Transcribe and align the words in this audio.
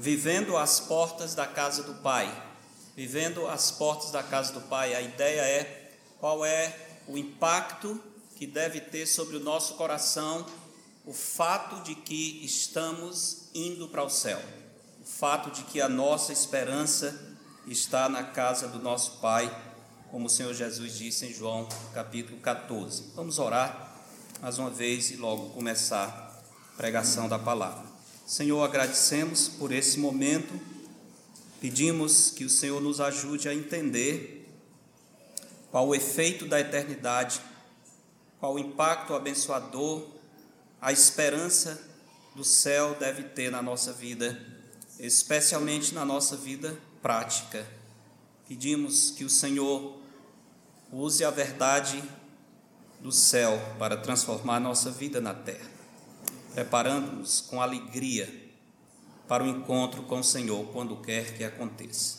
vivendo 0.00 0.56
às 0.56 0.80
portas 0.80 1.34
da 1.34 1.46
casa 1.46 1.82
do 1.82 1.94
Pai. 1.94 2.28
Vivendo 2.96 3.46
às 3.46 3.70
portas 3.70 4.10
da 4.10 4.22
casa 4.22 4.52
do 4.52 4.60
Pai. 4.62 4.94
A 4.94 5.02
ideia 5.02 5.42
é 5.42 5.92
qual 6.18 6.44
é 6.44 6.74
o 7.06 7.18
impacto 7.18 8.02
que 8.36 8.46
deve 8.46 8.80
ter 8.80 9.06
sobre 9.06 9.36
o 9.36 9.40
nosso 9.40 9.74
coração 9.74 10.46
o 11.04 11.12
fato 11.12 11.82
de 11.82 11.94
que 11.94 12.44
estamos 12.44 13.48
indo 13.54 13.88
para 13.88 14.02
o 14.02 14.08
céu. 14.08 14.40
O 15.02 15.04
fato 15.04 15.50
de 15.50 15.64
que 15.64 15.80
a 15.80 15.88
nossa 15.88 16.32
esperança 16.32 17.36
está 17.66 18.08
na 18.08 18.22
casa 18.22 18.68
do 18.68 18.78
nosso 18.78 19.18
Pai, 19.18 19.50
como 20.10 20.26
o 20.26 20.30
Senhor 20.30 20.54
Jesus 20.54 20.96
disse 20.96 21.26
em 21.26 21.34
João 21.34 21.68
capítulo 21.92 22.38
14. 22.40 23.12
Vamos 23.14 23.38
orar 23.38 23.96
mais 24.40 24.58
uma 24.58 24.70
vez 24.70 25.10
e 25.10 25.16
logo 25.16 25.50
começar 25.50 26.32
a 26.74 26.76
pregação 26.76 27.28
da 27.28 27.38
palavra. 27.38 27.89
Senhor, 28.30 28.62
agradecemos 28.62 29.48
por 29.48 29.72
esse 29.72 29.98
momento, 29.98 30.54
pedimos 31.60 32.30
que 32.30 32.44
o 32.44 32.48
Senhor 32.48 32.80
nos 32.80 33.00
ajude 33.00 33.48
a 33.48 33.52
entender 33.52 34.48
qual 35.68 35.88
o 35.88 35.96
efeito 35.96 36.46
da 36.46 36.60
eternidade, 36.60 37.40
qual 38.38 38.54
o 38.54 38.58
impacto 38.60 39.14
abençoador, 39.14 40.06
a 40.80 40.92
esperança 40.92 41.82
do 42.36 42.44
céu 42.44 42.94
deve 43.00 43.24
ter 43.24 43.50
na 43.50 43.60
nossa 43.60 43.92
vida, 43.92 44.40
especialmente 45.00 45.92
na 45.92 46.04
nossa 46.04 46.36
vida 46.36 46.78
prática. 47.02 47.66
Pedimos 48.46 49.10
que 49.10 49.24
o 49.24 49.28
Senhor 49.28 49.98
use 50.92 51.24
a 51.24 51.32
verdade 51.32 52.00
do 53.00 53.10
céu 53.10 53.60
para 53.76 53.96
transformar 53.96 54.60
nossa 54.60 54.88
vida 54.88 55.20
na 55.20 55.34
terra 55.34 55.69
preparando-nos 56.54 57.40
com 57.40 57.60
alegria 57.60 58.28
para 59.28 59.44
o 59.44 59.46
encontro 59.46 60.02
com 60.02 60.20
o 60.20 60.24
Senhor 60.24 60.66
quando 60.72 60.96
quer 60.96 61.36
que 61.36 61.44
aconteça. 61.44 62.18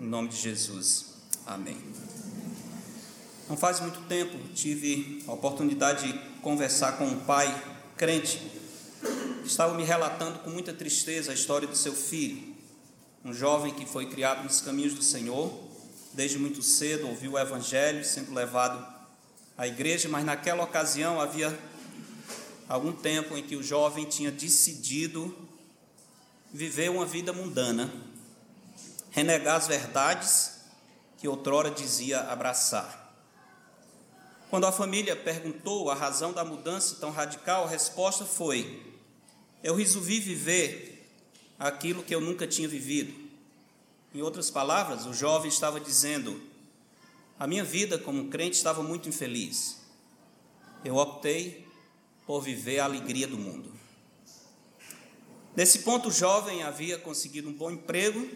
Em 0.00 0.06
nome 0.06 0.28
de 0.28 0.36
Jesus. 0.36 1.14
Amém. 1.46 1.76
Não 3.48 3.56
faz 3.56 3.80
muito 3.80 4.00
tempo 4.02 4.38
tive 4.54 5.22
a 5.26 5.32
oportunidade 5.32 6.12
de 6.12 6.18
conversar 6.40 6.98
com 6.98 7.04
um 7.04 7.20
pai 7.20 7.46
crente 7.96 8.38
que 9.42 9.46
estava 9.46 9.74
me 9.74 9.84
relatando 9.84 10.38
com 10.38 10.50
muita 10.50 10.72
tristeza 10.72 11.30
a 11.30 11.34
história 11.34 11.68
do 11.68 11.76
seu 11.76 11.94
filho, 11.94 12.54
um 13.24 13.32
jovem 13.32 13.72
que 13.72 13.84
foi 13.84 14.06
criado 14.06 14.44
nos 14.44 14.60
caminhos 14.60 14.94
do 14.94 15.02
Senhor, 15.02 15.52
desde 16.14 16.38
muito 16.38 16.62
cedo 16.62 17.06
ouviu 17.08 17.32
o 17.32 17.38
evangelho, 17.38 18.04
sendo 18.04 18.32
levado 18.32 18.84
à 19.56 19.66
igreja, 19.66 20.08
mas 20.08 20.24
naquela 20.24 20.64
ocasião 20.64 21.20
havia 21.20 21.56
algum 22.68 22.92
tempo 22.92 23.36
em 23.36 23.42
que 23.42 23.56
o 23.56 23.62
jovem 23.62 24.04
tinha 24.04 24.30
decidido 24.30 25.36
viver 26.52 26.90
uma 26.90 27.04
vida 27.04 27.32
mundana, 27.32 27.92
renegar 29.10 29.56
as 29.56 29.66
verdades 29.66 30.60
que 31.18 31.28
outrora 31.28 31.70
dizia 31.70 32.20
abraçar. 32.20 33.04
Quando 34.50 34.66
a 34.66 34.72
família 34.72 35.16
perguntou 35.16 35.90
a 35.90 35.94
razão 35.94 36.32
da 36.32 36.44
mudança 36.44 36.96
tão 37.00 37.10
radical, 37.10 37.64
a 37.64 37.68
resposta 37.68 38.24
foi: 38.24 38.82
Eu 39.62 39.74
resolvi 39.74 40.20
viver 40.20 41.10
aquilo 41.58 42.02
que 42.02 42.14
eu 42.14 42.20
nunca 42.20 42.46
tinha 42.46 42.68
vivido. 42.68 43.24
Em 44.14 44.22
outras 44.22 44.50
palavras, 44.50 45.06
o 45.06 45.12
jovem 45.12 45.48
estava 45.48 45.80
dizendo: 45.80 46.40
A 47.38 47.46
minha 47.48 47.64
vida 47.64 47.98
como 47.98 48.28
crente 48.28 48.56
estava 48.56 48.82
muito 48.82 49.08
infeliz. 49.08 49.82
Eu 50.84 50.96
optei 50.96 51.63
por 52.26 52.40
viver 52.40 52.80
a 52.80 52.84
alegria 52.84 53.26
do 53.26 53.38
mundo. 53.38 53.72
Nesse 55.56 55.80
ponto, 55.80 56.08
o 56.08 56.12
jovem 56.12 56.62
havia 56.62 56.98
conseguido 56.98 57.48
um 57.48 57.52
bom 57.52 57.70
emprego, 57.70 58.28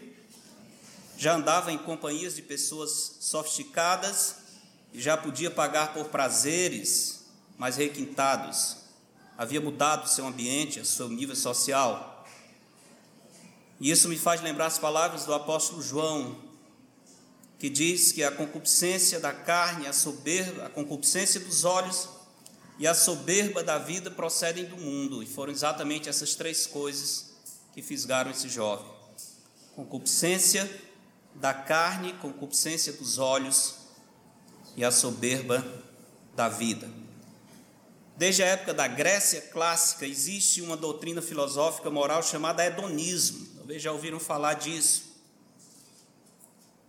já 1.17 1.35
andava 1.35 1.71
em 1.71 1.77
companhias 1.77 2.35
de 2.35 2.41
pessoas 2.41 3.17
sofisticadas 3.19 4.35
e 4.93 5.01
já 5.01 5.17
podia 5.17 5.51
pagar 5.51 5.93
por 5.93 6.05
prazeres 6.05 7.25
mais 7.57 7.75
requintados. 7.75 8.77
Havia 9.37 9.59
mudado 9.59 10.07
seu 10.07 10.25
ambiente, 10.25 10.85
seu 10.85 11.09
nível 11.09 11.35
social. 11.35 12.25
E 13.81 13.91
isso 13.91 14.07
me 14.07 14.17
faz 14.17 14.41
lembrar 14.41 14.67
as 14.67 14.79
palavras 14.79 15.25
do 15.25 15.33
apóstolo 15.33 15.81
João, 15.81 16.37
que 17.57 17.69
diz 17.69 18.13
que 18.13 18.23
a 18.23 18.31
concupiscência 18.31 19.19
da 19.19 19.33
carne, 19.33 19.87
a 19.87 19.93
soberba, 19.93 20.67
a 20.67 20.69
concupiscência 20.69 21.39
dos 21.41 21.65
olhos 21.65 22.07
e 22.79 22.87
a 22.87 22.93
soberba 22.93 23.61
da 23.61 23.77
vida 23.77 24.09
procedem 24.09 24.63
do 24.63 24.77
mundo, 24.77 25.21
e 25.21 25.25
foram 25.25 25.51
exatamente 25.51 26.07
essas 26.07 26.33
três 26.33 26.65
coisas 26.65 27.31
que 27.73 27.81
fisgaram 27.81 28.31
esse 28.31 28.47
jovem: 28.47 28.89
concupiscência 29.75 30.67
da 31.35 31.53
carne, 31.53 32.13
concupiscência 32.13 32.93
dos 32.93 33.17
olhos 33.17 33.75
e 34.77 34.85
a 34.85 34.91
soberba 34.91 35.63
da 36.33 36.47
vida. 36.47 36.89
Desde 38.15 38.43
a 38.43 38.47
época 38.47 38.73
da 38.73 38.87
Grécia 38.87 39.41
clássica 39.41 40.05
existe 40.05 40.61
uma 40.61 40.77
doutrina 40.77 41.21
filosófica 41.21 41.89
moral 41.89 42.23
chamada 42.23 42.65
hedonismo. 42.65 43.45
Talvez 43.57 43.81
já 43.81 43.91
ouviram 43.91 44.19
falar 44.19 44.55
disso. 44.55 45.03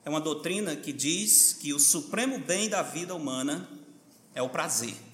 É 0.04 0.10
uma 0.10 0.20
doutrina 0.20 0.74
que 0.74 0.92
diz 0.92 1.52
que 1.52 1.72
o 1.72 1.78
supremo 1.78 2.38
bem 2.38 2.68
da 2.68 2.82
vida 2.82 3.14
humana 3.14 3.68
é 4.34 4.42
o 4.42 4.48
prazer 4.48 5.09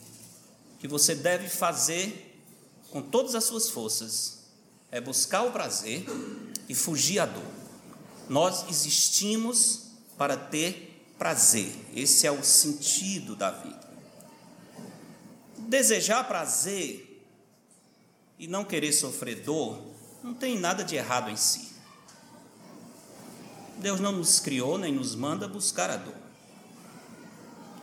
que 0.87 0.93
você 0.93 1.17
deve 1.17 1.49
fazer 1.49 2.41
com 2.91 3.03
todas 3.03 3.35
as 3.35 3.43
suas 3.43 3.69
forças 3.69 4.45
é 4.89 5.01
buscar 5.01 5.43
o 5.43 5.51
prazer 5.51 6.05
e 6.69 6.77
fugir 6.77 7.19
à 7.19 7.27
dor. 7.27 7.43
Nós 8.29 8.69
existimos 8.69 9.89
para 10.17 10.37
ter 10.37 11.05
prazer, 11.19 11.75
esse 11.93 12.25
é 12.25 12.31
o 12.31 12.43
sentido 12.45 13.35
da 13.35 13.51
vida. 13.51 13.81
Desejar 15.59 16.23
prazer 16.29 17.27
e 18.39 18.47
não 18.47 18.65
querer 18.65 18.93
sofrer 18.93 19.43
dor 19.43 19.83
não 20.23 20.35
tem 20.35 20.57
nada 20.57 20.85
de 20.85 20.95
errado 20.95 21.31
em 21.31 21.37
si. 21.37 21.69
Deus 23.79 23.99
não 23.99 24.13
nos 24.13 24.39
criou 24.39 24.79
nem 24.79 24.93
nos 24.93 25.17
manda 25.17 25.49
buscar 25.49 25.91
a 25.91 25.97
dor. 25.97 26.15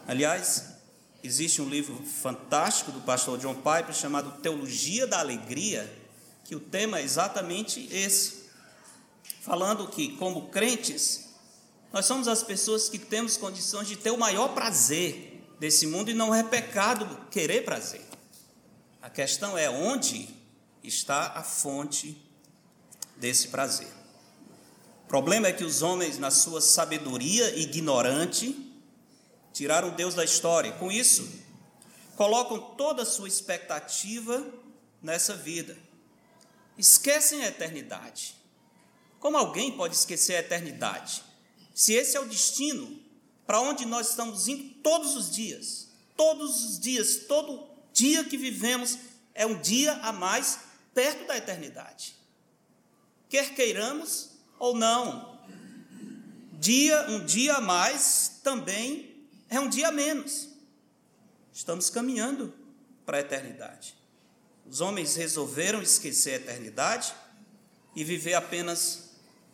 Aliás, 0.08 0.73
Existe 1.24 1.62
um 1.62 1.70
livro 1.70 1.96
fantástico 2.04 2.92
do 2.92 3.00
pastor 3.00 3.40
John 3.40 3.56
Piper 3.56 3.94
chamado 3.94 4.42
Teologia 4.42 5.08
da 5.08 5.20
Alegria, 5.20 5.90
que 6.44 6.54
o 6.54 6.60
tema 6.60 7.00
é 7.00 7.04
exatamente 7.04 7.88
esse. 7.94 8.44
Falando 9.40 9.88
que, 9.88 10.18
como 10.18 10.50
crentes, 10.50 11.30
nós 11.94 12.06
somos 12.06 12.28
as 12.28 12.44
pessoas 12.44 12.90
que 12.90 13.00
temos 13.00 13.38
condições 13.38 13.88
de 13.88 13.96
ter 13.96 14.12
o 14.12 14.18
maior 14.18 14.50
prazer 14.50 15.42
desse 15.62 15.88
mundo 15.88 16.12
e 16.12 16.14
não 16.14 16.36
é 16.36 16.44
pecado 16.44 17.08
querer 17.32 17.64
prazer. 17.64 18.04
A 19.02 19.10
questão 19.10 19.58
é 19.58 19.70
onde 19.70 20.28
está 20.84 21.28
a 21.36 21.44
fonte 21.44 22.22
desse 23.16 23.48
prazer. 23.48 23.88
O 25.06 25.08
problema 25.08 25.48
é 25.48 25.54
que 25.54 25.64
os 25.64 25.82
homens, 25.82 26.18
na 26.18 26.32
sua 26.32 26.60
sabedoria 26.60 27.58
ignorante, 27.58 28.73
tiraram 29.54 29.92
Deus 29.92 30.16
da 30.16 30.26
história. 30.26 30.72
Com 30.74 30.92
isso, 30.92 31.30
colocam 32.18 32.60
toda 32.76 33.04
a 33.04 33.06
sua 33.06 33.28
expectativa 33.28 34.46
nessa 35.02 35.36
vida. 35.36 35.78
Esquecem 36.78 37.44
a 37.44 37.48
eternidade. 37.48 38.36
Como 39.20 39.38
alguém 39.38 39.72
pode 39.72 39.96
esquecer 39.96 40.36
a 40.36 40.40
eternidade? 40.40 41.24
Se 41.74 41.94
esse 41.94 42.18
é 42.18 42.20
o 42.20 42.28
destino 42.28 43.00
para 43.46 43.62
onde 43.62 43.86
nós 43.86 44.10
estamos 44.10 44.48
indo 44.48 44.74
todos 44.82 45.16
os 45.16 45.32
dias, 45.32 45.90
todos 46.18 46.64
os 46.66 46.80
dias, 46.80 47.18
todo 47.28 47.68
dia 47.94 48.24
que 48.24 48.38
vivemos 48.38 48.98
é 49.34 49.46
um 49.46 49.60
dia 49.60 49.94
a 49.94 50.12
mais 50.12 50.60
perto 50.94 51.28
da 51.28 51.38
eternidade. 51.38 52.16
Quer 53.30 53.54
queiramos 53.54 54.30
ou 54.60 54.76
não, 54.76 55.40
dia 56.54 57.08
um 57.10 57.26
dia 57.26 57.56
a 57.56 57.62
mais 57.62 58.40
também 58.44 59.13
é 59.56 59.60
um 59.60 59.70
dia 59.70 59.92
menos. 59.92 60.50
Estamos 61.52 61.90
caminhando 61.90 62.54
para 63.06 63.18
a 63.18 63.22
eternidade. 63.22 63.96
Os 64.66 64.82
homens 64.82 65.16
resolveram 65.16 65.82
esquecer 65.82 66.34
a 66.34 66.36
eternidade 66.38 67.14
e 67.96 68.04
viver 68.04 68.34
apenas 68.34 69.12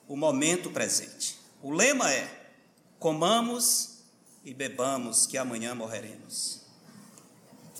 o 0.07 0.15
momento 0.15 0.71
presente. 0.71 1.37
O 1.61 1.71
lema 1.71 2.11
é: 2.11 2.53
comamos 2.97 3.99
e 4.45 4.53
bebamos, 4.53 5.25
que 5.25 5.37
amanhã 5.37 5.75
morreremos. 5.75 6.61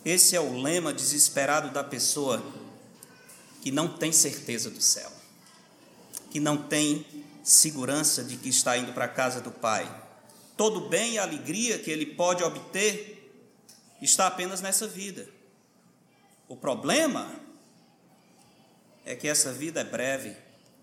Esse 0.04 0.36
é 0.36 0.40
o 0.40 0.60
lema 0.60 0.92
desesperado 0.92 1.70
da 1.70 1.84
pessoa 1.84 2.42
que 3.62 3.70
não 3.70 3.96
tem 3.96 4.12
certeza 4.12 4.70
do 4.70 4.80
céu, 4.80 5.10
que 6.30 6.40
não 6.40 6.56
tem 6.56 7.06
segurança 7.42 8.22
de 8.22 8.36
que 8.36 8.48
está 8.48 8.76
indo 8.76 8.92
para 8.92 9.06
a 9.06 9.08
casa 9.08 9.40
do 9.40 9.50
Pai 9.50 10.09
todo 10.60 10.76
o 10.76 10.88
bem 10.90 11.12
e 11.14 11.18
alegria 11.18 11.78
que 11.78 11.90
ele 11.90 12.04
pode 12.04 12.44
obter 12.44 13.32
está 14.02 14.26
apenas 14.26 14.60
nessa 14.60 14.86
vida. 14.86 15.26
O 16.46 16.54
problema 16.54 17.34
é 19.06 19.16
que 19.16 19.26
essa 19.26 19.54
vida 19.54 19.80
é 19.80 19.84
breve, 19.84 20.36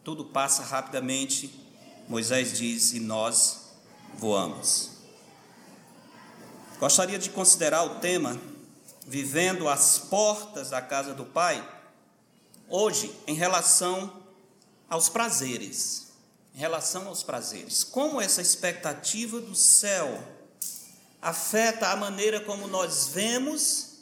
tudo 0.03 0.25
passa 0.25 0.63
rapidamente. 0.63 1.53
Moisés 2.07 2.57
diz: 2.57 2.93
e 2.93 2.99
nós 2.99 3.67
voamos. 4.15 4.93
Gostaria 6.79 7.19
de 7.19 7.29
considerar 7.29 7.83
o 7.83 7.99
tema 7.99 8.35
vivendo 9.05 9.69
às 9.69 9.99
portas 9.99 10.71
da 10.71 10.81
casa 10.81 11.13
do 11.13 11.23
Pai, 11.23 11.63
hoje, 12.67 13.15
em 13.27 13.35
relação 13.35 14.23
aos 14.89 15.07
prazeres. 15.07 16.06
Em 16.57 16.59
relação 16.59 17.07
aos 17.07 17.21
prazeres. 17.21 17.83
Como 17.83 18.19
essa 18.19 18.41
expectativa 18.41 19.39
do 19.39 19.53
céu 19.53 20.27
afeta 21.21 21.89
a 21.89 21.95
maneira 21.95 22.41
como 22.41 22.67
nós 22.67 23.09
vemos 23.09 23.99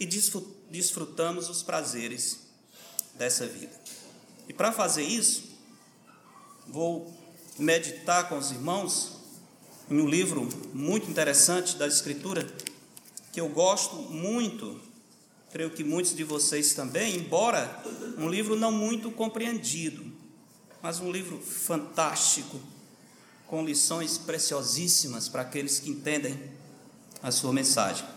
e 0.00 0.06
desfrutamos 0.06 1.50
os 1.50 1.62
prazeres 1.62 2.38
dessa 3.12 3.46
vida. 3.46 3.78
E 4.48 4.54
para 4.54 4.72
fazer 4.72 5.02
isso, 5.02 5.50
vou 6.66 7.14
meditar 7.58 8.26
com 8.30 8.38
os 8.38 8.52
irmãos 8.52 9.12
em 9.90 10.00
um 10.00 10.08
livro 10.08 10.48
muito 10.72 11.10
interessante 11.10 11.76
da 11.76 11.86
Escritura 11.86 12.50
que 13.34 13.40
eu 13.40 13.50
gosto 13.50 13.96
muito, 13.96 14.80
creio 15.52 15.68
que 15.68 15.84
muitos 15.84 16.16
de 16.16 16.24
vocês 16.24 16.72
também, 16.72 17.16
embora 17.16 17.82
um 18.16 18.30
livro 18.30 18.56
não 18.56 18.72
muito 18.72 19.10
compreendido, 19.10 20.07
mas 20.88 21.00
um 21.00 21.12
livro 21.12 21.38
fantástico, 21.38 22.58
com 23.46 23.62
lições 23.62 24.16
preciosíssimas 24.16 25.28
para 25.28 25.42
aqueles 25.42 25.78
que 25.78 25.90
entendem 25.90 26.50
a 27.22 27.30
sua 27.30 27.52
mensagem. 27.52 28.08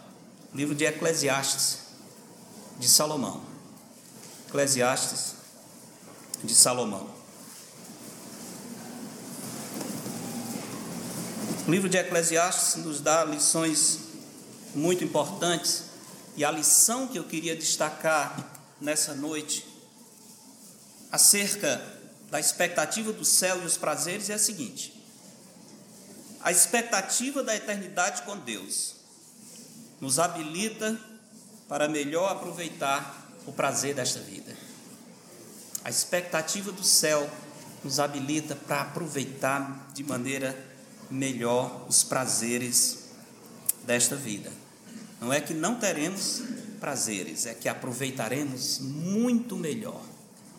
O 0.53 0.55
livro 0.55 0.73
de 0.73 0.85
Eclesiastes, 0.85 1.79
de 2.79 2.87
Salomão. 2.87 3.43
Eclesiastes, 4.47 5.35
de 6.41 6.55
Salomão. 6.55 7.13
O 11.67 11.71
livro 11.71 11.89
de 11.89 11.97
Eclesiastes 11.97 12.77
nos 12.77 13.01
dá 13.01 13.25
lições 13.25 13.99
muito 14.73 15.03
importantes 15.03 15.87
e 16.37 16.45
a 16.45 16.51
lição 16.51 17.05
que 17.09 17.19
eu 17.19 17.25
queria 17.25 17.53
destacar 17.53 18.49
nessa 18.79 19.13
noite 19.13 19.67
acerca 21.11 21.99
da 22.31 22.39
expectativa 22.39 23.11
do 23.11 23.25
céu 23.25 23.61
e 23.61 23.65
os 23.65 23.75
prazeres 23.75 24.29
é 24.29 24.33
a 24.33 24.39
seguinte: 24.39 24.93
a 26.41 26.51
expectativa 26.51 27.43
da 27.43 27.53
eternidade 27.53 28.21
com 28.21 28.37
Deus 28.37 28.95
nos 29.99 30.17
habilita 30.17 30.97
para 31.67 31.87
melhor 31.89 32.31
aproveitar 32.31 33.29
o 33.45 33.51
prazer 33.51 33.93
desta 33.93 34.19
vida. 34.19 34.55
A 35.83 35.89
expectativa 35.89 36.71
do 36.71 36.83
céu 36.83 37.29
nos 37.83 37.99
habilita 37.99 38.55
para 38.55 38.81
aproveitar 38.81 39.89
de 39.93 40.03
maneira 40.03 40.57
melhor 41.09 41.85
os 41.89 42.03
prazeres 42.03 43.09
desta 43.83 44.15
vida. 44.15 44.51
Não 45.19 45.33
é 45.33 45.41
que 45.41 45.53
não 45.53 45.75
teremos 45.75 46.43
prazeres, 46.79 47.45
é 47.45 47.53
que 47.53 47.67
aproveitaremos 47.67 48.79
muito 48.79 49.55
melhor, 49.55 50.01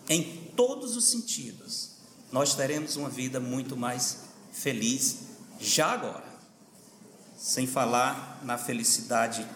em 0.09 0.42
todos 0.57 0.97
os 0.97 1.05
sentidos. 1.05 1.91
Nós 2.31 2.55
teremos 2.55 2.97
uma 2.97 3.09
vida 3.09 3.39
muito 3.39 3.77
mais 3.77 4.19
feliz 4.53 5.19
já 5.61 5.93
agora, 5.93 6.25
sem 7.37 7.67
falar 7.67 8.41
na 8.43 8.57
felicidade 8.59 9.47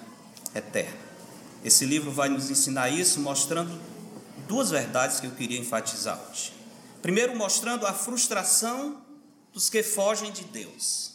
eterna. 0.55 1.07
Esse 1.65 1.85
livro 1.85 2.11
vai 2.11 2.29
nos 2.29 2.51
ensinar 2.51 2.91
isso, 2.91 3.21
mostrando 3.21 3.81
duas 4.47 4.71
verdades 4.71 5.21
que 5.21 5.27
eu 5.27 5.33
queria 5.33 5.59
enfatizar 5.59 6.21
hoje. 6.31 6.53
Primeiro, 7.03 7.37
mostrando 7.37 7.87
a 7.87 7.93
frustração 7.93 9.03
dos 9.53 9.69
que 9.69 9.83
fogem 9.83 10.31
de 10.31 10.45
Deus. 10.45 11.13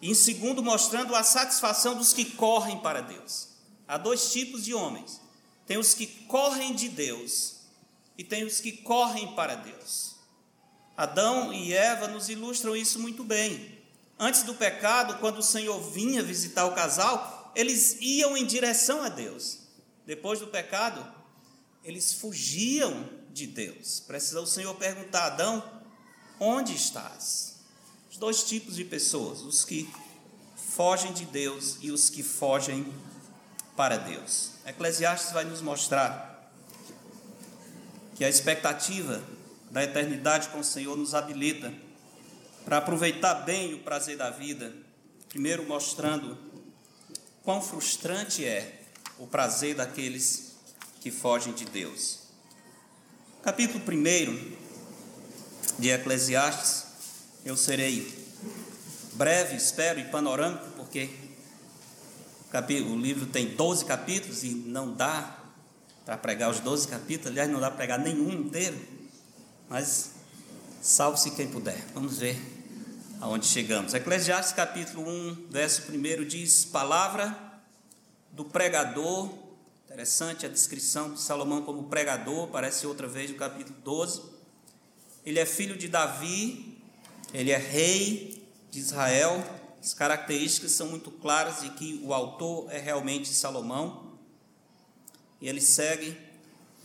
E 0.00 0.10
em 0.10 0.14
segundo, 0.14 0.62
mostrando 0.62 1.14
a 1.14 1.22
satisfação 1.22 1.96
dos 1.96 2.12
que 2.12 2.24
correm 2.24 2.78
para 2.78 3.00
Deus. 3.00 3.48
Há 3.86 3.96
dois 3.98 4.30
tipos 4.30 4.64
de 4.64 4.74
homens: 4.74 5.20
tem 5.66 5.76
os 5.76 5.94
que 5.94 6.06
correm 6.06 6.74
de 6.74 6.88
Deus 6.88 7.57
e 8.18 8.24
tem 8.24 8.44
os 8.44 8.60
que 8.60 8.72
correm 8.72 9.34
para 9.34 9.54
Deus. 9.54 10.16
Adão 10.96 11.52
e 11.52 11.72
Eva 11.72 12.08
nos 12.08 12.28
ilustram 12.28 12.76
isso 12.76 12.98
muito 12.98 13.24
bem. 13.24 13.78
Antes 14.18 14.42
do 14.42 14.54
pecado, 14.54 15.18
quando 15.20 15.38
o 15.38 15.42
Senhor 15.42 15.80
vinha 15.80 16.22
visitar 16.22 16.66
o 16.66 16.74
casal, 16.74 17.52
eles 17.54 17.96
iam 18.00 18.36
em 18.36 18.44
direção 18.44 19.02
a 19.02 19.08
Deus. 19.08 19.60
Depois 20.04 20.40
do 20.40 20.48
pecado, 20.48 21.06
eles 21.84 22.12
fugiam 22.12 23.08
de 23.30 23.46
Deus. 23.46 24.00
Precisa 24.00 24.40
o 24.40 24.46
Senhor 24.46 24.74
perguntar 24.74 25.20
a 25.20 25.26
Adão: 25.26 25.82
onde 26.40 26.74
estás? 26.74 27.48
dois 28.18 28.42
tipos 28.42 28.76
de 28.76 28.84
pessoas: 28.84 29.40
os 29.40 29.64
que 29.64 29.88
fogem 30.56 31.12
de 31.12 31.24
Deus 31.24 31.78
e 31.80 31.90
os 31.90 32.10
que 32.10 32.22
fogem 32.22 32.92
para 33.76 33.96
Deus. 33.96 34.50
Eclesiastes 34.66 35.32
vai 35.32 35.44
nos 35.44 35.62
mostrar 35.62 36.37
que 38.18 38.24
a 38.24 38.28
expectativa 38.28 39.22
da 39.70 39.84
eternidade 39.84 40.48
com 40.48 40.58
o 40.58 40.64
Senhor 40.64 40.96
nos 40.96 41.14
habilita 41.14 41.72
para 42.64 42.78
aproveitar 42.78 43.32
bem 43.44 43.74
o 43.74 43.78
prazer 43.78 44.16
da 44.16 44.28
vida, 44.28 44.74
primeiro 45.28 45.64
mostrando 45.68 46.36
quão 47.44 47.62
frustrante 47.62 48.44
é 48.44 48.82
o 49.20 49.26
prazer 49.28 49.76
daqueles 49.76 50.56
que 51.00 51.12
fogem 51.12 51.52
de 51.52 51.64
Deus. 51.66 52.18
Capítulo 53.40 53.84
1 53.88 54.56
de 55.78 55.90
Eclesiastes 55.90 56.86
eu 57.44 57.56
serei 57.56 58.12
breve, 59.12 59.54
espero, 59.54 60.00
e 60.00 60.04
panorâmico, 60.06 60.66
porque 60.76 61.08
o 62.84 62.96
livro 62.96 63.26
tem 63.26 63.54
12 63.54 63.84
capítulos 63.84 64.42
e 64.42 64.48
não 64.48 64.92
dá 64.92 65.37
para 66.08 66.16
pregar 66.16 66.48
os 66.48 66.58
12 66.60 66.88
capítulos, 66.88 67.32
aliás, 67.32 67.50
não 67.50 67.60
dá 67.60 67.66
para 67.66 67.76
pregar 67.76 67.98
nenhum 67.98 68.30
inteiro, 68.30 68.80
mas 69.68 70.12
salve-se 70.80 71.32
quem 71.32 71.48
puder. 71.48 71.76
Vamos 71.92 72.16
ver 72.16 72.40
aonde 73.20 73.44
chegamos. 73.44 73.92
Eclesiastes 73.92 74.54
capítulo 74.54 75.06
1, 75.06 75.48
verso 75.50 75.82
1 75.92 76.24
diz: 76.24 76.64
Palavra 76.64 77.36
do 78.32 78.42
pregador. 78.42 79.28
Interessante 79.84 80.46
a 80.46 80.48
descrição 80.48 81.12
de 81.12 81.20
Salomão 81.20 81.60
como 81.60 81.90
pregador, 81.90 82.44
aparece 82.44 82.86
outra 82.86 83.06
vez 83.06 83.30
no 83.30 83.36
capítulo 83.36 83.76
12. 83.84 84.22
Ele 85.26 85.38
é 85.38 85.44
filho 85.44 85.76
de 85.76 85.88
Davi, 85.88 86.78
ele 87.34 87.50
é 87.50 87.58
rei 87.58 88.48
de 88.70 88.78
Israel. 88.78 89.44
As 89.78 89.92
características 89.92 90.70
são 90.70 90.86
muito 90.88 91.10
claras 91.10 91.60
de 91.60 91.68
que 91.68 92.00
o 92.02 92.14
autor 92.14 92.72
é 92.72 92.78
realmente 92.78 93.28
Salomão. 93.28 94.07
E 95.40 95.48
ele 95.48 95.60
segue: 95.60 96.18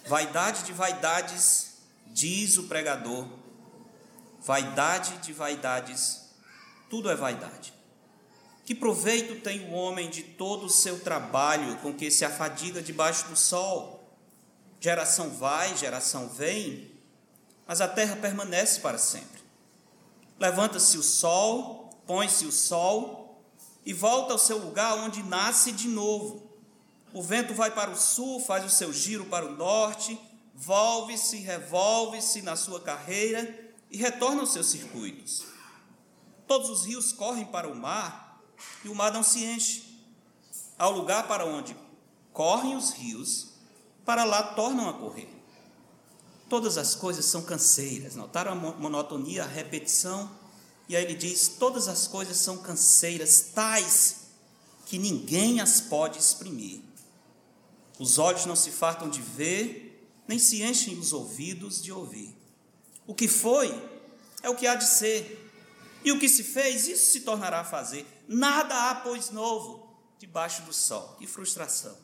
Vaidade 0.05 0.63
de 0.63 0.73
vaidades, 0.73 1.77
diz 2.07 2.57
o 2.57 2.63
pregador. 2.63 3.27
Vaidade 4.41 5.17
de 5.19 5.31
vaidades, 5.31 6.29
tudo 6.89 7.09
é 7.09 7.15
vaidade. 7.15 7.73
Que 8.65 8.75
proveito 8.75 9.41
tem 9.41 9.69
o 9.69 9.73
homem 9.73 10.09
de 10.09 10.23
todo 10.23 10.65
o 10.65 10.69
seu 10.69 10.99
trabalho 10.99 11.77
com 11.77 11.93
que 11.93 12.11
se 12.11 12.23
afadiga 12.23 12.81
debaixo 12.81 13.27
do 13.27 13.35
sol? 13.35 14.17
Geração 14.79 15.29
vai, 15.29 15.75
geração 15.75 16.27
vem, 16.27 16.91
mas 17.65 17.81
a 17.81 17.87
terra 17.87 18.15
permanece 18.17 18.79
para 18.79 18.97
sempre. 18.97 19.41
Levanta-se 20.39 20.97
o 20.97 21.03
sol, 21.03 21.89
põe-se 22.05 22.45
o 22.45 22.51
sol 22.51 23.41
e 23.85 23.93
volta 23.93 24.33
ao 24.33 24.39
seu 24.39 24.57
lugar 24.57 24.95
onde 24.95 25.23
nasce 25.23 25.71
de 25.71 25.87
novo. 25.87 26.52
O 27.13 27.21
vento 27.21 27.53
vai 27.53 27.69
para 27.69 27.91
o 27.91 27.95
sul, 27.95 28.39
faz 28.39 28.65
o 28.65 28.75
seu 28.75 28.91
giro 28.91 29.25
para 29.25 29.45
o 29.45 29.55
norte, 29.55 30.19
volve-se, 30.55 31.37
revolve-se 31.37 32.41
na 32.41 32.55
sua 32.55 32.79
carreira 32.79 33.71
e 33.91 33.97
retorna 33.97 34.41
aos 34.41 34.51
seus 34.51 34.67
circuitos. 34.67 35.43
Todos 36.47 36.69
os 36.71 36.85
rios 36.85 37.11
correm 37.11 37.45
para 37.45 37.69
o 37.69 37.75
mar 37.75 38.41
e 38.83 38.89
o 38.89 38.95
mar 38.95 39.13
não 39.13 39.21
se 39.21 39.43
enche. 39.45 40.01
Ao 40.77 40.91
lugar 40.91 41.27
para 41.27 41.45
onde 41.45 41.77
correm 42.33 42.75
os 42.75 42.91
rios, 42.91 43.49
para 44.03 44.23
lá 44.23 44.41
tornam 44.55 44.89
a 44.89 44.93
correr. 44.93 45.29
Todas 46.49 46.77
as 46.79 46.95
coisas 46.95 47.25
são 47.25 47.43
canseiras. 47.43 48.15
Notaram 48.15 48.51
a 48.51 48.55
monotonia, 48.55 49.43
a 49.43 49.47
repetição? 49.47 50.29
E 50.89 50.95
aí 50.95 51.03
ele 51.03 51.15
diz: 51.15 51.47
todas 51.47 51.87
as 51.87 52.07
coisas 52.07 52.37
são 52.37 52.57
canseiras, 52.57 53.51
tais 53.53 54.23
que 54.85 54.97
ninguém 54.97 55.61
as 55.61 55.79
pode 55.79 56.19
exprimir. 56.19 56.81
Os 57.99 58.17
olhos 58.17 58.45
não 58.45 58.55
se 58.55 58.71
fartam 58.71 59.09
de 59.09 59.21
ver, 59.21 60.09
nem 60.27 60.39
se 60.39 60.63
enchem 60.63 60.97
os 60.97 61.13
ouvidos 61.13 61.81
de 61.81 61.91
ouvir. 61.91 62.35
O 63.05 63.13
que 63.13 63.27
foi 63.27 63.69
é 64.41 64.49
o 64.49 64.55
que 64.55 64.67
há 64.67 64.75
de 64.75 64.85
ser. 64.85 65.39
E 66.03 66.11
o 66.11 66.19
que 66.19 66.27
se 66.27 66.43
fez, 66.43 66.87
isso 66.87 67.11
se 67.11 67.21
tornará 67.21 67.61
a 67.61 67.65
fazer. 67.65 68.05
Nada 68.27 68.89
há, 68.89 68.95
pois, 68.95 69.29
novo 69.29 69.95
debaixo 70.17 70.61
do 70.63 70.73
sol. 70.73 71.15
Que 71.19 71.27
frustração. 71.27 71.97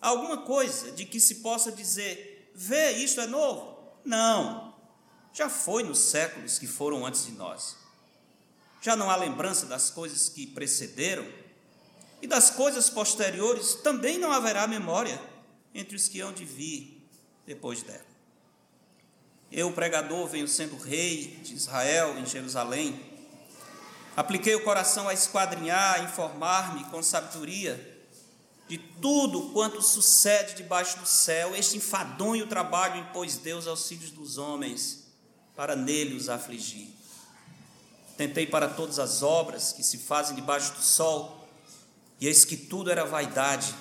Alguma 0.00 0.38
coisa 0.38 0.92
de 0.92 1.04
que 1.04 1.18
se 1.18 1.36
possa 1.36 1.72
dizer 1.72 2.38
Vê, 2.60 2.90
isto 2.90 3.20
é 3.20 3.26
novo? 3.28 3.78
Não. 4.04 4.74
já 5.32 5.48
foi 5.48 5.84
nos 5.84 6.00
séculos 6.00 6.58
que 6.58 6.66
foram 6.66 7.06
antes 7.06 7.26
de 7.26 7.32
nós. 7.32 7.76
Já 8.82 8.96
não 8.96 9.08
há 9.08 9.14
lembrança 9.14 9.64
das 9.64 9.90
coisas 9.90 10.28
que 10.28 10.44
precederam, 10.44 11.24
e 12.20 12.26
das 12.26 12.50
coisas 12.50 12.90
posteriores 12.90 13.74
também 13.74 14.18
não 14.18 14.32
haverá 14.32 14.66
memória 14.66 15.20
entre 15.74 15.96
os 15.96 16.08
que 16.08 16.20
hão 16.20 16.32
de 16.32 16.44
vir 16.44 17.08
depois 17.46 17.82
dela. 17.82 18.06
Eu, 19.50 19.72
pregador, 19.72 20.26
venho 20.26 20.46
sendo 20.46 20.76
rei 20.76 21.38
de 21.42 21.54
Israel 21.54 22.18
em 22.18 22.26
Jerusalém. 22.26 23.00
Apliquei 24.14 24.54
o 24.54 24.64
coração 24.64 25.08
a 25.08 25.14
esquadrinhar, 25.14 25.94
a 25.94 26.02
informar-me 26.02 26.84
com 26.84 27.02
sabedoria 27.02 27.96
de 28.68 28.76
tudo 28.76 29.50
quanto 29.52 29.80
sucede 29.80 30.54
debaixo 30.54 30.98
do 30.98 31.06
céu. 31.06 31.56
Este 31.56 31.78
enfadonho 31.78 32.46
trabalho 32.46 33.00
impôs 33.00 33.36
Deus 33.36 33.66
aos 33.66 33.88
filhos 33.88 34.10
dos 34.10 34.36
homens 34.36 35.04
para 35.56 35.74
nele 35.74 36.14
os 36.14 36.28
afligir. 36.28 36.88
Tentei 38.18 38.46
para 38.46 38.68
todas 38.68 38.98
as 38.98 39.22
obras 39.22 39.72
que 39.72 39.82
se 39.82 39.96
fazem 39.96 40.36
debaixo 40.36 40.74
do 40.74 40.82
sol, 40.82 41.37
e 42.20 42.26
eis 42.26 42.44
que 42.44 42.56
tudo 42.56 42.90
era 42.90 43.04
vaidade 43.04 43.74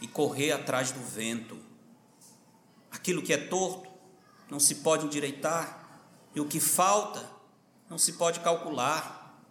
e 0.00 0.06
correr 0.06 0.52
atrás 0.52 0.90
do 0.90 1.00
vento. 1.00 1.58
Aquilo 2.90 3.22
que 3.22 3.32
é 3.32 3.38
torto 3.38 3.88
não 4.50 4.60
se 4.60 4.76
pode 4.76 5.06
endireitar, 5.06 5.76
e 6.34 6.40
o 6.40 6.46
que 6.46 6.60
falta 6.60 7.28
não 7.88 7.98
se 7.98 8.14
pode 8.14 8.40
calcular. 8.40 9.42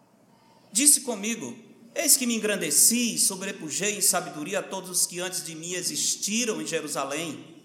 Disse 0.72 1.02
comigo: 1.02 1.58
Eis 1.94 2.16
que 2.16 2.26
me 2.26 2.36
engrandeci 2.36 3.16
e 3.16 3.20
sobrepujei 3.20 3.98
em 3.98 4.02
sabedoria 4.02 4.60
a 4.60 4.64
todos 4.64 4.90
os 4.90 5.06
que 5.06 5.20
antes 5.20 5.44
de 5.44 5.56
mim 5.56 5.74
existiram 5.74 6.62
em 6.62 6.66
Jerusalém. 6.66 7.56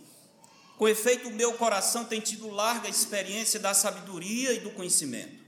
Com 0.78 0.88
efeito, 0.88 1.28
o 1.28 1.32
meu 1.32 1.52
coração 1.54 2.04
tem 2.04 2.20
tido 2.20 2.50
larga 2.50 2.88
experiência 2.88 3.60
da 3.60 3.74
sabedoria 3.74 4.52
e 4.52 4.60
do 4.60 4.70
conhecimento. 4.70 5.42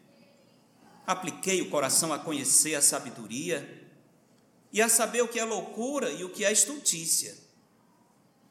Apliquei 1.06 1.60
o 1.60 1.70
coração 1.70 2.12
a 2.12 2.18
conhecer 2.18 2.74
a 2.74 2.82
sabedoria 2.82 3.83
e 4.74 4.82
a 4.82 4.88
saber 4.88 5.22
o 5.22 5.28
que 5.28 5.38
é 5.38 5.44
loucura 5.44 6.10
e 6.10 6.24
o 6.24 6.30
que 6.30 6.44
é 6.44 6.50
estultícia. 6.50 7.32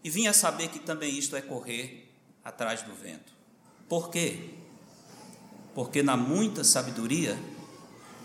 E 0.02 0.10
vim 0.10 0.26
a 0.26 0.32
saber 0.32 0.70
que 0.70 0.80
também 0.80 1.20
isto 1.20 1.36
é 1.36 1.42
correr 1.42 2.10
atrás 2.42 2.82
do 2.82 2.94
vento. 2.96 3.34
Por 3.90 4.10
quê? 4.10 4.52
Porque 5.76 6.02
na 6.02 6.16
muita 6.16 6.64
sabedoria 6.64 7.38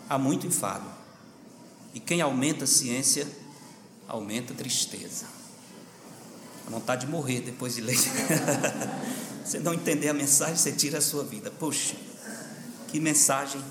há 0.07 0.17
muito 0.17 0.47
enfado. 0.47 0.89
E 1.93 1.99
quem 1.99 2.21
aumenta 2.21 2.63
a 2.63 2.67
ciência, 2.67 3.27
aumenta 4.07 4.53
a 4.53 4.55
tristeza. 4.55 5.25
A 6.67 6.69
vontade 6.69 7.05
de 7.05 7.11
morrer 7.11 7.41
depois 7.41 7.75
de 7.75 7.81
ler. 7.81 7.97
você 9.43 9.59
não 9.59 9.73
entender 9.73 10.07
a 10.07 10.13
mensagem, 10.13 10.55
você 10.55 10.71
tira 10.71 10.99
a 10.99 11.01
sua 11.01 11.25
vida. 11.25 11.51
Puxa, 11.51 11.97
que 12.87 12.97
mensagem 12.97 13.61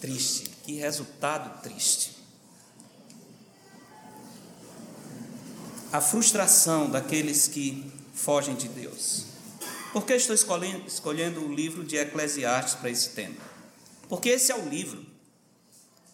triste, 0.00 0.48
que 0.64 0.76
resultado 0.76 1.60
triste. 1.60 2.15
A 5.96 6.00
frustração 6.02 6.90
daqueles 6.90 7.48
que 7.48 7.90
fogem 8.12 8.54
de 8.54 8.68
Deus. 8.68 9.24
Por 9.94 10.04
que 10.04 10.12
estou 10.12 10.34
escolhendo, 10.34 10.86
escolhendo 10.86 11.42
o 11.42 11.50
livro 11.50 11.82
de 11.82 11.96
Eclesiastes 11.96 12.74
para 12.74 12.90
esse 12.90 13.14
tema? 13.14 13.38
Porque 14.06 14.28
esse 14.28 14.52
é 14.52 14.54
o 14.54 14.68
livro 14.68 15.06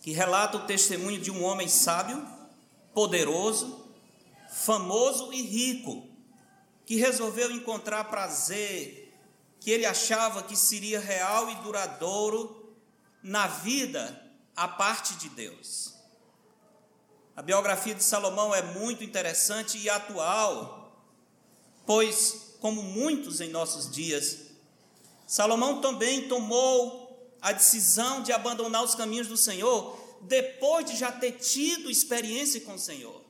que 0.00 0.12
relata 0.12 0.56
o 0.56 0.66
testemunho 0.66 1.20
de 1.20 1.32
um 1.32 1.42
homem 1.42 1.66
sábio, 1.66 2.24
poderoso, 2.94 3.84
famoso 4.52 5.32
e 5.32 5.42
rico, 5.42 6.06
que 6.86 6.94
resolveu 6.94 7.50
encontrar 7.50 8.04
prazer 8.04 9.12
que 9.58 9.72
ele 9.72 9.84
achava 9.84 10.44
que 10.44 10.56
seria 10.56 11.00
real 11.00 11.50
e 11.50 11.56
duradouro 11.56 12.72
na 13.20 13.48
vida 13.48 14.30
a 14.54 14.68
parte 14.68 15.16
de 15.16 15.28
Deus. 15.30 16.01
A 17.34 17.40
biografia 17.42 17.94
de 17.94 18.04
Salomão 18.04 18.54
é 18.54 18.62
muito 18.62 19.02
interessante 19.02 19.78
e 19.78 19.88
atual, 19.88 20.92
pois, 21.86 22.56
como 22.60 22.82
muitos 22.82 23.40
em 23.40 23.48
nossos 23.48 23.90
dias, 23.90 24.38
Salomão 25.26 25.80
também 25.80 26.28
tomou 26.28 27.32
a 27.40 27.52
decisão 27.52 28.22
de 28.22 28.32
abandonar 28.32 28.84
os 28.84 28.94
caminhos 28.94 29.28
do 29.28 29.36
Senhor 29.36 29.98
depois 30.22 30.84
de 30.84 30.96
já 30.96 31.10
ter 31.10 31.32
tido 31.32 31.90
experiência 31.90 32.60
com 32.60 32.74
o 32.74 32.78
Senhor. 32.78 33.22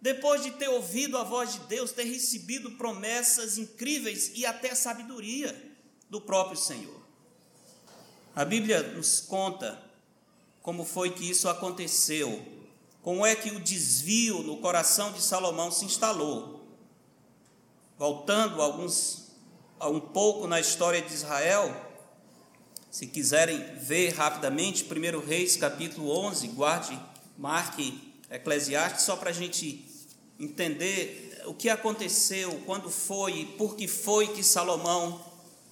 Depois 0.00 0.42
de 0.42 0.52
ter 0.52 0.68
ouvido 0.68 1.16
a 1.16 1.24
voz 1.24 1.54
de 1.54 1.60
Deus, 1.60 1.90
ter 1.90 2.04
recebido 2.04 2.72
promessas 2.72 3.58
incríveis 3.58 4.30
e 4.34 4.44
até 4.44 4.74
sabedoria 4.74 5.74
do 6.08 6.20
próprio 6.20 6.56
Senhor. 6.56 7.00
A 8.34 8.44
Bíblia 8.44 8.82
nos 8.82 9.20
conta 9.20 9.82
como 10.62 10.84
foi 10.84 11.10
que 11.10 11.28
isso 11.28 11.48
aconteceu, 11.48 12.44
como 13.06 13.24
é 13.24 13.36
que 13.36 13.50
o 13.50 13.60
desvio 13.60 14.42
no 14.42 14.56
coração 14.56 15.12
de 15.12 15.22
Salomão 15.22 15.70
se 15.70 15.84
instalou. 15.84 16.66
Voltando 17.96 18.60
alguns 18.60 19.28
a 19.78 19.88
um 19.88 20.00
pouco 20.00 20.48
na 20.48 20.58
história 20.58 21.00
de 21.00 21.14
Israel, 21.14 21.72
se 22.90 23.06
quiserem 23.06 23.76
ver 23.76 24.12
rapidamente, 24.12 24.84
1 24.84 25.24
Reis 25.24 25.56
capítulo 25.56 26.10
11, 26.18 26.48
guarde, 26.48 27.00
marque 27.38 28.12
Eclesiastes, 28.28 29.04
só 29.04 29.14
para 29.14 29.30
a 29.30 29.32
gente 29.32 29.86
entender 30.36 31.44
o 31.46 31.54
que 31.54 31.68
aconteceu, 31.68 32.60
quando 32.66 32.90
foi 32.90 33.38
e 33.38 33.44
por 33.44 33.76
que 33.76 33.86
foi 33.86 34.26
que 34.34 34.42
Salomão 34.42 35.24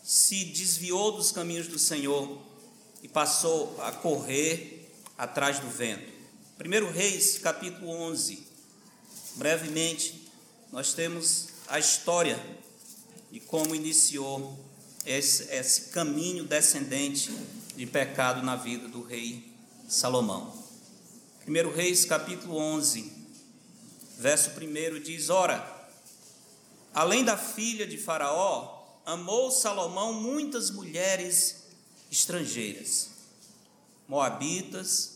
se 0.04 0.44
desviou 0.44 1.10
dos 1.10 1.32
caminhos 1.32 1.66
do 1.66 1.80
Senhor 1.80 2.38
e 3.02 3.08
passou 3.08 3.74
a 3.80 3.90
correr 3.90 4.88
atrás 5.18 5.58
do 5.58 5.68
vento. 5.68 6.13
1 6.56 6.92
Reis 6.92 7.36
capítulo 7.38 7.90
11, 7.90 8.46
brevemente, 9.34 10.30
nós 10.70 10.94
temos 10.94 11.48
a 11.66 11.80
história 11.80 12.40
de 13.28 13.40
como 13.40 13.74
iniciou 13.74 14.56
esse, 15.04 15.52
esse 15.52 15.90
caminho 15.90 16.44
descendente 16.44 17.32
de 17.74 17.84
pecado 17.86 18.40
na 18.40 18.54
vida 18.54 18.86
do 18.86 19.02
rei 19.02 19.52
Salomão. 19.88 20.54
1 21.44 21.74
Reis 21.74 22.04
capítulo 22.04 22.56
11, 22.56 23.12
verso 24.20 24.50
1 24.50 25.00
diz: 25.00 25.30
Ora, 25.30 25.88
além 26.94 27.24
da 27.24 27.36
filha 27.36 27.84
de 27.84 27.98
Faraó, 27.98 29.00
amou 29.04 29.50
Salomão 29.50 30.12
muitas 30.12 30.70
mulheres 30.70 31.64
estrangeiras, 32.12 33.10
moabitas, 34.06 35.13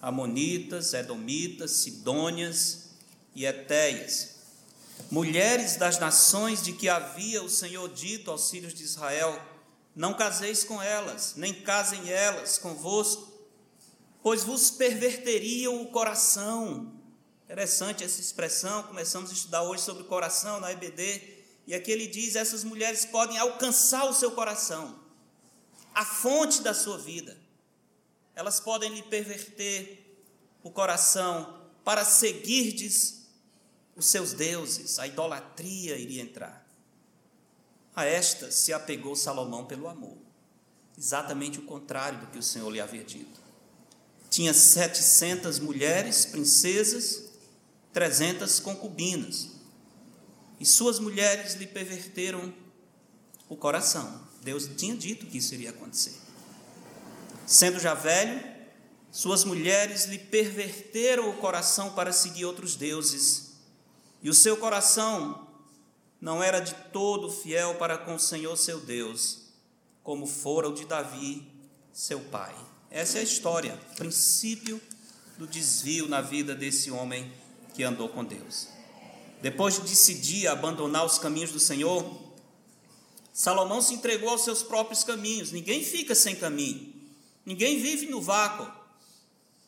amonitas, 0.00 0.94
edomitas, 0.94 1.70
sidônias 1.72 2.90
e 3.34 3.44
etéias 3.44 4.40
mulheres 5.10 5.76
das 5.76 5.98
nações 5.98 6.62
de 6.62 6.72
que 6.72 6.88
havia 6.88 7.42
o 7.42 7.50
Senhor 7.50 7.88
dito 7.88 8.30
aos 8.30 8.50
filhos 8.50 8.74
de 8.74 8.84
Israel: 8.84 9.40
Não 9.94 10.14
caseis 10.14 10.64
com 10.64 10.82
elas, 10.82 11.34
nem 11.36 11.52
casem 11.52 12.10
elas 12.10 12.58
convosco, 12.58 13.28
pois 14.22 14.44
vos 14.44 14.70
perverteriam 14.70 15.82
o 15.82 15.86
coração. 15.86 16.94
Interessante 17.44 18.04
essa 18.04 18.20
expressão, 18.20 18.84
começamos 18.84 19.30
a 19.30 19.32
estudar 19.32 19.62
hoje 19.62 19.82
sobre 19.82 20.04
o 20.04 20.06
coração 20.06 20.60
na 20.60 20.70
EBD, 20.70 21.38
e 21.66 21.74
aqui 21.74 21.90
ele 21.90 22.06
diz: 22.06 22.36
essas 22.36 22.62
mulheres 22.62 23.04
podem 23.04 23.38
alcançar 23.38 24.04
o 24.04 24.14
seu 24.14 24.30
coração, 24.32 24.98
a 25.94 26.04
fonte 26.04 26.62
da 26.62 26.74
sua 26.74 26.98
vida. 26.98 27.39
Elas 28.40 28.58
podem 28.58 28.94
lhe 28.94 29.02
perverter 29.02 30.02
o 30.62 30.70
coração 30.70 31.60
para 31.84 32.06
seguirdes 32.06 33.26
os 33.94 34.06
seus 34.06 34.32
deuses, 34.32 34.98
a 34.98 35.06
idolatria 35.06 35.98
iria 35.98 36.22
entrar. 36.22 36.66
A 37.94 38.06
esta 38.06 38.50
se 38.50 38.72
apegou 38.72 39.14
Salomão 39.14 39.66
pelo 39.66 39.86
amor, 39.86 40.16
exatamente 40.96 41.58
o 41.58 41.66
contrário 41.66 42.18
do 42.18 42.28
que 42.28 42.38
o 42.38 42.42
Senhor 42.42 42.70
lhe 42.70 42.80
havia 42.80 43.04
dito. 43.04 43.38
Tinha 44.30 44.54
setecentas 44.54 45.58
mulheres, 45.58 46.24
princesas, 46.24 47.24
trezentas 47.92 48.58
concubinas, 48.58 49.50
e 50.58 50.64
suas 50.64 50.98
mulheres 50.98 51.56
lhe 51.56 51.66
perverteram 51.66 52.54
o 53.50 53.54
coração. 53.54 54.26
Deus 54.40 54.66
tinha 54.78 54.96
dito 54.96 55.26
que 55.26 55.36
isso 55.36 55.52
iria 55.52 55.68
acontecer. 55.68 56.29
Sendo 57.50 57.80
já 57.80 57.94
velho, 57.94 58.40
suas 59.10 59.42
mulheres 59.42 60.04
lhe 60.04 60.20
perverteram 60.20 61.28
o 61.28 61.38
coração 61.38 61.90
para 61.94 62.12
seguir 62.12 62.44
outros 62.44 62.76
deuses 62.76 63.56
e 64.22 64.30
o 64.30 64.34
seu 64.34 64.56
coração 64.56 65.48
não 66.20 66.40
era 66.40 66.60
de 66.60 66.72
todo 66.92 67.28
fiel 67.28 67.74
para 67.74 67.98
com 67.98 68.14
o 68.14 68.20
Senhor 68.20 68.56
seu 68.56 68.78
Deus, 68.78 69.48
como 70.04 70.28
fora 70.28 70.68
o 70.68 70.74
de 70.74 70.84
Davi, 70.84 71.44
seu 71.92 72.20
pai. 72.20 72.54
Essa 72.88 73.18
é 73.18 73.20
a 73.22 73.24
história, 73.24 73.76
princípio 73.96 74.80
do 75.36 75.44
desvio 75.44 76.06
na 76.06 76.20
vida 76.20 76.54
desse 76.54 76.88
homem 76.88 77.32
que 77.74 77.82
andou 77.82 78.10
com 78.10 78.24
Deus. 78.24 78.68
Depois 79.42 79.74
de 79.74 79.80
decidir 79.80 80.46
abandonar 80.46 81.04
os 81.04 81.18
caminhos 81.18 81.50
do 81.50 81.58
Senhor, 81.58 82.16
Salomão 83.32 83.82
se 83.82 83.94
entregou 83.94 84.28
aos 84.28 84.44
seus 84.44 84.62
próprios 84.62 85.02
caminhos. 85.02 85.50
Ninguém 85.50 85.82
fica 85.82 86.14
sem 86.14 86.36
caminho. 86.36 86.89
Ninguém 87.50 87.80
vive 87.80 88.06
no 88.06 88.22
vácuo. 88.22 88.72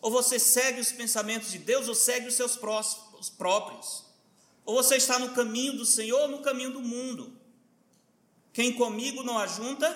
Ou 0.01 0.09
você 0.09 0.39
segue 0.39 0.81
os 0.81 0.93
pensamentos 0.93 1.51
de 1.51 1.59
Deus 1.59 1.89
ou 1.89 1.97
segue 1.97 2.29
os 2.29 2.35
seus 2.35 2.57
próprios. 3.37 4.05
Ou 4.65 4.77
você 4.77 4.95
está 4.95 5.19
no 5.19 5.31
caminho 5.31 5.77
do 5.77 5.85
Senhor 5.85 6.21
ou 6.21 6.29
no 6.29 6.43
caminho 6.43 6.73
do 6.73 6.81
mundo. 6.81 7.37
Quem 8.53 8.73
comigo 8.73 9.25
não 9.25 9.37
ajunta, 9.37 9.91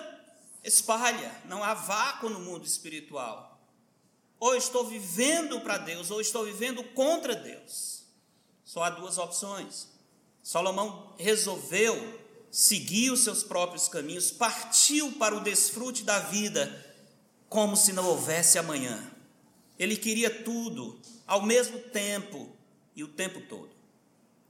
espalha. 0.65 1.31
Não 1.45 1.63
há 1.63 1.75
vácuo 1.75 2.29
no 2.29 2.41
mundo 2.41 2.67
espiritual. 2.67 3.57
Ou 4.41 4.57
estou 4.57 4.85
vivendo 4.85 5.61
para 5.61 5.79
Deus, 5.79 6.11
ou 6.11 6.21
estou 6.21 6.45
vivendo 6.45 6.83
contra 6.83 7.37
Deus. 7.37 8.03
Só 8.65 8.83
há 8.83 8.91
duas 8.91 9.17
opções. 9.17 9.87
Salomão 10.43 11.15
resolveu 11.17 11.95
seguir 12.51 13.13
os 13.13 13.21
seus 13.21 13.45
próprios 13.45 13.87
caminhos, 13.87 14.33
partiu 14.33 15.13
para 15.13 15.37
o 15.37 15.45
desfrute 15.45 16.03
da 16.03 16.19
vida, 16.19 16.85
como 17.49 17.77
se 17.77 17.93
não 17.93 18.07
houvesse 18.07 18.59
amanhã. 18.59 19.13
Ele 19.79 19.97
queria 19.97 20.31
tudo, 20.31 20.99
ao 21.27 21.43
mesmo 21.43 21.79
tempo 21.79 22.49
e 22.95 23.05
o 23.05 23.09
tempo 23.09 23.41
todo. 23.43 23.71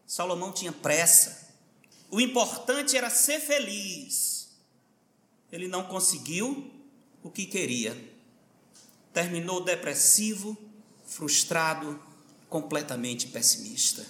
Salomão 0.07 0.53
tinha 0.53 0.73
pressa. 0.73 1.49
O 2.11 2.21
importante 2.21 2.97
era 2.97 3.11
ser 3.11 3.41
feliz. 3.41 4.49
Ele 5.51 5.67
não 5.67 5.85
conseguiu 5.85 6.71
o 7.23 7.31
que 7.31 7.45
queria. 7.45 7.97
Terminou 9.13 9.65
depressivo, 9.65 10.57
frustrado, 11.07 12.01
completamente 12.49 13.29
pessimista, 13.29 14.07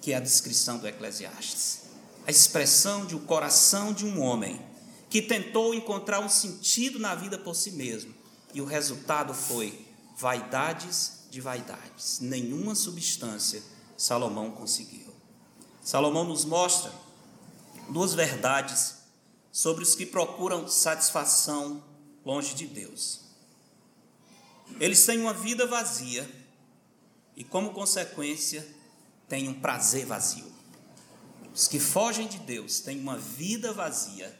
que 0.00 0.12
é 0.12 0.16
a 0.16 0.20
descrição 0.20 0.78
do 0.78 0.88
Eclesiastes. 0.88 1.82
A 2.26 2.30
expressão 2.30 3.04
de 3.04 3.14
um 3.14 3.26
coração 3.26 3.92
de 3.92 4.06
um 4.06 4.22
homem 4.22 4.64
que 5.10 5.20
tentou 5.20 5.74
encontrar 5.74 6.20
um 6.20 6.28
sentido 6.28 6.98
na 6.98 7.14
vida 7.14 7.38
por 7.38 7.54
si 7.54 7.72
mesmo. 7.72 8.13
E 8.54 8.62
o 8.62 8.64
resultado 8.64 9.34
foi 9.34 9.86
vaidades 10.16 11.24
de 11.28 11.40
vaidades. 11.40 12.20
Nenhuma 12.20 12.74
substância 12.74 13.62
Salomão 13.96 14.52
conseguiu. 14.52 15.12
Salomão 15.82 16.24
nos 16.24 16.44
mostra 16.44 16.92
duas 17.90 18.14
verdades 18.14 18.94
sobre 19.52 19.82
os 19.82 19.94
que 19.94 20.06
procuram 20.06 20.66
satisfação 20.68 21.82
longe 22.24 22.54
de 22.54 22.66
Deus. 22.66 23.20
Eles 24.80 25.04
têm 25.04 25.20
uma 25.20 25.34
vida 25.34 25.66
vazia 25.66 26.28
e, 27.36 27.44
como 27.44 27.72
consequência, 27.72 28.66
têm 29.28 29.48
um 29.48 29.60
prazer 29.60 30.06
vazio. 30.06 30.50
Os 31.54 31.68
que 31.68 31.78
fogem 31.78 32.26
de 32.26 32.38
Deus 32.38 32.80
têm 32.80 32.98
uma 32.98 33.18
vida 33.18 33.72
vazia 33.72 34.36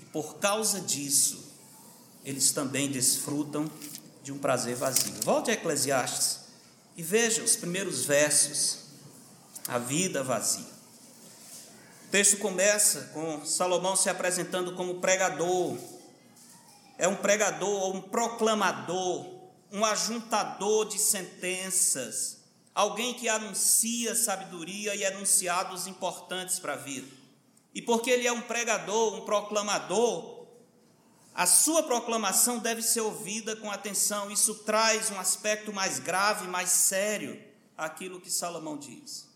e, 0.00 0.04
por 0.06 0.38
causa 0.38 0.80
disso, 0.80 1.52
eles 2.28 2.52
também 2.52 2.90
desfrutam 2.90 3.70
de 4.22 4.30
um 4.30 4.38
prazer 4.38 4.76
vazio. 4.76 5.14
Volte 5.22 5.50
a 5.50 5.54
Eclesiastes 5.54 6.40
e 6.94 7.02
veja 7.02 7.42
os 7.42 7.56
primeiros 7.56 8.04
versos, 8.04 8.80
a 9.66 9.78
vida 9.78 10.22
vazia. 10.22 10.66
O 12.06 12.10
texto 12.10 12.36
começa 12.36 13.10
com 13.14 13.44
Salomão 13.46 13.96
se 13.96 14.10
apresentando 14.10 14.74
como 14.74 15.00
pregador. 15.00 15.78
É 16.98 17.08
um 17.08 17.16
pregador, 17.16 17.94
um 17.94 18.02
proclamador, 18.02 19.26
um 19.72 19.84
ajuntador 19.84 20.86
de 20.86 20.98
sentenças, 20.98 22.38
alguém 22.74 23.14
que 23.14 23.28
anuncia 23.28 24.14
sabedoria 24.14 24.94
e 24.94 25.02
enunciados 25.02 25.86
importantes 25.86 26.58
para 26.58 26.74
a 26.74 26.76
vida. 26.76 27.08
E 27.74 27.80
porque 27.80 28.10
ele 28.10 28.26
é 28.26 28.32
um 28.32 28.42
pregador, 28.42 29.14
um 29.14 29.24
proclamador, 29.24 30.37
a 31.38 31.46
sua 31.46 31.84
proclamação 31.84 32.58
deve 32.58 32.82
ser 32.82 33.00
ouvida 33.00 33.54
com 33.54 33.70
atenção. 33.70 34.28
Isso 34.28 34.56
traz 34.56 35.08
um 35.12 35.20
aspecto 35.20 35.72
mais 35.72 36.00
grave, 36.00 36.48
mais 36.48 36.68
sério 36.68 37.40
àquilo 37.76 38.20
que 38.20 38.28
Salomão 38.28 38.76
diz. 38.76 39.28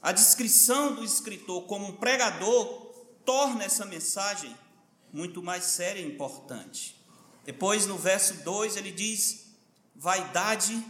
A 0.00 0.10
descrição 0.10 0.94
do 0.94 1.04
escritor 1.04 1.64
como 1.64 1.88
um 1.88 1.96
pregador 1.96 2.66
torna 3.26 3.62
essa 3.62 3.84
mensagem 3.84 4.56
muito 5.12 5.42
mais 5.42 5.64
séria 5.64 6.00
e 6.00 6.06
importante. 6.06 6.98
Depois, 7.44 7.84
no 7.84 7.98
verso 7.98 8.42
2, 8.42 8.78
ele 8.78 8.90
diz: 8.90 9.48
vaidade 9.94 10.82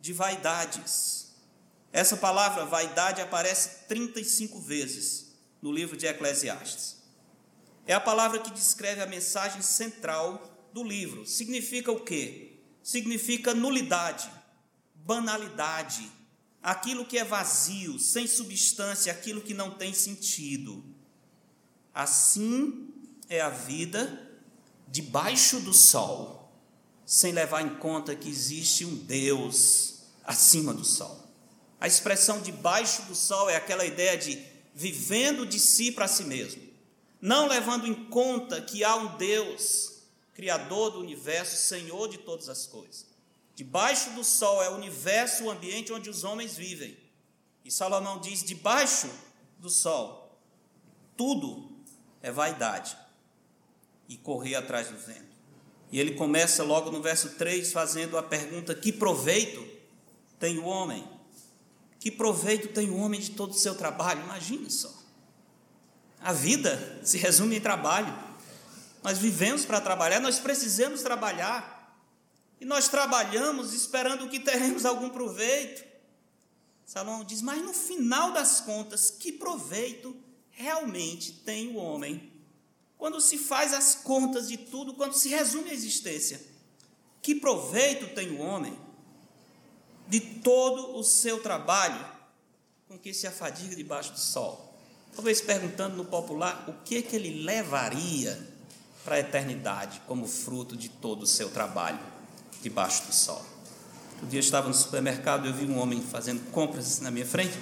de 0.00 0.14
vaidades. 0.14 1.34
Essa 1.92 2.16
palavra 2.16 2.64
vaidade 2.64 3.20
aparece 3.20 3.86
35 3.88 4.58
vezes 4.58 5.34
no 5.60 5.70
livro 5.70 5.98
de 5.98 6.06
Eclesiastes. 6.06 7.01
É 7.86 7.94
a 7.94 8.00
palavra 8.00 8.38
que 8.38 8.50
descreve 8.50 9.00
a 9.00 9.06
mensagem 9.06 9.60
central 9.60 10.70
do 10.72 10.84
livro. 10.84 11.26
Significa 11.26 11.90
o 11.90 12.00
quê? 12.00 12.52
Significa 12.82 13.54
nulidade, 13.54 14.30
banalidade, 14.94 16.10
aquilo 16.62 17.04
que 17.04 17.18
é 17.18 17.24
vazio, 17.24 17.98
sem 17.98 18.26
substância, 18.26 19.12
aquilo 19.12 19.40
que 19.40 19.54
não 19.54 19.70
tem 19.70 19.92
sentido. 19.92 20.84
Assim 21.92 22.88
é 23.28 23.40
a 23.40 23.50
vida 23.50 24.30
debaixo 24.88 25.60
do 25.60 25.72
sol, 25.72 26.52
sem 27.04 27.32
levar 27.32 27.62
em 27.62 27.76
conta 27.76 28.14
que 28.14 28.28
existe 28.28 28.84
um 28.84 28.94
Deus 28.94 30.04
acima 30.24 30.72
do 30.72 30.84
sol. 30.84 31.20
A 31.80 31.86
expressão 31.86 32.40
debaixo 32.40 33.02
do 33.02 33.14
sol 33.14 33.50
é 33.50 33.56
aquela 33.56 33.84
ideia 33.84 34.16
de 34.16 34.40
vivendo 34.72 35.44
de 35.44 35.58
si 35.58 35.90
para 35.90 36.06
si 36.06 36.24
mesmo 36.24 36.71
não 37.22 37.46
levando 37.46 37.86
em 37.86 37.94
conta 38.06 38.60
que 38.60 38.82
há 38.82 38.96
um 38.96 39.16
Deus, 39.16 40.02
Criador 40.34 40.90
do 40.90 40.98
universo, 40.98 41.56
Senhor 41.56 42.08
de 42.08 42.18
todas 42.18 42.48
as 42.48 42.66
coisas. 42.66 43.06
Debaixo 43.54 44.10
do 44.10 44.24
sol 44.24 44.60
é 44.60 44.68
o 44.68 44.74
universo, 44.74 45.44
o 45.44 45.50
ambiente 45.50 45.92
onde 45.92 46.10
os 46.10 46.24
homens 46.24 46.56
vivem. 46.56 46.98
E 47.64 47.70
Salomão 47.70 48.18
diz: 48.18 48.42
debaixo 48.42 49.08
do 49.60 49.70
sol, 49.70 50.36
tudo 51.16 51.70
é 52.20 52.32
vaidade 52.32 52.96
e 54.08 54.16
correr 54.16 54.56
atrás 54.56 54.88
do 54.88 54.98
vento. 54.98 55.32
E 55.92 56.00
ele 56.00 56.14
começa 56.14 56.64
logo 56.64 56.90
no 56.90 57.00
verso 57.00 57.36
3 57.36 57.70
fazendo 57.70 58.18
a 58.18 58.22
pergunta: 58.22 58.74
que 58.74 58.92
proveito 58.92 59.64
tem 60.40 60.58
o 60.58 60.64
homem? 60.64 61.08
Que 62.00 62.10
proveito 62.10 62.68
tem 62.68 62.90
o 62.90 62.96
homem 62.96 63.20
de 63.20 63.30
todo 63.30 63.52
o 63.52 63.54
seu 63.54 63.76
trabalho? 63.76 64.24
Imagina 64.24 64.68
só. 64.68 65.01
A 66.22 66.32
vida 66.32 67.00
se 67.02 67.18
resume 67.18 67.56
em 67.56 67.60
trabalho. 67.60 68.16
Nós 69.02 69.18
vivemos 69.18 69.64
para 69.64 69.80
trabalhar, 69.80 70.20
nós 70.20 70.38
precisamos 70.38 71.02
trabalhar. 71.02 71.98
E 72.60 72.64
nós 72.64 72.88
trabalhamos 72.88 73.74
esperando 73.74 74.28
que 74.28 74.38
teremos 74.38 74.86
algum 74.86 75.10
proveito. 75.10 75.82
Salomão 76.86 77.24
diz: 77.24 77.42
Mas 77.42 77.60
no 77.60 77.72
final 77.72 78.32
das 78.32 78.60
contas, 78.60 79.10
que 79.10 79.32
proveito 79.32 80.16
realmente 80.50 81.32
tem 81.32 81.74
o 81.74 81.76
homem? 81.76 82.32
Quando 82.96 83.20
se 83.20 83.36
faz 83.36 83.74
as 83.74 83.96
contas 83.96 84.46
de 84.46 84.56
tudo, 84.56 84.94
quando 84.94 85.14
se 85.14 85.28
resume 85.28 85.70
a 85.70 85.74
existência, 85.74 86.40
que 87.20 87.34
proveito 87.34 88.14
tem 88.14 88.30
o 88.30 88.38
homem 88.38 88.78
de 90.06 90.20
todo 90.20 90.96
o 90.96 91.02
seu 91.02 91.42
trabalho 91.42 92.06
com 92.86 92.96
que 92.96 93.12
se 93.12 93.26
afadiga 93.26 93.74
debaixo 93.74 94.12
do 94.12 94.20
sol? 94.20 94.71
Talvez 95.14 95.40
perguntando 95.40 95.96
no 95.96 96.04
popular 96.04 96.64
o 96.68 96.72
que, 96.84 97.02
que 97.02 97.14
ele 97.14 97.42
levaria 97.42 98.38
para 99.04 99.16
a 99.16 99.18
eternidade 99.18 100.00
como 100.06 100.26
fruto 100.26 100.76
de 100.76 100.88
todo 100.88 101.24
o 101.24 101.26
seu 101.26 101.50
trabalho 101.50 101.98
debaixo 102.62 103.06
do 103.06 103.12
sol. 103.12 103.44
Um 104.22 104.28
dia 104.28 104.38
eu 104.38 104.42
estava 104.42 104.68
no 104.68 104.74
supermercado, 104.74 105.46
eu 105.46 105.52
vi 105.52 105.66
um 105.66 105.78
homem 105.78 106.00
fazendo 106.00 106.40
compras 106.50 107.00
na 107.00 107.10
minha 107.10 107.26
frente 107.26 107.58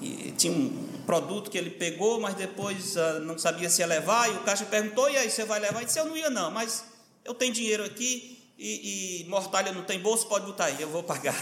e 0.00 0.32
tinha 0.36 0.52
um 0.52 1.02
produto 1.06 1.50
que 1.50 1.58
ele 1.58 1.70
pegou, 1.70 2.20
mas 2.20 2.34
depois 2.34 2.96
uh, 2.96 3.20
não 3.20 3.38
sabia 3.38 3.68
se 3.68 3.80
ia 3.80 3.86
levar 3.86 4.30
e 4.30 4.36
o 4.36 4.40
caixa 4.40 4.64
perguntou: 4.64 5.10
e 5.10 5.16
aí, 5.16 5.30
você 5.30 5.44
vai 5.44 5.58
levar? 5.58 5.82
E 5.82 5.86
disse: 5.86 5.98
eu 5.98 6.04
não 6.04 6.16
ia, 6.16 6.30
não, 6.30 6.50
mas 6.50 6.84
eu 7.24 7.34
tenho 7.34 7.52
dinheiro 7.52 7.84
aqui 7.84 8.38
e, 8.58 9.22
e 9.22 9.28
mortalha 9.28 9.72
não 9.72 9.82
tem 9.82 9.98
bolso, 9.98 10.26
pode 10.26 10.46
botar 10.46 10.66
aí, 10.66 10.80
eu 10.80 10.88
vou 10.88 11.02
pagar. 11.02 11.34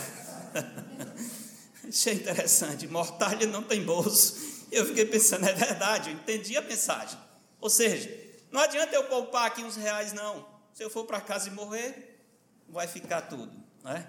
Isso 1.88 2.08
é 2.08 2.14
interessante, 2.14 2.86
mortalha 2.86 3.46
não 3.46 3.62
tem 3.62 3.82
bolso 3.82 4.47
eu 4.70 4.86
fiquei 4.86 5.04
pensando, 5.04 5.44
é 5.48 5.52
verdade, 5.52 6.10
eu 6.10 6.16
entendi 6.16 6.56
a 6.56 6.62
mensagem. 6.62 7.18
Ou 7.60 7.70
seja, 7.70 8.08
não 8.50 8.60
adianta 8.60 8.94
eu 8.94 9.04
poupar 9.04 9.46
aqui 9.46 9.62
uns 9.62 9.76
reais, 9.76 10.12
não. 10.12 10.46
Se 10.72 10.82
eu 10.82 10.90
for 10.90 11.04
para 11.04 11.20
casa 11.20 11.48
e 11.48 11.52
morrer, 11.52 12.20
vai 12.68 12.86
ficar 12.86 13.22
tudo. 13.22 13.52
Não 13.82 13.92
é? 13.92 14.06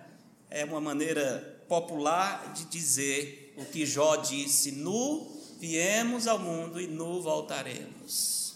é 0.49 0.65
uma 0.65 0.81
maneira 0.81 1.63
popular 1.67 2.53
de 2.53 2.65
dizer 2.65 3.53
o 3.57 3.65
que 3.65 3.85
Jó 3.85 4.15
disse: 4.17 4.71
nu 4.71 5.39
viemos 5.59 6.27
ao 6.27 6.39
mundo 6.39 6.81
e 6.81 6.87
nu 6.87 7.21
voltaremos. 7.21 8.55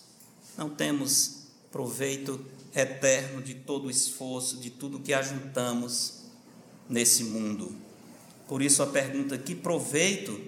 Não 0.57 0.69
temos 0.69 1.47
proveito 1.71 2.43
eterno 2.75 3.41
de 3.41 3.53
todo 3.53 3.85
o 3.85 3.91
esforço, 3.91 4.57
de 4.57 4.69
tudo 4.69 4.99
que 4.99 5.13
ajuntamos 5.13 6.23
nesse 6.89 7.25
mundo. 7.25 7.75
Por 8.47 8.61
isso 8.61 8.81
a 8.81 8.87
pergunta: 8.87 9.37
que 9.37 9.55
proveito 9.55 10.39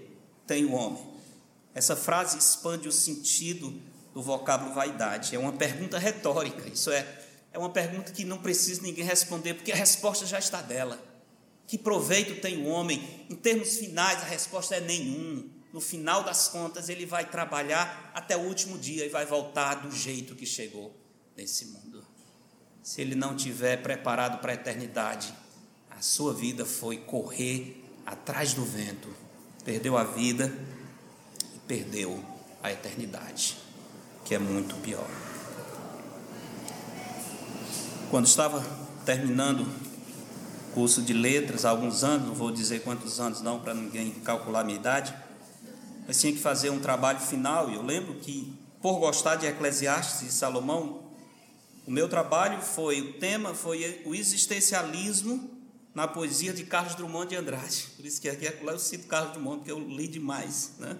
tem 0.47 0.65
o 0.65 0.73
homem? 0.73 1.14
Essa 1.75 1.93
frase 1.93 2.37
expande 2.37 2.87
o 2.87 2.91
sentido 2.91 3.81
do 4.13 4.21
vocábulo 4.21 4.73
vaidade. 4.73 5.35
É 5.35 5.39
uma 5.39 5.51
pergunta 5.51 5.99
retórica. 5.99 6.69
Isso 6.69 6.89
é, 6.89 7.05
é 7.51 7.59
uma 7.59 7.69
pergunta 7.69 8.13
que 8.13 8.23
não 8.23 8.37
precisa 8.37 8.81
ninguém 8.81 9.03
responder, 9.03 9.55
porque 9.55 9.73
a 9.73 9.75
resposta 9.75 10.25
já 10.25 10.39
está 10.39 10.61
dela. 10.61 10.97
Que 11.67 11.77
proveito 11.77 12.39
tem 12.39 12.65
o 12.65 12.67
homem? 12.67 13.25
Em 13.29 13.35
termos 13.35 13.75
finais, 13.75 14.21
a 14.21 14.25
resposta 14.25 14.75
é 14.75 14.79
nenhum. 14.79 15.49
No 15.73 15.81
final 15.81 16.23
das 16.23 16.47
contas, 16.47 16.87
ele 16.87 17.05
vai 17.05 17.29
trabalhar 17.29 18.09
até 18.13 18.37
o 18.37 18.41
último 18.41 18.77
dia 18.77 19.05
e 19.05 19.09
vai 19.09 19.25
voltar 19.25 19.75
do 19.75 19.91
jeito 19.91 20.33
que 20.33 20.45
chegou 20.45 20.95
nesse 21.35 21.65
mundo. 21.65 22.05
Se 22.81 23.01
ele 23.01 23.15
não 23.15 23.35
tiver 23.35 23.81
preparado 23.81 24.39
para 24.39 24.53
a 24.53 24.55
eternidade, 24.55 25.33
a 25.89 26.01
sua 26.01 26.33
vida 26.33 26.65
foi 26.65 26.99
correr 26.99 27.83
atrás 28.05 28.53
do 28.53 28.63
vento, 28.63 29.13
perdeu 29.65 29.97
a 29.97 30.05
vida 30.05 30.53
perdeu 31.67 32.23
a 32.61 32.71
eternidade, 32.71 33.57
que 34.23 34.35
é 34.35 34.39
muito 34.39 34.75
pior. 34.81 35.07
Quando 38.09 38.27
estava 38.27 38.63
terminando 39.05 39.67
curso 40.73 41.01
de 41.01 41.13
letras 41.13 41.65
há 41.65 41.69
alguns 41.69 42.03
anos, 42.03 42.27
não 42.27 42.35
vou 42.35 42.51
dizer 42.51 42.81
quantos 42.83 43.19
anos 43.19 43.41
não, 43.41 43.59
para 43.59 43.73
ninguém 43.73 44.11
calcular 44.11 44.61
a 44.61 44.63
minha 44.63 44.77
idade, 44.77 45.15
mas 46.07 46.19
tinha 46.19 46.33
que 46.33 46.39
fazer 46.39 46.69
um 46.69 46.79
trabalho 46.79 47.19
final, 47.19 47.69
e 47.69 47.75
eu 47.75 47.81
lembro 47.81 48.15
que, 48.15 48.53
por 48.81 48.99
gostar 48.99 49.35
de 49.35 49.47
Eclesiastes 49.47 50.21
e 50.21 50.31
Salomão, 50.31 51.03
o 51.87 51.91
meu 51.91 52.09
trabalho 52.09 52.61
foi, 52.61 52.99
o 53.01 53.13
tema 53.13 53.53
foi 53.53 54.01
o 54.05 54.13
existencialismo 54.13 55.49
na 55.93 56.07
poesia 56.07 56.51
de 56.51 56.63
Carlos 56.65 56.95
Drummond 56.95 57.29
de 57.29 57.35
Andrade. 57.35 57.87
Por 57.95 58.05
isso 58.05 58.19
que 58.19 58.27
aqui 58.27 58.45
eu 58.45 58.79
cito 58.79 59.07
Carlos 59.07 59.33
Drummond, 59.33 59.57
porque 59.59 59.71
eu 59.71 59.79
li 59.79 60.07
demais. 60.07 60.73
Né? 60.77 60.97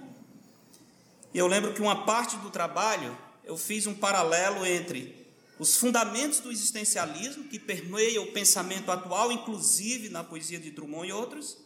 E 1.35 1.37
eu 1.37 1.47
lembro 1.47 1.73
que 1.73 1.81
uma 1.81 2.05
parte 2.05 2.37
do 2.37 2.49
trabalho 2.49 3.17
eu 3.43 3.57
fiz 3.57 3.85
um 3.85 3.93
paralelo 3.93 4.65
entre 4.65 5.27
os 5.59 5.75
fundamentos 5.75 6.39
do 6.39 6.49
existencialismo, 6.49 7.49
que 7.49 7.59
permeia 7.59 8.21
o 8.21 8.31
pensamento 8.31 8.89
atual, 8.89 9.33
inclusive 9.33 10.07
na 10.07 10.23
poesia 10.23 10.57
de 10.57 10.71
Drummond 10.71 11.09
e 11.09 11.11
outros, 11.11 11.57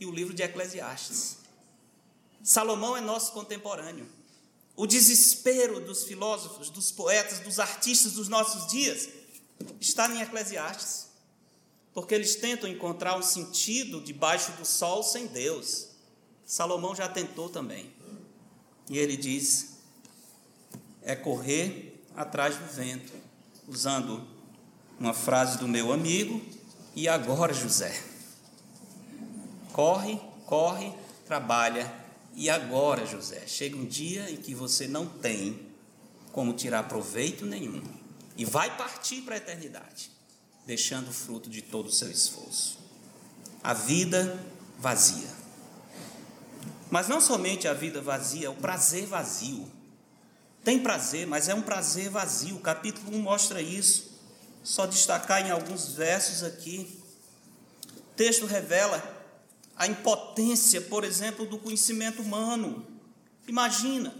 e 0.00 0.06
o 0.06 0.10
livro 0.10 0.32
de 0.32 0.42
Eclesiastes. 0.42 1.36
Salomão 2.42 2.96
é 2.96 3.02
nosso 3.02 3.32
contemporâneo. 3.32 4.08
O 4.74 4.86
desespero 4.86 5.78
dos 5.78 6.04
filósofos, 6.04 6.70
dos 6.70 6.90
poetas, 6.90 7.40
dos 7.40 7.58
artistas 7.58 8.12
dos 8.12 8.28
nossos 8.28 8.66
dias 8.72 9.10
está 9.78 10.08
em 10.08 10.22
Eclesiastes, 10.22 11.08
porque 11.92 12.14
eles 12.14 12.34
tentam 12.36 12.66
encontrar 12.66 13.18
um 13.18 13.22
sentido 13.22 14.00
debaixo 14.00 14.52
do 14.52 14.64
sol 14.64 15.02
sem 15.02 15.26
Deus. 15.26 15.88
Salomão 16.46 16.96
já 16.96 17.06
tentou 17.10 17.50
também. 17.50 17.97
E 18.88 18.98
ele 18.98 19.16
diz: 19.16 19.78
é 21.02 21.14
correr 21.14 22.04
atrás 22.16 22.56
do 22.56 22.64
vento 22.66 23.12
usando 23.66 24.26
uma 24.98 25.14
frase 25.14 25.58
do 25.58 25.68
meu 25.68 25.92
amigo, 25.92 26.42
e 26.94 27.06
agora, 27.08 27.52
José? 27.54 28.02
Corre, 29.72 30.18
corre, 30.46 30.92
trabalha, 31.26 31.92
e 32.34 32.50
agora, 32.50 33.06
José? 33.06 33.46
Chega 33.46 33.76
um 33.76 33.86
dia 33.86 34.30
em 34.30 34.36
que 34.36 34.54
você 34.54 34.88
não 34.88 35.06
tem 35.06 35.68
como 36.32 36.52
tirar 36.52 36.84
proveito 36.84 37.44
nenhum 37.44 37.82
e 38.36 38.44
vai 38.44 38.76
partir 38.76 39.22
para 39.22 39.34
a 39.34 39.38
eternidade, 39.38 40.10
deixando 40.64 41.08
o 41.08 41.12
fruto 41.12 41.50
de 41.50 41.60
todo 41.60 41.86
o 41.86 41.92
seu 41.92 42.10
esforço. 42.10 42.78
A 43.62 43.74
vida 43.74 44.38
vazia. 44.78 45.37
Mas 46.90 47.08
não 47.08 47.20
somente 47.20 47.68
a 47.68 47.74
vida 47.74 48.00
vazia, 48.00 48.46
é 48.46 48.50
o 48.50 48.54
prazer 48.54 49.06
vazio. 49.06 49.70
Tem 50.64 50.78
prazer, 50.78 51.26
mas 51.26 51.48
é 51.48 51.54
um 51.54 51.62
prazer 51.62 52.10
vazio. 52.10 52.56
O 52.56 52.60
capítulo 52.60 53.16
1 53.16 53.20
mostra 53.20 53.60
isso. 53.60 54.18
Só 54.62 54.86
destacar 54.86 55.46
em 55.46 55.50
alguns 55.50 55.94
versos 55.94 56.42
aqui. 56.42 57.00
O 57.96 58.14
texto 58.16 58.46
revela 58.46 59.02
a 59.76 59.86
impotência, 59.86 60.80
por 60.80 61.04
exemplo, 61.04 61.46
do 61.46 61.58
conhecimento 61.58 62.20
humano. 62.20 62.86
Imagina, 63.46 64.14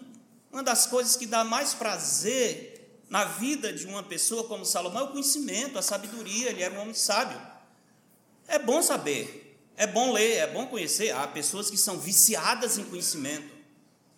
uma 0.53 0.63
das 0.63 0.87
coisas 0.87 1.17
que 1.17 1.27
dá 1.27 1.45
mais 1.45 1.75
prazer 1.75 3.03
na 3.11 3.25
vida 3.25 3.73
de 3.73 3.87
uma 3.87 4.03
pessoa 4.03 4.45
como 4.45 4.65
Salomão 4.65 5.03
é 5.03 5.05
o 5.05 5.13
conhecimento, 5.13 5.79
a 5.79 5.83
sabedoria. 5.83 6.51
Ele 6.51 6.63
era 6.63 6.75
um 6.75 6.81
homem 6.81 6.95
sábio. 6.95 7.41
É 8.47 8.59
bom 8.59 8.81
saber, 8.83 9.48
é 9.79 9.87
bom 9.87 10.13
ler, 10.13 10.39
é 10.39 10.47
bom 10.49 10.67
conhecer. 10.67 11.15
Há 11.15 11.27
pessoas 11.29 11.71
que 11.71 11.77
são 11.77 12.01
viciadas 12.01 12.77
em 12.77 12.85
conhecimento. 12.85 13.57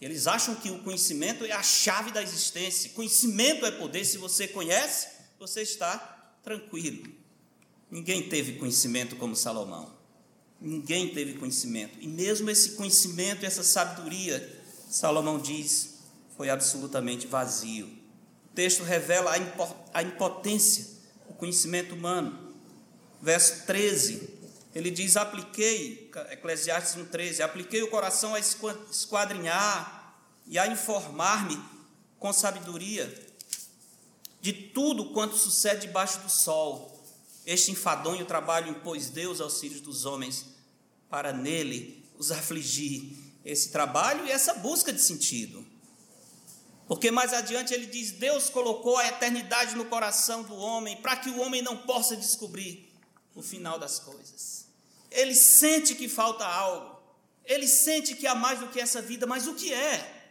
Eles 0.00 0.26
acham 0.26 0.54
que 0.54 0.70
o 0.70 0.78
conhecimento 0.78 1.44
é 1.44 1.52
a 1.52 1.62
chave 1.62 2.10
da 2.10 2.22
existência. 2.22 2.88
Conhecimento 2.90 3.66
é 3.66 3.70
poder. 3.70 4.06
Se 4.06 4.16
você 4.16 4.48
conhece, 4.48 5.08
você 5.38 5.60
está 5.60 5.98
tranquilo. 6.42 7.12
Ninguém 7.90 8.26
teve 8.26 8.54
conhecimento 8.54 9.16
como 9.16 9.36
Salomão. 9.36 9.94
Ninguém 10.58 11.12
teve 11.12 11.34
conhecimento. 11.34 11.98
E 12.00 12.08
mesmo 12.08 12.48
esse 12.48 12.70
conhecimento, 12.70 13.44
essa 13.44 13.62
sabedoria, 13.62 14.62
Salomão 14.88 15.38
diz, 15.38 15.98
foi 16.38 16.48
absolutamente 16.48 17.26
vazio. 17.26 17.86
O 17.86 18.54
texto 18.54 18.82
revela 18.82 19.32
a 19.92 20.02
impotência, 20.02 20.86
o 21.28 21.34
conhecimento 21.34 21.94
humano. 21.94 22.54
Verso 23.20 23.66
13, 23.66 24.39
ele 24.74 24.90
diz: 24.90 25.16
apliquei, 25.16 26.10
Eclesiastes 26.30 26.96
1,13, 26.96 27.40
apliquei 27.40 27.82
o 27.82 27.90
coração 27.90 28.34
a 28.34 28.38
esquadrinhar 28.38 30.14
e 30.46 30.58
a 30.58 30.66
informar-me 30.66 31.60
com 32.18 32.32
sabedoria 32.32 33.30
de 34.40 34.52
tudo 34.52 35.12
quanto 35.12 35.36
sucede 35.36 35.82
debaixo 35.86 36.20
do 36.20 36.30
sol. 36.30 36.98
Este 37.44 37.72
enfadonho 37.72 38.24
trabalho 38.26 38.70
impôs 38.70 39.10
Deus 39.10 39.40
aos 39.40 39.58
filhos 39.58 39.80
dos 39.80 40.04
homens, 40.04 40.46
para 41.08 41.32
nele 41.32 42.04
os 42.18 42.30
afligir. 42.30 43.16
Esse 43.44 43.70
trabalho 43.70 44.26
e 44.26 44.30
essa 44.30 44.54
busca 44.54 44.92
de 44.92 45.00
sentido. 45.00 45.66
Porque 46.86 47.10
mais 47.10 47.32
adiante 47.32 47.72
ele 47.72 47.86
diz: 47.86 48.12
Deus 48.12 48.50
colocou 48.50 48.98
a 48.98 49.06
eternidade 49.08 49.74
no 49.74 49.86
coração 49.86 50.42
do 50.42 50.54
homem, 50.54 50.96
para 50.98 51.16
que 51.16 51.30
o 51.30 51.40
homem 51.40 51.62
não 51.62 51.76
possa 51.76 52.16
descobrir 52.16 52.92
o 53.34 53.42
final 53.42 53.78
das 53.78 53.98
coisas. 53.98 54.59
Ele 55.10 55.34
sente 55.34 55.94
que 55.94 56.08
falta 56.08 56.44
algo. 56.44 57.00
Ele 57.44 57.66
sente 57.66 58.14
que 58.14 58.26
há 58.26 58.34
mais 58.34 58.60
do 58.60 58.68
que 58.68 58.80
essa 58.80 59.02
vida, 59.02 59.26
mas 59.26 59.46
o 59.46 59.54
que 59.54 59.72
é? 59.72 60.24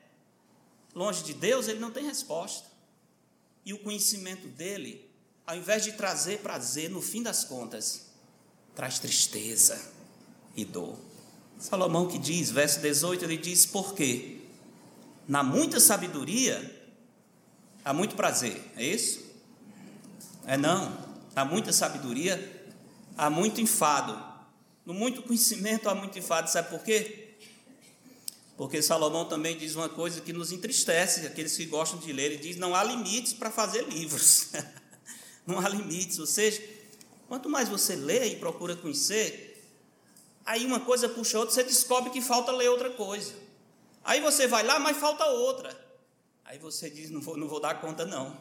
Longe 0.96 1.24
de 1.24 1.34
Deus, 1.34 1.68
ele 1.68 1.80
não 1.80 1.92
tem 1.92 2.06
resposta. 2.06 2.68
E 3.66 3.74
o 3.74 3.80
conhecimento 3.80 4.48
dele, 4.48 5.10
ao 5.46 5.56
invés 5.56 5.84
de 5.84 5.92
trazer 5.94 6.40
prazer, 6.40 6.90
no 6.90 7.02
fim 7.02 7.22
das 7.22 7.44
contas, 7.44 8.08
traz 8.74 9.00
tristeza 9.00 9.80
e 10.56 10.64
dor. 10.64 10.98
Salomão 11.60 12.08
que 12.08 12.18
diz, 12.18 12.50
verso 12.50 12.80
18, 12.80 13.26
ele 13.26 13.38
diz: 13.38 13.66
Por 13.66 13.94
quê? 13.94 14.40
Na 15.28 15.44
muita 15.44 15.80
sabedoria 15.80 16.80
há 17.84 17.94
muito 17.94 18.16
prazer, 18.16 18.62
é 18.78 18.86
isso? 18.86 19.24
É 20.46 20.58
não. 20.58 20.98
Na 21.36 21.44
muita 21.46 21.72
sabedoria 21.72 22.66
há 23.18 23.30
muito 23.30 23.62
enfado, 23.62 24.18
no 24.86 24.94
muito 24.94 25.22
conhecimento 25.22 25.90
há 25.90 25.96
muito 25.96 26.18
enfado, 26.18 26.50
sabe 26.50 26.70
por 26.70 26.84
quê? 26.84 27.30
Porque 28.60 28.82
Salomão 28.82 29.24
também 29.24 29.58
diz 29.58 29.76
uma 29.76 29.88
coisa 29.88 30.20
que 30.20 30.34
nos 30.34 30.52
entristece, 30.52 31.26
aqueles 31.26 31.56
que 31.56 31.66
gostam 31.66 31.98
de 31.98 32.12
ler, 32.12 32.34
ele 32.34 32.38
diz: 32.38 32.58
não 32.58 32.76
há 32.76 32.84
limites 32.84 33.32
para 33.32 33.50
fazer 33.50 33.88
livros. 33.88 34.50
não 35.48 35.60
há 35.60 35.70
limites, 35.70 36.20
ou 36.20 36.28
seja, 36.28 36.62
quanto 37.28 37.50
mais 37.50 37.70
você 37.70 37.96
lê 37.96 38.34
e 38.34 38.36
procura 38.36 38.76
conhecer, 38.76 39.66
aí 40.46 40.66
uma 40.66 40.82
coisa 40.82 41.08
puxa 41.08 41.40
outra, 41.40 41.56
você 41.56 41.64
descobre 41.64 42.10
que 42.10 42.20
falta 42.20 42.52
ler 42.52 42.70
outra 42.70 42.90
coisa. 42.90 43.34
Aí 44.04 44.20
você 44.20 44.46
vai 44.46 44.64
lá, 44.64 44.78
mas 44.78 44.98
falta 44.98 45.26
outra. 45.26 45.74
Aí 46.44 46.58
você 46.58 46.90
diz: 46.90 47.10
não 47.10 47.22
vou, 47.22 47.38
não 47.38 47.48
vou 47.48 47.62
dar 47.62 47.80
conta, 47.80 48.06
não. 48.06 48.36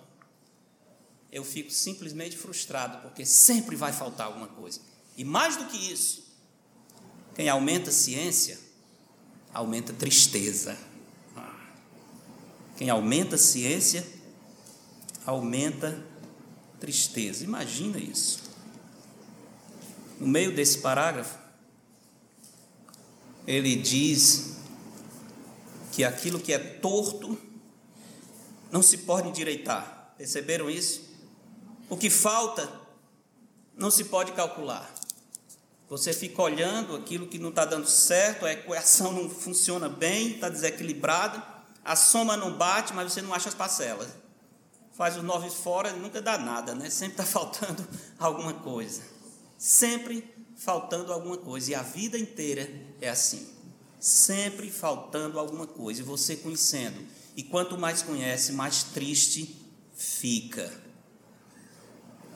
Eu 1.31 1.45
fico 1.45 1.71
simplesmente 1.71 2.37
frustrado, 2.37 3.03
porque 3.03 3.25
sempre 3.25 3.77
vai 3.77 3.93
faltar 3.93 4.27
alguma 4.27 4.49
coisa. 4.49 4.81
E 5.17 5.23
mais 5.23 5.57
do 5.57 5.67
que 5.67 5.77
isso, 5.77 6.28
quem 7.39 7.49
aumenta 7.49 7.91
a 7.91 7.93
ciência, 7.93 8.59
aumenta 9.55 9.93
a 9.93 9.95
tristeza. 9.95 10.77
Quem 12.77 12.91
aumenta 12.91 13.37
a 13.37 13.39
ciência, 13.39 14.05
aumenta 15.25 16.05
a 16.75 16.81
tristeza. 16.81 17.45
Imagina 17.45 17.97
isso. 17.97 18.41
No 20.19 20.27
meio 20.27 20.53
desse 20.53 20.79
parágrafo, 20.79 21.39
ele 23.47 23.77
diz 23.77 24.57
que 25.93 26.03
aquilo 26.03 26.41
que 26.41 26.53
é 26.53 26.59
torto 26.59 27.39
não 28.73 28.83
se 28.83 28.99
pode 28.99 29.29
endireitar. 29.29 30.13
Perceberam 30.19 30.69
isso? 30.69 31.09
O 31.89 31.97
que 31.97 32.11
falta 32.11 32.69
não 33.77 33.93
se 33.93 34.07
pode 34.07 34.33
calcular. 34.33 34.98
Você 35.89 36.13
fica 36.13 36.43
olhando 36.43 36.95
aquilo 36.97 37.27
que 37.27 37.39
não 37.39 37.49
está 37.49 37.65
dando 37.65 37.89
certo, 37.89 38.45
a 38.45 38.53
equação 38.53 39.11
não 39.13 39.31
funciona 39.31 39.89
bem, 39.89 40.33
está 40.35 40.49
desequilibrada, 40.49 41.43
A 41.83 41.97
soma 41.97 42.37
não 42.37 42.53
bate, 42.53 42.93
mas 42.93 43.11
você 43.11 43.23
não 43.23 43.33
acha 43.33 43.49
as 43.49 43.55
parcelas. 43.55 44.09
Faz 44.93 45.17
os 45.17 45.23
nove 45.23 45.49
fora, 45.49 45.93
nunca 45.93 46.21
dá 46.21 46.37
nada, 46.37 46.75
né? 46.75 46.91
Sempre 46.91 47.23
está 47.23 47.25
faltando 47.25 47.89
alguma 48.19 48.53
coisa. 48.53 49.01
Sempre 49.57 50.23
faltando 50.57 51.13
alguma 51.13 51.39
coisa. 51.39 51.71
E 51.71 51.75
a 51.75 51.83
vida 51.83 52.19
inteira 52.19 52.69
é 53.01 53.09
assim. 53.09 53.49
Sempre 53.99 54.71
faltando 54.71 55.39
alguma 55.39 55.67
coisa. 55.67 56.03
E 56.03 56.05
você 56.05 56.37
conhecendo. 56.37 57.01
E 57.35 57.43
quanto 57.43 57.79
mais 57.79 58.03
conhece, 58.03 58.53
mais 58.53 58.83
triste 58.83 59.57
fica. 59.97 60.71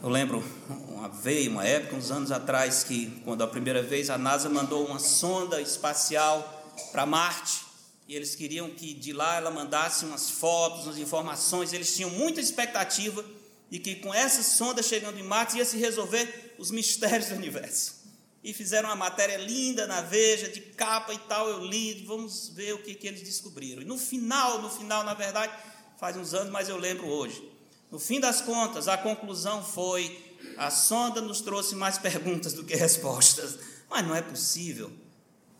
Eu 0.02 0.08
lembro 0.08 0.42
uma 0.88 1.08
vez, 1.08 1.46
uma 1.46 1.64
época, 1.64 1.94
uns 1.94 2.10
anos 2.10 2.32
atrás, 2.32 2.82
que 2.82 3.06
quando 3.24 3.44
a 3.44 3.46
primeira 3.46 3.80
vez 3.80 4.10
a 4.10 4.18
NASA 4.18 4.48
mandou 4.48 4.84
uma 4.84 4.98
sonda 4.98 5.60
espacial 5.60 6.74
para 6.90 7.06
Marte, 7.06 7.60
e 8.08 8.16
eles 8.16 8.34
queriam 8.34 8.68
que 8.70 8.94
de 8.94 9.12
lá 9.12 9.36
ela 9.36 9.48
mandasse 9.48 10.04
umas 10.04 10.28
fotos, 10.28 10.86
umas 10.86 10.98
informações, 10.98 11.72
eles 11.72 11.94
tinham 11.94 12.10
muita 12.10 12.40
expectativa 12.40 13.24
de 13.70 13.78
que 13.78 13.94
com 13.94 14.12
essa 14.12 14.42
sonda 14.42 14.82
chegando 14.82 15.20
em 15.20 15.22
Marte 15.22 15.58
ia 15.58 15.64
se 15.64 15.76
resolver 15.76 16.56
os 16.58 16.72
mistérios 16.72 17.28
do 17.28 17.36
universo. 17.36 18.02
E 18.42 18.52
fizeram 18.52 18.88
uma 18.88 18.96
matéria 18.96 19.36
linda 19.36 19.86
na 19.86 20.00
Veja, 20.00 20.48
de 20.48 20.60
capa 20.60 21.14
e 21.14 21.18
tal, 21.18 21.48
eu 21.48 21.64
li, 21.64 22.04
vamos 22.04 22.48
ver 22.48 22.74
o 22.74 22.82
que, 22.82 22.96
que 22.96 23.06
eles 23.06 23.22
descobriram. 23.22 23.80
E 23.80 23.84
no 23.84 23.96
final, 23.96 24.60
no 24.60 24.68
final, 24.68 25.04
na 25.04 25.14
verdade, 25.14 25.52
faz 25.96 26.16
uns 26.16 26.34
anos, 26.34 26.50
mas 26.50 26.68
eu 26.68 26.76
lembro 26.76 27.06
hoje. 27.06 27.51
No 27.92 27.98
fim 27.98 28.18
das 28.18 28.40
contas, 28.40 28.88
a 28.88 28.96
conclusão 28.96 29.62
foi: 29.62 30.36
a 30.56 30.70
sonda 30.70 31.20
nos 31.20 31.40
trouxe 31.40 31.76
mais 31.76 31.98
perguntas 31.98 32.54
do 32.54 32.64
que 32.64 32.74
respostas. 32.74 33.58
Mas 33.88 34.04
não 34.04 34.16
é 34.16 34.22
possível 34.22 34.90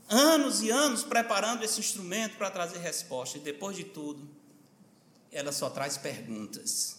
anos 0.09 0.62
e 0.62 0.71
anos 0.71 1.03
preparando 1.03 1.64
esse 1.64 1.81
instrumento 1.81 2.37
para 2.37 2.51
trazer 2.51 2.79
resposta, 2.79 3.38
e 3.38 3.40
depois 3.40 3.77
de 3.77 3.85
tudo, 3.85 4.29
ela 5.31 5.53
só 5.53 5.71
traz 5.71 5.97
perguntas. 5.97 6.99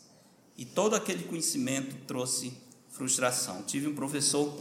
E 0.58 0.66
todo 0.66 0.96
aquele 0.96 1.24
conhecimento 1.24 1.96
trouxe 2.08 2.54
frustração. 2.90 3.64
Tive 3.64 3.88
um 3.88 3.96
professor 3.96 4.52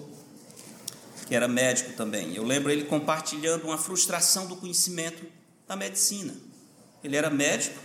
que 1.26 1.34
era 1.34 1.48
médico 1.48 1.92
também. 1.94 2.34
Eu 2.34 2.44
lembro 2.44 2.70
ele 2.70 2.84
compartilhando 2.84 3.64
uma 3.64 3.78
frustração 3.78 4.46
do 4.46 4.56
conhecimento 4.56 5.24
da 5.66 5.76
medicina. 5.76 6.34
Ele 7.02 7.16
era 7.16 7.30
médico, 7.30 7.78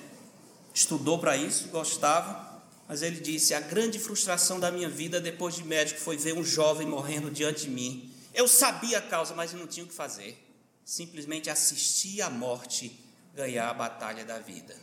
estudou 0.73 1.19
para 1.19 1.38
isso, 1.38 1.69
gostava, 1.69 2.46
mas 2.88 3.02
ele 3.02 3.19
disse: 3.19 3.54
a 3.54 3.60
grande 3.60 4.00
frustração 4.00 4.60
da 4.60 4.71
minha 4.71 4.89
vida 4.89 5.19
depois 5.19 5.56
de 5.56 5.63
médico 5.63 6.00
foi 6.00 6.17
ver 6.17 6.34
um 6.34 6.43
jovem 6.43 6.88
morrendo 6.88 7.30
diante 7.30 7.62
de 7.63 7.69
mim. 7.69 8.12
Eu 8.34 8.47
sabia 8.47 9.00
a 9.00 9.02
causa, 9.02 9.34
mas 9.36 9.54
não 9.54 9.67
tinha 9.67 9.86
o 9.86 9.89
que 9.89 9.93
fazer 9.93 10.47
simplesmente 10.88 11.50
assistir 11.50 12.21
à 12.21 12.30
morte 12.30 12.97
ganhar 13.36 13.69
a 13.69 13.73
batalha 13.73 14.23
da 14.23 14.39
vida. 14.39 14.73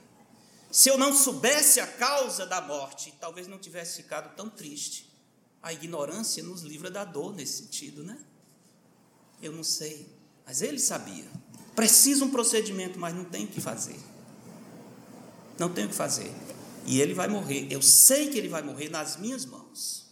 Se 0.71 0.90
eu 0.90 0.99
não 0.99 1.14
soubesse 1.14 1.81
a 1.81 1.87
causa 1.87 2.45
da 2.45 2.61
morte, 2.61 3.14
talvez 3.19 3.49
não 3.49 3.59
tivesse 3.59 4.03
ficado 4.03 4.37
tão 4.37 4.51
triste. 4.51 5.11
A 5.62 5.73
ignorância 5.73 6.43
nos 6.43 6.61
livra 6.61 6.90
da 6.90 7.07
dor 7.07 7.35
nesse 7.35 7.62
sentido, 7.62 8.05
né? 8.05 8.19
Eu 9.40 9.51
não 9.53 9.64
sei, 9.64 10.07
mas 10.45 10.61
ele 10.61 10.79
sabia. 10.79 11.25
Precisa 11.75 12.23
um 12.23 12.31
procedimento, 12.31 12.99
mas 12.99 13.14
não 13.14 13.25
tem 13.25 13.47
o 13.47 13.49
que 13.49 13.61
fazer. 13.61 13.99
Não 15.59 15.73
tem 15.73 15.87
o 15.87 15.88
que 15.88 15.95
fazer. 15.95 16.31
E 16.85 17.01
ele 17.01 17.14
vai 17.14 17.29
morrer. 17.29 17.66
Eu 17.70 17.83
sei 17.83 18.29
que 18.29 18.38
ele 18.38 18.49
vai 18.49 18.62
morrer 18.62 18.88
nas 18.88 19.16
minhas 19.16 19.44
mãos. 19.44 20.07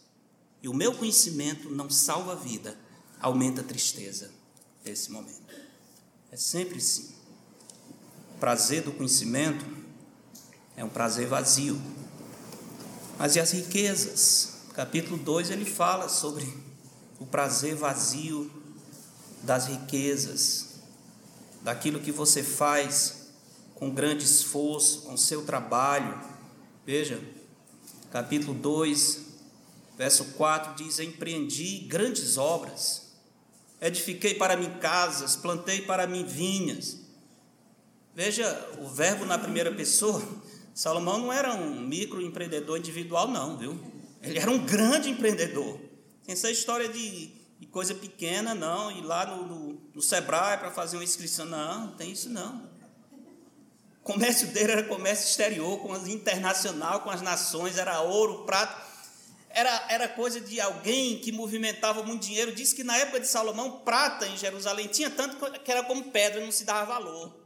E 0.62 0.68
o 0.68 0.74
meu 0.74 0.94
conhecimento 0.94 1.70
não 1.70 1.90
salva 1.90 2.32
a 2.32 2.37
vida, 2.37 2.78
aumenta 3.20 3.61
a 3.61 3.64
tristeza 3.64 4.30
nesse 4.85 5.11
momento. 5.11 5.42
É 6.30 6.37
sempre 6.37 6.80
sim. 6.80 7.11
O 8.37 8.38
prazer 8.38 8.82
do 8.82 8.92
conhecimento 8.92 9.64
é 10.76 10.85
um 10.85 10.88
prazer 10.88 11.26
vazio. 11.26 11.80
Mas 13.18 13.37
e 13.37 13.40
as 13.40 13.52
riquezas? 13.52 14.52
Capítulo 14.74 15.18
2 15.18 15.50
ele 15.50 15.64
fala 15.64 16.08
sobre 16.08 16.52
o 17.18 17.26
prazer 17.26 17.76
vazio 17.76 18.50
das 19.42 19.66
riquezas, 19.66 20.76
daquilo 21.62 22.00
que 22.00 22.11
você 22.11 22.42
faz 22.42 23.22
com 23.74 23.90
grande 23.90 24.24
esforço, 24.24 25.02
com 25.02 25.16
seu 25.16 25.44
trabalho. 25.44 26.31
Veja, 26.84 27.20
capítulo 28.10 28.54
2, 28.54 29.20
verso 29.96 30.24
4 30.32 30.74
diz: 30.74 30.98
Empreendi 30.98 31.80
grandes 31.80 32.36
obras 32.36 33.12
edifiquei 33.82 34.34
para 34.34 34.56
mim 34.56 34.78
casas, 34.78 35.34
plantei 35.34 35.82
para 35.82 36.06
mim 36.06 36.24
vinhas. 36.24 36.98
Veja 38.14 38.70
o 38.78 38.88
verbo 38.88 39.24
na 39.24 39.36
primeira 39.36 39.72
pessoa. 39.72 40.22
Salomão 40.72 41.18
não 41.18 41.32
era 41.32 41.54
um 41.54 41.80
microempreendedor 41.80 42.78
individual, 42.78 43.28
não, 43.28 43.58
viu? 43.58 43.78
Ele 44.22 44.38
era 44.38 44.50
um 44.50 44.64
grande 44.64 45.10
empreendedor. 45.10 45.80
Tem 46.24 46.32
essa 46.32 46.50
história 46.50 46.88
de, 46.88 47.32
de 47.58 47.66
coisa 47.66 47.94
pequena, 47.94 48.54
não, 48.54 48.90
ir 48.92 49.02
lá 49.02 49.26
no, 49.26 49.46
no, 49.46 49.80
no 49.94 50.00
Sebrae 50.00 50.58
para 50.58 50.70
fazer 50.70 50.96
uma 50.96 51.04
inscrição, 51.04 51.44
não, 51.46 51.86
não 51.86 51.96
tem 51.96 52.12
isso 52.12 52.30
não. 52.30 52.71
O 54.02 54.04
comércio 54.04 54.48
dele 54.48 54.72
era 54.72 54.82
comércio 54.82 55.28
exterior, 55.28 55.78
com 55.78 55.92
as 55.92 56.06
internacional, 56.06 57.00
com 57.00 57.10
as 57.10 57.22
nações, 57.22 57.78
era 57.78 58.00
ouro, 58.00 58.44
prata 58.44 58.92
era, 59.54 59.86
era 59.90 60.08
coisa 60.08 60.40
de 60.40 60.60
alguém 60.60 61.18
que 61.18 61.30
movimentava 61.30 62.02
muito 62.02 62.26
dinheiro. 62.26 62.54
Diz 62.54 62.72
que 62.72 62.82
na 62.82 62.96
época 62.96 63.20
de 63.20 63.26
Salomão, 63.28 63.80
prata 63.80 64.26
em 64.26 64.36
Jerusalém 64.36 64.88
tinha 64.88 65.10
tanto 65.10 65.36
que 65.60 65.70
era 65.70 65.84
como 65.84 66.10
pedra, 66.10 66.42
não 66.42 66.50
se 66.50 66.64
dava 66.64 66.94
valor. 66.94 67.38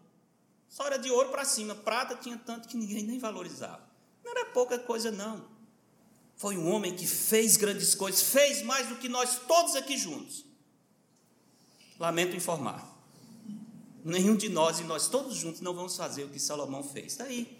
Só 0.68 0.86
era 0.86 0.98
de 0.98 1.10
ouro 1.10 1.30
para 1.30 1.44
cima. 1.44 1.74
Prata 1.74 2.14
tinha 2.14 2.36
tanto 2.38 2.68
que 2.68 2.76
ninguém 2.76 3.02
nem 3.02 3.18
valorizava. 3.18 3.84
Não 4.24 4.30
era 4.30 4.46
pouca 4.46 4.78
coisa, 4.78 5.10
não. 5.10 5.44
Foi 6.36 6.56
um 6.56 6.70
homem 6.70 6.94
que 6.94 7.06
fez 7.06 7.56
grandes 7.56 7.94
coisas, 7.94 8.22
fez 8.22 8.62
mais 8.62 8.88
do 8.88 8.96
que 8.96 9.08
nós 9.08 9.40
todos 9.46 9.74
aqui 9.74 9.96
juntos. 9.96 10.44
Lamento 11.98 12.36
informar. 12.36 12.95
Nenhum 14.06 14.36
de 14.36 14.48
nós 14.48 14.78
e 14.78 14.84
nós 14.84 15.08
todos 15.08 15.36
juntos 15.36 15.60
não 15.60 15.74
vamos 15.74 15.96
fazer 15.96 16.24
o 16.24 16.28
que 16.28 16.38
Salomão 16.38 16.82
fez. 16.82 17.12
Está 17.12 17.24
aí. 17.24 17.58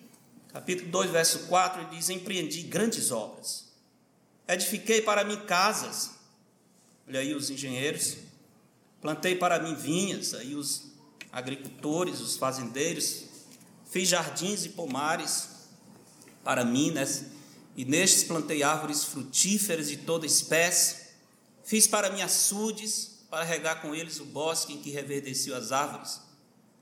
Capítulo 0.52 0.90
2, 0.90 1.10
verso 1.10 1.40
4, 1.46 1.82
ele 1.82 1.96
diz: 1.96 2.08
Empreendi 2.08 2.62
grandes 2.62 3.10
obras 3.10 3.66
Edifiquei 4.48 5.02
para 5.02 5.24
mim 5.24 5.40
casas, 5.40 6.12
olha 7.08 7.18
aí 7.18 7.34
os 7.34 7.50
engenheiros. 7.50 8.18
Plantei 9.00 9.34
para 9.34 9.58
mim 9.58 9.74
vinhas, 9.74 10.34
aí 10.34 10.54
os 10.54 10.84
agricultores, 11.32 12.20
os 12.20 12.36
fazendeiros. 12.36 13.24
Fiz 13.90 14.08
jardins 14.08 14.64
e 14.64 14.68
pomares 14.68 15.48
para 16.44 16.64
mim, 16.64 16.92
né? 16.92 17.04
e 17.76 17.84
nestes 17.84 18.22
plantei 18.22 18.62
árvores 18.62 19.02
frutíferas 19.02 19.88
de 19.88 19.96
toda 19.96 20.24
espécie. 20.24 21.06
Fiz 21.64 21.88
para 21.88 22.08
mim 22.08 22.22
açudes, 22.22 23.24
para 23.28 23.42
regar 23.42 23.82
com 23.82 23.92
eles 23.92 24.20
o 24.20 24.24
bosque 24.24 24.74
em 24.74 24.80
que 24.80 24.90
reverdeciam 24.90 25.58
as 25.58 25.72
árvores. 25.72 26.25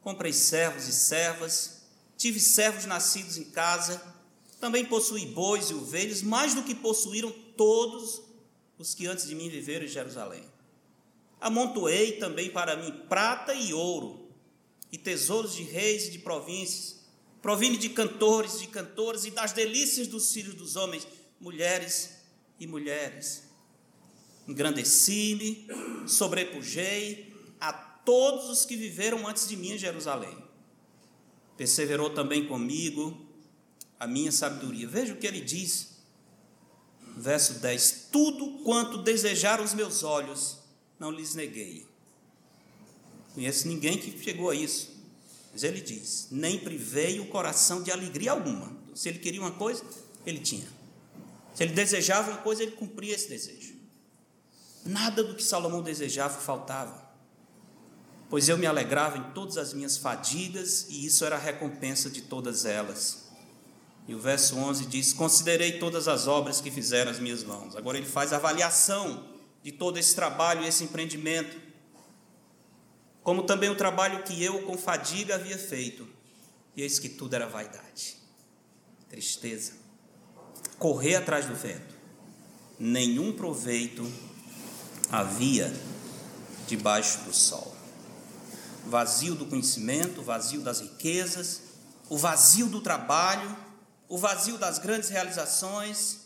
Comprei 0.04 0.34
servos 0.34 0.86
e 0.86 0.92
servas, 0.92 1.80
tive 2.18 2.38
servos 2.38 2.84
nascidos 2.84 3.38
em 3.38 3.44
casa, 3.44 4.00
também 4.60 4.84
possuí 4.84 5.24
bois 5.24 5.70
e 5.70 5.74
ovelhas, 5.74 6.20
mais 6.20 6.52
do 6.52 6.62
que 6.62 6.74
possuíram 6.74 7.32
todos 7.56 8.20
os 8.78 8.94
que 8.94 9.06
antes 9.06 9.26
de 9.26 9.34
mim 9.34 9.48
viveram 9.48 9.86
em 9.86 9.88
Jerusalém. 9.88 10.44
Amontoei 11.40 12.18
também 12.18 12.50
para 12.50 12.76
mim 12.76 12.92
prata 13.08 13.54
e 13.54 13.72
ouro, 13.72 14.28
e 14.92 14.98
tesouros 14.98 15.54
de 15.54 15.62
reis 15.62 16.08
e 16.08 16.10
de 16.10 16.18
províncias, 16.18 17.00
provine 17.40 17.78
de 17.78 17.88
cantores, 17.88 18.60
de 18.60 18.66
cantoras 18.66 19.24
e 19.24 19.30
das 19.30 19.52
delícias 19.52 20.06
dos 20.06 20.30
filhos 20.30 20.54
dos 20.54 20.76
homens, 20.76 21.08
mulheres 21.40 22.10
e 22.60 22.66
mulheres. 22.66 23.44
Engrandeci-me, 24.46 25.66
sobrepujei 26.06 27.33
todos 28.04 28.50
os 28.50 28.64
que 28.64 28.76
viveram 28.76 29.26
antes 29.26 29.48
de 29.48 29.56
mim 29.56 29.72
em 29.72 29.78
Jerusalém. 29.78 30.36
Perseverou 31.56 32.10
também 32.10 32.46
comigo 32.46 33.16
a 33.98 34.06
minha 34.06 34.32
sabedoria. 34.32 34.88
Veja 34.88 35.12
o 35.12 35.16
que 35.16 35.26
ele 35.26 35.40
diz 35.40 35.94
verso 37.16 37.54
10: 37.54 38.08
Tudo 38.10 38.62
quanto 38.64 38.98
desejaram 38.98 39.64
os 39.64 39.74
meus 39.74 40.02
olhos, 40.02 40.58
não 40.98 41.10
lhes 41.10 41.34
neguei. 41.34 41.86
Conheço 43.34 43.66
ninguém 43.68 43.98
que 43.98 44.22
chegou 44.22 44.50
a 44.50 44.54
isso. 44.54 44.90
Mas 45.52 45.62
ele 45.62 45.80
diz: 45.80 46.28
Nem 46.30 46.58
privei 46.58 47.20
o 47.20 47.26
coração 47.26 47.82
de 47.82 47.90
alegria 47.90 48.32
alguma. 48.32 48.76
Se 48.94 49.08
ele 49.08 49.18
queria 49.18 49.40
uma 49.40 49.52
coisa, 49.52 49.84
ele 50.26 50.40
tinha. 50.40 50.66
Se 51.54 51.62
ele 51.62 51.72
desejava 51.72 52.32
uma 52.32 52.40
coisa, 52.40 52.62
ele 52.62 52.72
cumpria 52.72 53.14
esse 53.14 53.28
desejo. 53.28 53.74
Nada 54.84 55.22
do 55.22 55.34
que 55.34 55.42
Salomão 55.42 55.82
desejava 55.82 56.40
faltava. 56.40 57.03
Pois 58.34 58.48
eu 58.48 58.58
me 58.58 58.66
alegrava 58.66 59.16
em 59.16 59.22
todas 59.30 59.56
as 59.56 59.72
minhas 59.72 59.96
fadigas, 59.96 60.86
e 60.88 61.06
isso 61.06 61.24
era 61.24 61.36
a 61.36 61.38
recompensa 61.38 62.10
de 62.10 62.20
todas 62.20 62.64
elas. 62.64 63.28
E 64.08 64.14
o 64.16 64.18
verso 64.18 64.56
11 64.56 64.86
diz: 64.86 65.12
Considerei 65.12 65.78
todas 65.78 66.08
as 66.08 66.26
obras 66.26 66.60
que 66.60 66.68
fizeram 66.68 67.12
as 67.12 67.20
minhas 67.20 67.44
mãos. 67.44 67.76
Agora 67.76 67.96
ele 67.96 68.08
faz 68.08 68.32
a 68.32 68.36
avaliação 68.36 69.24
de 69.62 69.70
todo 69.70 69.98
esse 69.98 70.16
trabalho 70.16 70.64
e 70.64 70.66
esse 70.66 70.82
empreendimento, 70.82 71.56
como 73.22 73.44
também 73.44 73.70
o 73.70 73.76
trabalho 73.76 74.24
que 74.24 74.42
eu 74.42 74.62
com 74.62 74.76
fadiga 74.76 75.36
havia 75.36 75.56
feito. 75.56 76.04
E 76.74 76.82
eis 76.82 76.98
que 76.98 77.10
tudo 77.10 77.34
era 77.34 77.46
vaidade, 77.46 78.16
tristeza, 79.08 79.74
correr 80.76 81.14
atrás 81.14 81.46
do 81.46 81.54
vento. 81.54 81.94
Nenhum 82.80 83.32
proveito 83.32 84.04
havia 85.08 85.72
debaixo 86.66 87.20
do 87.20 87.32
sol. 87.32 87.73
Vazio 88.86 89.34
do 89.34 89.46
conhecimento, 89.46 90.22
vazio 90.22 90.60
das 90.60 90.80
riquezas, 90.80 91.62
o 92.08 92.18
vazio 92.18 92.68
do 92.68 92.80
trabalho, 92.80 93.56
o 94.08 94.18
vazio 94.18 94.58
das 94.58 94.78
grandes 94.78 95.08
realizações, 95.08 96.24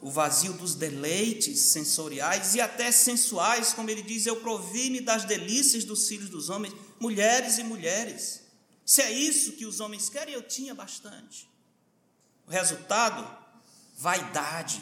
o 0.00 0.10
vazio 0.10 0.52
dos 0.52 0.74
deleites 0.74 1.58
sensoriais 1.58 2.54
e 2.54 2.60
até 2.60 2.92
sensuais, 2.92 3.72
como 3.72 3.90
ele 3.90 4.02
diz: 4.02 4.26
Eu 4.26 4.36
provi-me 4.36 5.00
das 5.00 5.24
delícias 5.24 5.84
dos 5.84 6.06
filhos 6.08 6.30
dos 6.30 6.48
homens, 6.48 6.74
mulheres 7.00 7.58
e 7.58 7.64
mulheres. 7.64 8.42
Se 8.84 9.02
é 9.02 9.10
isso 9.10 9.52
que 9.52 9.66
os 9.66 9.80
homens 9.80 10.08
querem, 10.08 10.34
eu 10.34 10.42
tinha 10.42 10.74
bastante. 10.74 11.48
O 12.46 12.50
resultado? 12.50 13.26
Vaidade, 13.98 14.80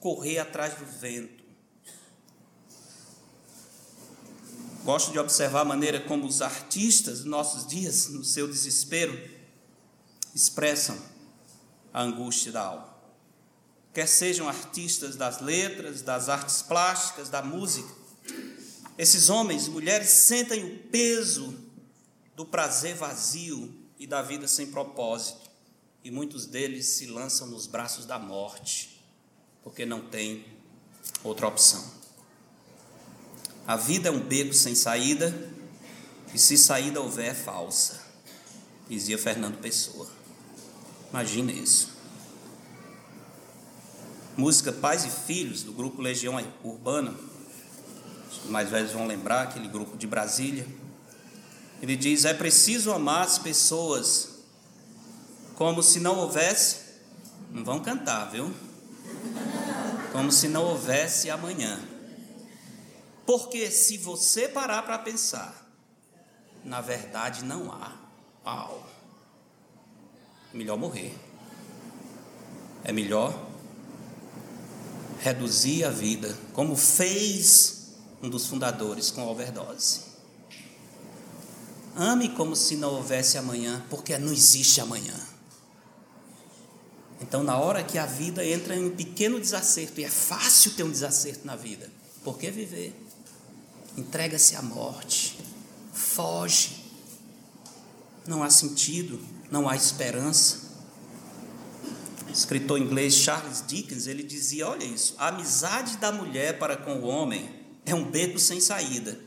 correr 0.00 0.38
atrás 0.38 0.74
do 0.74 0.84
vento. 0.84 1.35
Gosto 4.86 5.10
de 5.10 5.18
observar 5.18 5.62
a 5.62 5.64
maneira 5.64 5.98
como 5.98 6.28
os 6.28 6.40
artistas 6.40 7.18
dos 7.18 7.26
nossos 7.26 7.66
dias, 7.66 8.06
no 8.06 8.24
seu 8.24 8.46
desespero, 8.46 9.20
expressam 10.32 10.96
a 11.92 12.02
angústia 12.02 12.52
da 12.52 12.62
alma. 12.62 12.96
Quer 13.92 14.06
sejam 14.06 14.48
artistas 14.48 15.16
das 15.16 15.40
letras, 15.40 16.02
das 16.02 16.28
artes 16.28 16.62
plásticas, 16.62 17.28
da 17.28 17.42
música, 17.42 17.92
esses 18.96 19.28
homens 19.28 19.66
e 19.66 19.70
mulheres 19.70 20.08
sentem 20.08 20.64
o 20.64 20.78
peso 20.84 21.52
do 22.36 22.46
prazer 22.46 22.94
vazio 22.94 23.74
e 23.98 24.06
da 24.06 24.22
vida 24.22 24.46
sem 24.46 24.68
propósito, 24.68 25.50
e 26.04 26.12
muitos 26.12 26.46
deles 26.46 26.90
se 26.90 27.06
lançam 27.06 27.48
nos 27.48 27.66
braços 27.66 28.06
da 28.06 28.20
morte, 28.20 29.04
porque 29.64 29.84
não 29.84 30.02
tem 30.02 30.46
outra 31.24 31.48
opção. 31.48 32.05
A 33.66 33.74
vida 33.74 34.08
é 34.08 34.12
um 34.12 34.20
beco 34.20 34.54
sem 34.54 34.74
saída, 34.74 35.34
e 36.32 36.38
se 36.38 36.56
saída 36.56 37.00
houver, 37.00 37.30
é 37.30 37.34
falsa, 37.34 38.00
dizia 38.88 39.18
Fernando 39.18 39.58
Pessoa. 39.58 40.06
Imagina 41.10 41.50
isso. 41.50 41.90
Música 44.36 44.70
Pais 44.70 45.04
e 45.04 45.10
Filhos, 45.10 45.62
do 45.62 45.72
grupo 45.72 46.00
Legião 46.00 46.40
Urbana, 46.62 47.12
os 48.44 48.50
mais 48.50 48.68
velhos 48.68 48.92
vão 48.92 49.06
lembrar, 49.06 49.42
aquele 49.42 49.66
grupo 49.66 49.96
de 49.96 50.06
Brasília. 50.06 50.66
Ele 51.82 51.96
diz: 51.96 52.24
é 52.24 52.34
preciso 52.34 52.92
amar 52.92 53.24
as 53.24 53.38
pessoas 53.38 54.36
como 55.56 55.82
se 55.82 55.98
não 55.98 56.18
houvesse, 56.18 56.80
não 57.50 57.64
vão 57.64 57.80
cantar, 57.80 58.30
viu? 58.30 58.54
Como 60.12 60.30
se 60.30 60.48
não 60.48 60.64
houvesse 60.64 61.30
amanhã. 61.30 61.95
Porque 63.26 63.70
se 63.70 63.98
você 63.98 64.48
parar 64.48 64.82
para 64.82 64.98
pensar, 64.98 65.66
na 66.64 66.80
verdade 66.80 67.44
não 67.44 67.72
há. 67.72 67.92
Pau 68.44 68.86
melhor 70.56 70.78
morrer. 70.78 71.14
É 72.82 72.92
melhor 72.92 73.46
reduzir 75.20 75.84
a 75.84 75.90
vida, 75.90 76.36
como 76.52 76.76
fez 76.76 77.94
um 78.22 78.28
dos 78.28 78.46
fundadores 78.46 79.10
com 79.10 79.20
a 79.20 79.30
overdose. 79.30 80.00
Ame 81.94 82.28
como 82.30 82.54
se 82.54 82.76
não 82.76 82.94
houvesse 82.94 83.38
amanhã, 83.38 83.84
porque 83.90 84.16
não 84.18 84.32
existe 84.32 84.80
amanhã. 84.80 85.14
Então, 87.20 87.42
na 87.42 87.58
hora 87.58 87.82
que 87.82 87.96
a 87.96 88.04
vida 88.04 88.44
entra 88.44 88.76
em 88.76 88.84
um 88.84 88.94
pequeno 88.94 89.40
desacerto, 89.40 90.00
e 90.00 90.04
é 90.04 90.10
fácil 90.10 90.72
ter 90.72 90.82
um 90.82 90.90
desacerto 90.90 91.46
na 91.46 91.56
vida, 91.56 91.90
por 92.22 92.38
que 92.38 92.50
viver? 92.50 92.94
Entrega-se 93.96 94.56
à 94.56 94.62
morte, 94.62 95.38
foge. 95.92 96.84
Não 98.26 98.42
há 98.42 98.50
sentido 98.50 99.36
não 99.50 99.68
há 99.68 99.76
esperança. 99.76 100.66
O 102.28 102.30
escritor 102.30 102.78
inglês 102.78 103.14
Charles 103.14 103.64
Dickens, 103.66 104.06
ele 104.06 104.22
dizia, 104.22 104.68
olha 104.68 104.84
isso, 104.84 105.14
a 105.18 105.28
amizade 105.28 105.96
da 105.98 106.12
mulher 106.12 106.58
para 106.58 106.76
com 106.76 106.96
o 106.96 107.06
homem 107.06 107.48
é 107.84 107.94
um 107.94 108.10
beco 108.10 108.38
sem 108.38 108.60
saída, 108.60 109.18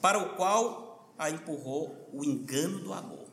para 0.00 0.18
o 0.18 0.36
qual 0.36 1.14
a 1.18 1.30
empurrou 1.30 2.10
o 2.12 2.24
engano 2.24 2.80
do 2.80 2.92
amor. 2.92 3.26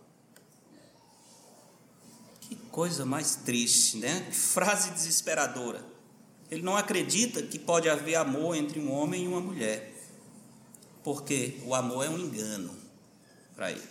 Que 2.42 2.56
coisa 2.72 3.06
mais 3.06 3.36
triste, 3.36 3.98
né? 3.98 4.26
Que 4.30 4.36
frase 4.36 4.92
desesperadora. 4.92 5.84
Ele 6.50 6.62
não 6.62 6.78
acredita 6.78 7.42
que 7.42 7.60
pode 7.60 7.90
haver 7.90 8.16
amor 8.16 8.56
entre 8.56 8.80
um 8.80 8.92
homem 8.92 9.26
e 9.26 9.28
uma 9.28 9.42
mulher, 9.42 9.94
porque 11.08 11.58
o 11.64 11.74
amor 11.74 12.06
é 12.06 12.10
um 12.10 12.20
engano 12.20 12.78
para 13.56 13.72
ele. 13.72 13.90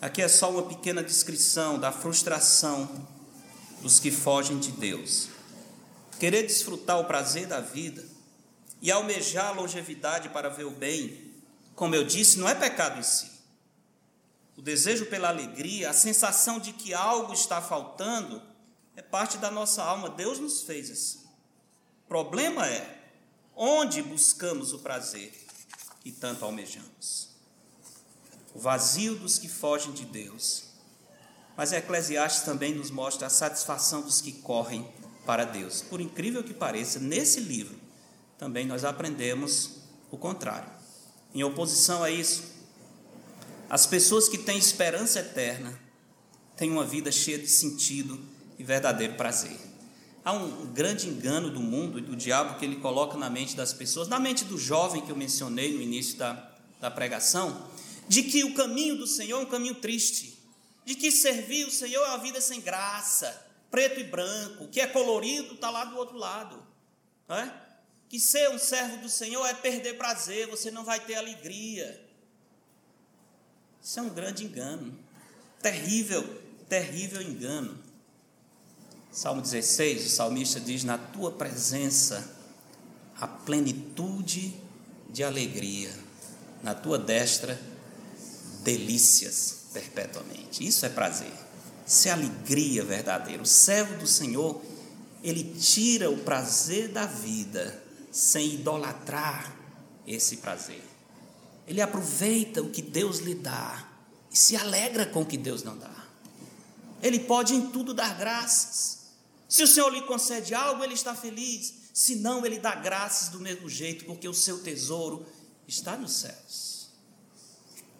Aqui 0.00 0.20
é 0.20 0.26
só 0.26 0.50
uma 0.50 0.64
pequena 0.64 1.04
descrição 1.04 1.78
da 1.78 1.92
frustração 1.92 3.06
dos 3.80 4.00
que 4.00 4.10
fogem 4.10 4.58
de 4.58 4.72
Deus. 4.72 5.28
Querer 6.18 6.42
desfrutar 6.42 6.98
o 6.98 7.04
prazer 7.04 7.46
da 7.46 7.60
vida 7.60 8.04
e 8.82 8.90
almejar 8.90 9.50
a 9.50 9.50
longevidade 9.52 10.30
para 10.30 10.48
ver 10.48 10.64
o 10.64 10.72
bem, 10.72 11.32
como 11.76 11.94
eu 11.94 12.02
disse, 12.02 12.40
não 12.40 12.48
é 12.48 12.56
pecado 12.56 12.98
em 12.98 13.04
si. 13.04 13.30
O 14.56 14.62
desejo 14.62 15.06
pela 15.06 15.28
alegria, 15.28 15.90
a 15.90 15.94
sensação 15.94 16.58
de 16.58 16.72
que 16.72 16.92
algo 16.92 17.32
está 17.32 17.62
faltando, 17.62 18.42
é 18.96 19.02
parte 19.02 19.38
da 19.38 19.48
nossa 19.48 19.80
alma. 19.80 20.10
Deus 20.10 20.40
nos 20.40 20.64
fez 20.64 20.90
assim. 20.90 21.20
O 22.04 22.08
problema 22.08 22.66
é 22.66 22.98
onde 23.54 24.02
buscamos 24.02 24.72
o 24.72 24.80
prazer 24.80 25.46
que 26.08 26.12
tanto 26.12 26.42
almejamos 26.42 27.28
o 28.54 28.58
vazio 28.58 29.14
dos 29.14 29.38
que 29.38 29.46
fogem 29.46 29.92
de 29.92 30.06
Deus. 30.06 30.64
Mas 31.54 31.70
Eclesiastes 31.70 32.44
também 32.44 32.74
nos 32.74 32.90
mostra 32.90 33.26
a 33.26 33.30
satisfação 33.30 34.00
dos 34.00 34.22
que 34.22 34.32
correm 34.32 34.90
para 35.26 35.44
Deus. 35.44 35.82
Por 35.82 36.00
incrível 36.00 36.42
que 36.42 36.54
pareça, 36.54 36.98
nesse 36.98 37.40
livro 37.40 37.78
também 38.38 38.66
nós 38.66 38.86
aprendemos 38.86 39.82
o 40.10 40.16
contrário. 40.16 40.70
Em 41.34 41.44
oposição 41.44 42.02
a 42.02 42.10
isso, 42.10 42.44
as 43.68 43.86
pessoas 43.86 44.30
que 44.30 44.38
têm 44.38 44.56
esperança 44.56 45.18
eterna 45.18 45.78
têm 46.56 46.70
uma 46.70 46.86
vida 46.86 47.12
cheia 47.12 47.38
de 47.38 47.48
sentido 47.48 48.18
e 48.58 48.64
verdadeiro 48.64 49.12
prazer. 49.14 49.67
Há 50.24 50.32
um 50.32 50.66
grande 50.72 51.08
engano 51.08 51.50
do 51.50 51.60
mundo 51.60 51.98
e 51.98 52.02
do 52.02 52.14
diabo 52.14 52.58
que 52.58 52.64
ele 52.64 52.76
coloca 52.76 53.16
na 53.16 53.30
mente 53.30 53.56
das 53.56 53.72
pessoas, 53.72 54.08
na 54.08 54.18
mente 54.18 54.44
do 54.44 54.58
jovem 54.58 55.00
que 55.00 55.10
eu 55.10 55.16
mencionei 55.16 55.72
no 55.74 55.80
início 55.80 56.18
da, 56.18 56.50
da 56.80 56.90
pregação, 56.90 57.68
de 58.08 58.22
que 58.22 58.44
o 58.44 58.54
caminho 58.54 58.96
do 58.96 59.06
Senhor 59.06 59.40
é 59.40 59.42
um 59.42 59.46
caminho 59.46 59.74
triste, 59.74 60.38
de 60.84 60.94
que 60.94 61.10
servir 61.10 61.66
o 61.66 61.70
Senhor 61.70 62.04
é 62.04 62.08
uma 62.08 62.18
vida 62.18 62.40
sem 62.40 62.60
graça, 62.60 63.46
preto 63.70 64.00
e 64.00 64.04
branco, 64.04 64.68
que 64.68 64.80
é 64.80 64.86
colorido 64.86 65.54
está 65.54 65.70
lá 65.70 65.84
do 65.84 65.96
outro 65.96 66.16
lado, 66.16 66.62
não 67.28 67.36
é? 67.36 67.54
Que 68.08 68.18
ser 68.18 68.48
um 68.50 68.58
servo 68.58 68.96
do 68.98 69.08
Senhor 69.08 69.46
é 69.46 69.52
perder 69.52 69.98
prazer, 69.98 70.48
você 70.48 70.70
não 70.70 70.82
vai 70.84 70.98
ter 71.00 71.14
alegria. 71.14 72.02
Isso 73.82 73.98
é 73.98 74.02
um 74.02 74.08
grande 74.08 74.44
engano, 74.44 74.98
terrível, 75.62 76.42
terrível 76.68 77.20
engano. 77.20 77.78
Salmo 79.10 79.40
16, 79.40 80.06
o 80.06 80.08
salmista 80.10 80.60
diz: 80.60 80.84
Na 80.84 80.98
tua 80.98 81.32
presença 81.32 82.36
a 83.20 83.26
plenitude 83.26 84.54
de 85.10 85.24
alegria, 85.24 85.92
na 86.62 86.74
tua 86.74 86.98
destra 86.98 87.60
delícias 88.62 89.66
perpetuamente. 89.72 90.66
Isso 90.66 90.84
é 90.84 90.88
prazer. 90.88 91.32
Isso 91.86 92.08
é 92.08 92.10
alegria 92.10 92.84
verdadeira. 92.84 93.42
O 93.42 93.46
servo 93.46 93.96
do 93.96 94.06
Senhor, 94.06 94.60
ele 95.22 95.54
tira 95.58 96.10
o 96.10 96.18
prazer 96.18 96.88
da 96.88 97.06
vida 97.06 97.82
sem 98.12 98.54
idolatrar 98.54 99.56
esse 100.06 100.38
prazer. 100.38 100.82
Ele 101.66 101.80
aproveita 101.80 102.62
o 102.62 102.70
que 102.70 102.82
Deus 102.82 103.18
lhe 103.18 103.34
dá 103.34 103.88
e 104.30 104.36
se 104.36 104.56
alegra 104.56 105.06
com 105.06 105.22
o 105.22 105.26
que 105.26 105.36
Deus 105.36 105.62
não 105.62 105.76
dá. 105.76 106.06
Ele 107.02 107.20
pode 107.20 107.54
em 107.54 107.70
tudo 107.70 107.94
dar 107.94 108.16
graças. 108.16 108.97
Se 109.48 109.62
o 109.62 109.66
Senhor 109.66 109.90
lhe 109.90 110.02
concede 110.02 110.54
algo, 110.54 110.84
ele 110.84 110.92
está 110.92 111.14
feliz. 111.14 111.74
Se 111.94 112.16
não, 112.16 112.44
ele 112.44 112.58
dá 112.58 112.74
graças 112.74 113.30
do 113.30 113.40
mesmo 113.40 113.68
jeito, 113.68 114.04
porque 114.04 114.28
o 114.28 114.34
seu 114.34 114.62
tesouro 114.62 115.26
está 115.66 115.96
nos 115.96 116.12
céus. 116.12 116.90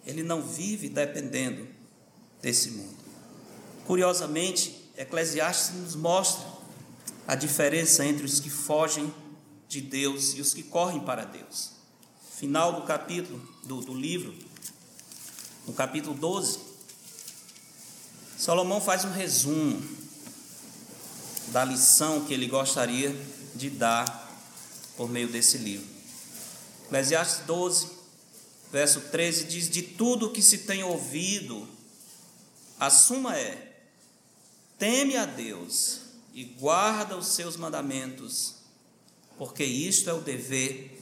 Ele 0.05 0.21
não 0.21 0.41
vive 0.41 0.87
dependendo 0.87 1.67
desse 2.41 2.71
mundo. 2.71 2.97
Curiosamente, 3.85 4.91
Eclesiastes 4.95 5.75
nos 5.75 5.95
mostra 5.95 6.45
a 7.27 7.33
diferença 7.33 8.05
entre 8.05 8.25
os 8.25 8.39
que 8.39 8.49
fogem 8.49 9.11
de 9.67 9.81
Deus 9.81 10.35
e 10.35 10.41
os 10.41 10.53
que 10.53 10.63
correm 10.63 10.99
para 10.99 11.25
Deus. 11.25 11.71
Final 12.35 12.73
do 12.73 12.83
capítulo, 12.83 13.41
do, 13.63 13.81
do 13.81 13.93
livro, 13.93 14.33
no 15.65 15.73
capítulo 15.73 16.15
12, 16.15 16.59
Salomão 18.37 18.79
faz 18.79 19.03
um 19.03 19.11
resumo 19.11 19.98
da 21.51 21.65
lição 21.65 22.25
que 22.25 22.33
ele 22.33 22.47
gostaria 22.47 23.15
de 23.55 23.69
dar 23.69 24.27
por 24.95 25.09
meio 25.09 25.27
desse 25.27 25.57
livro. 25.57 25.87
Eclesiastes 26.85 27.45
12, 27.45 27.87
verso 28.71 29.01
13 29.11 29.45
diz: 29.45 29.69
De 29.69 29.81
tudo 29.81 30.31
que 30.31 30.41
se 30.41 30.59
tem 30.59 30.83
ouvido, 30.83 31.67
a 32.79 32.89
suma 32.89 33.37
é: 33.37 33.83
teme 34.77 35.15
a 35.15 35.25
Deus 35.25 36.01
e 36.33 36.43
guarda 36.43 37.17
os 37.17 37.27
seus 37.27 37.57
mandamentos, 37.57 38.55
porque 39.37 39.63
isto 39.63 40.09
é 40.09 40.13
o 40.13 40.21
dever 40.21 40.99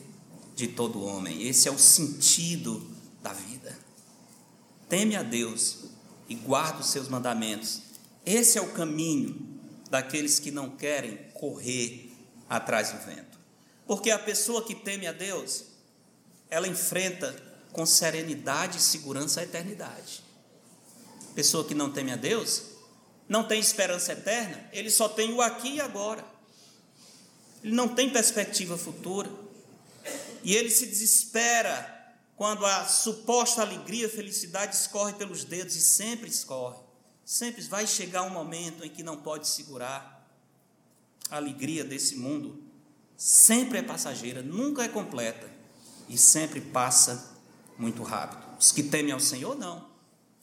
de 0.56 0.68
todo 0.68 1.04
homem. 1.04 1.48
Esse 1.48 1.68
é 1.68 1.72
o 1.72 1.80
sentido 1.80 2.86
da 3.22 3.34
vida. 3.34 3.78
Teme 4.90 5.16
a 5.16 5.24
Deus 5.24 5.80
e 6.28 6.36
guarda 6.36 6.80
os 6.80 6.88
seus 6.88 7.08
mandamentos. 7.08 7.82
Esse 8.26 8.58
é 8.58 8.62
o 8.62 8.74
caminho 8.74 9.47
daqueles 9.90 10.40
que 10.40 10.52
não 10.52 10.70
querem 10.70 11.18
correr 11.34 12.12
atrás 12.50 12.92
do 12.92 13.00
vento. 13.00 13.38
Porque 13.86 14.12
a 14.12 14.20
pessoa 14.20 14.64
que 14.64 14.76
teme 14.76 15.08
a 15.08 15.12
Deus, 15.12 15.66
ela 16.50 16.68
enfrenta 16.68 17.36
com 17.72 17.86
serenidade 17.86 18.78
e 18.78 18.82
segurança 18.82 19.40
a 19.40 19.44
eternidade. 19.44 20.24
Pessoa 21.36 21.64
que 21.64 21.76
não 21.76 21.92
teme 21.92 22.12
a 22.12 22.16
Deus, 22.16 22.64
não 23.30 23.44
tem 23.44 23.60
esperança 23.60 24.14
eterna, 24.14 24.70
ele 24.72 24.90
só 24.90 25.08
tem 25.08 25.34
o 25.34 25.42
aqui 25.42 25.76
e 25.76 25.82
agora. 25.82 26.26
Ele 27.64 27.74
não 27.74 27.88
tem 27.88 28.10
perspectiva 28.10 28.78
futura. 28.78 29.30
E 30.44 30.56
ele 30.56 30.70
se 30.70 30.86
desespera 30.86 31.96
quando 32.36 32.66
a 32.66 32.86
suposta 32.86 33.62
alegria, 33.62 34.08
felicidade 34.08 34.76
escorre 34.76 35.14
pelos 35.14 35.44
dedos 35.44 35.76
e 35.76 35.82
sempre 35.82 36.30
escorre. 36.30 36.87
Sempre 37.28 37.62
vai 37.64 37.86
chegar 37.86 38.24
um 38.24 38.30
momento 38.30 38.86
em 38.86 38.90
que 38.90 39.04
não 39.04 39.18
pode 39.18 39.50
segurar. 39.50 40.26
A 41.30 41.36
alegria 41.36 41.84
desse 41.84 42.16
mundo 42.16 42.64
sempre 43.18 43.80
é 43.80 43.82
passageira, 43.82 44.42
nunca 44.42 44.84
é 44.84 44.88
completa 44.88 45.52
e 46.08 46.18
sempre 46.18 46.62
passa 46.62 47.36
muito 47.78 48.02
rápido. 48.02 48.48
Os 48.58 48.72
que 48.72 48.82
temem 48.82 49.12
ao 49.12 49.20
Senhor, 49.20 49.58
não. 49.58 49.90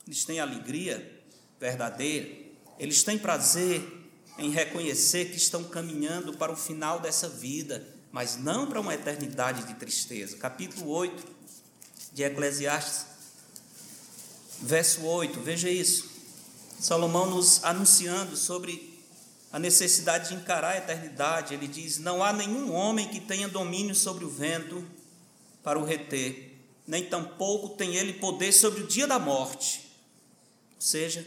Eles 0.06 0.26
têm 0.26 0.40
alegria 0.40 1.24
verdadeira, 1.58 2.28
eles 2.78 3.02
têm 3.02 3.16
prazer 3.16 3.82
em 4.36 4.50
reconhecer 4.50 5.30
que 5.30 5.38
estão 5.38 5.64
caminhando 5.64 6.34
para 6.34 6.52
o 6.52 6.56
final 6.56 7.00
dessa 7.00 7.30
vida, 7.30 7.82
mas 8.12 8.36
não 8.36 8.66
para 8.66 8.82
uma 8.82 8.92
eternidade 8.92 9.66
de 9.66 9.72
tristeza. 9.72 10.36
Capítulo 10.36 10.90
8 10.90 11.24
de 12.12 12.24
Eclesiastes, 12.24 13.06
verso 14.60 15.02
8, 15.02 15.40
veja 15.40 15.70
isso. 15.70 16.13
Salomão 16.78 17.30
nos 17.30 17.62
anunciando 17.64 18.36
sobre 18.36 18.94
a 19.52 19.58
necessidade 19.58 20.30
de 20.30 20.34
encarar 20.34 20.72
a 20.72 20.78
eternidade. 20.78 21.54
Ele 21.54 21.68
diz: 21.68 21.98
Não 21.98 22.22
há 22.22 22.32
nenhum 22.32 22.72
homem 22.72 23.08
que 23.08 23.20
tenha 23.20 23.48
domínio 23.48 23.94
sobre 23.94 24.24
o 24.24 24.28
vento 24.28 24.84
para 25.62 25.78
o 25.78 25.84
reter, 25.84 26.58
nem 26.86 27.04
tampouco 27.04 27.70
tem 27.70 27.96
ele 27.96 28.14
poder 28.14 28.52
sobre 28.52 28.82
o 28.82 28.86
dia 28.86 29.06
da 29.06 29.18
morte. 29.18 29.90
Ou 30.74 30.80
seja, 30.80 31.26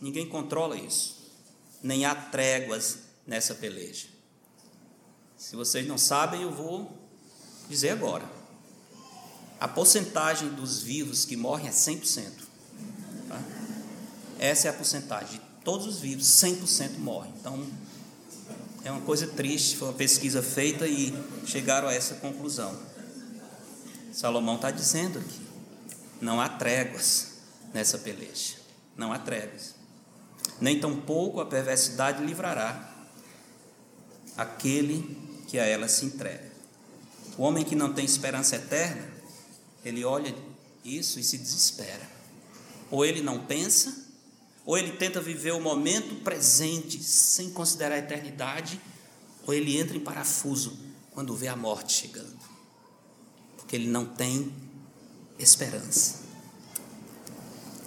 ninguém 0.00 0.28
controla 0.28 0.76
isso, 0.76 1.32
nem 1.82 2.04
há 2.04 2.14
tréguas 2.14 2.98
nessa 3.26 3.54
peleja. 3.54 4.06
Se 5.36 5.56
vocês 5.56 5.86
não 5.86 5.98
sabem, 5.98 6.42
eu 6.42 6.52
vou 6.52 6.96
dizer 7.68 7.90
agora. 7.90 8.30
A 9.58 9.66
porcentagem 9.66 10.50
dos 10.50 10.82
vivos 10.82 11.24
que 11.24 11.36
morrem 11.36 11.68
é 11.68 11.72
100%. 11.72 12.51
Essa 14.42 14.66
é 14.66 14.70
a 14.70 14.74
porcentagem. 14.74 15.40
Todos 15.64 15.86
os 15.86 16.00
vivos, 16.00 16.26
100% 16.26 16.98
morrem. 16.98 17.32
Então, 17.38 17.64
é 18.84 18.90
uma 18.90 19.02
coisa 19.02 19.28
triste. 19.28 19.76
Foi 19.76 19.86
uma 19.86 19.94
pesquisa 19.94 20.42
feita 20.42 20.84
e 20.88 21.14
chegaram 21.46 21.86
a 21.86 21.94
essa 21.94 22.16
conclusão. 22.16 22.76
Salomão 24.12 24.56
está 24.56 24.72
dizendo 24.72 25.20
aqui: 25.20 25.40
não 26.20 26.40
há 26.40 26.48
tréguas 26.48 27.34
nessa 27.72 27.98
peleja, 27.98 28.56
não 28.96 29.12
há 29.12 29.18
tréguas. 29.20 29.76
Nem 30.60 30.80
tampouco 30.80 31.40
a 31.40 31.46
perversidade 31.46 32.24
livrará 32.24 32.92
aquele 34.36 35.16
que 35.46 35.56
a 35.56 35.64
ela 35.64 35.86
se 35.86 36.04
entrega. 36.04 36.50
O 37.38 37.44
homem 37.44 37.64
que 37.64 37.76
não 37.76 37.92
tem 37.92 38.04
esperança 38.04 38.56
eterna, 38.56 39.08
ele 39.84 40.04
olha 40.04 40.34
isso 40.84 41.20
e 41.20 41.22
se 41.22 41.38
desespera. 41.38 42.10
Ou 42.90 43.04
ele 43.04 43.22
não 43.22 43.46
pensa, 43.46 44.01
ou 44.64 44.78
ele 44.78 44.92
tenta 44.92 45.20
viver 45.20 45.52
o 45.52 45.60
momento 45.60 46.22
presente 46.22 47.02
sem 47.02 47.50
considerar 47.50 47.96
a 47.96 47.98
eternidade, 47.98 48.80
ou 49.46 49.52
ele 49.52 49.78
entra 49.78 49.96
em 49.96 50.00
parafuso 50.00 50.78
quando 51.10 51.34
vê 51.34 51.48
a 51.48 51.56
morte 51.56 51.92
chegando 51.92 52.42
que 53.72 53.76
ele 53.76 53.88
não 53.88 54.04
tem 54.04 54.52
esperança. 55.38 56.24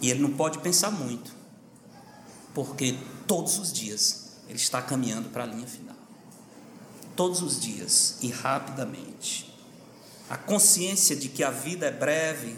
E 0.02 0.10
ele 0.10 0.20
não 0.20 0.32
pode 0.32 0.58
pensar 0.58 0.90
muito, 0.90 1.32
porque 2.56 2.98
todos 3.28 3.60
os 3.60 3.72
dias 3.72 4.40
ele 4.48 4.58
está 4.58 4.82
caminhando 4.82 5.30
para 5.30 5.44
a 5.44 5.46
linha 5.46 5.68
final. 5.68 5.96
Todos 7.16 7.44
os 7.44 7.62
dias 7.62 8.18
e 8.24 8.32
rapidamente. 8.32 9.56
A 10.28 10.36
consciência 10.36 11.16
de 11.16 11.30
que 11.30 11.44
a 11.44 11.52
vida 11.52 11.86
é 11.86 11.92
breve 11.92 12.58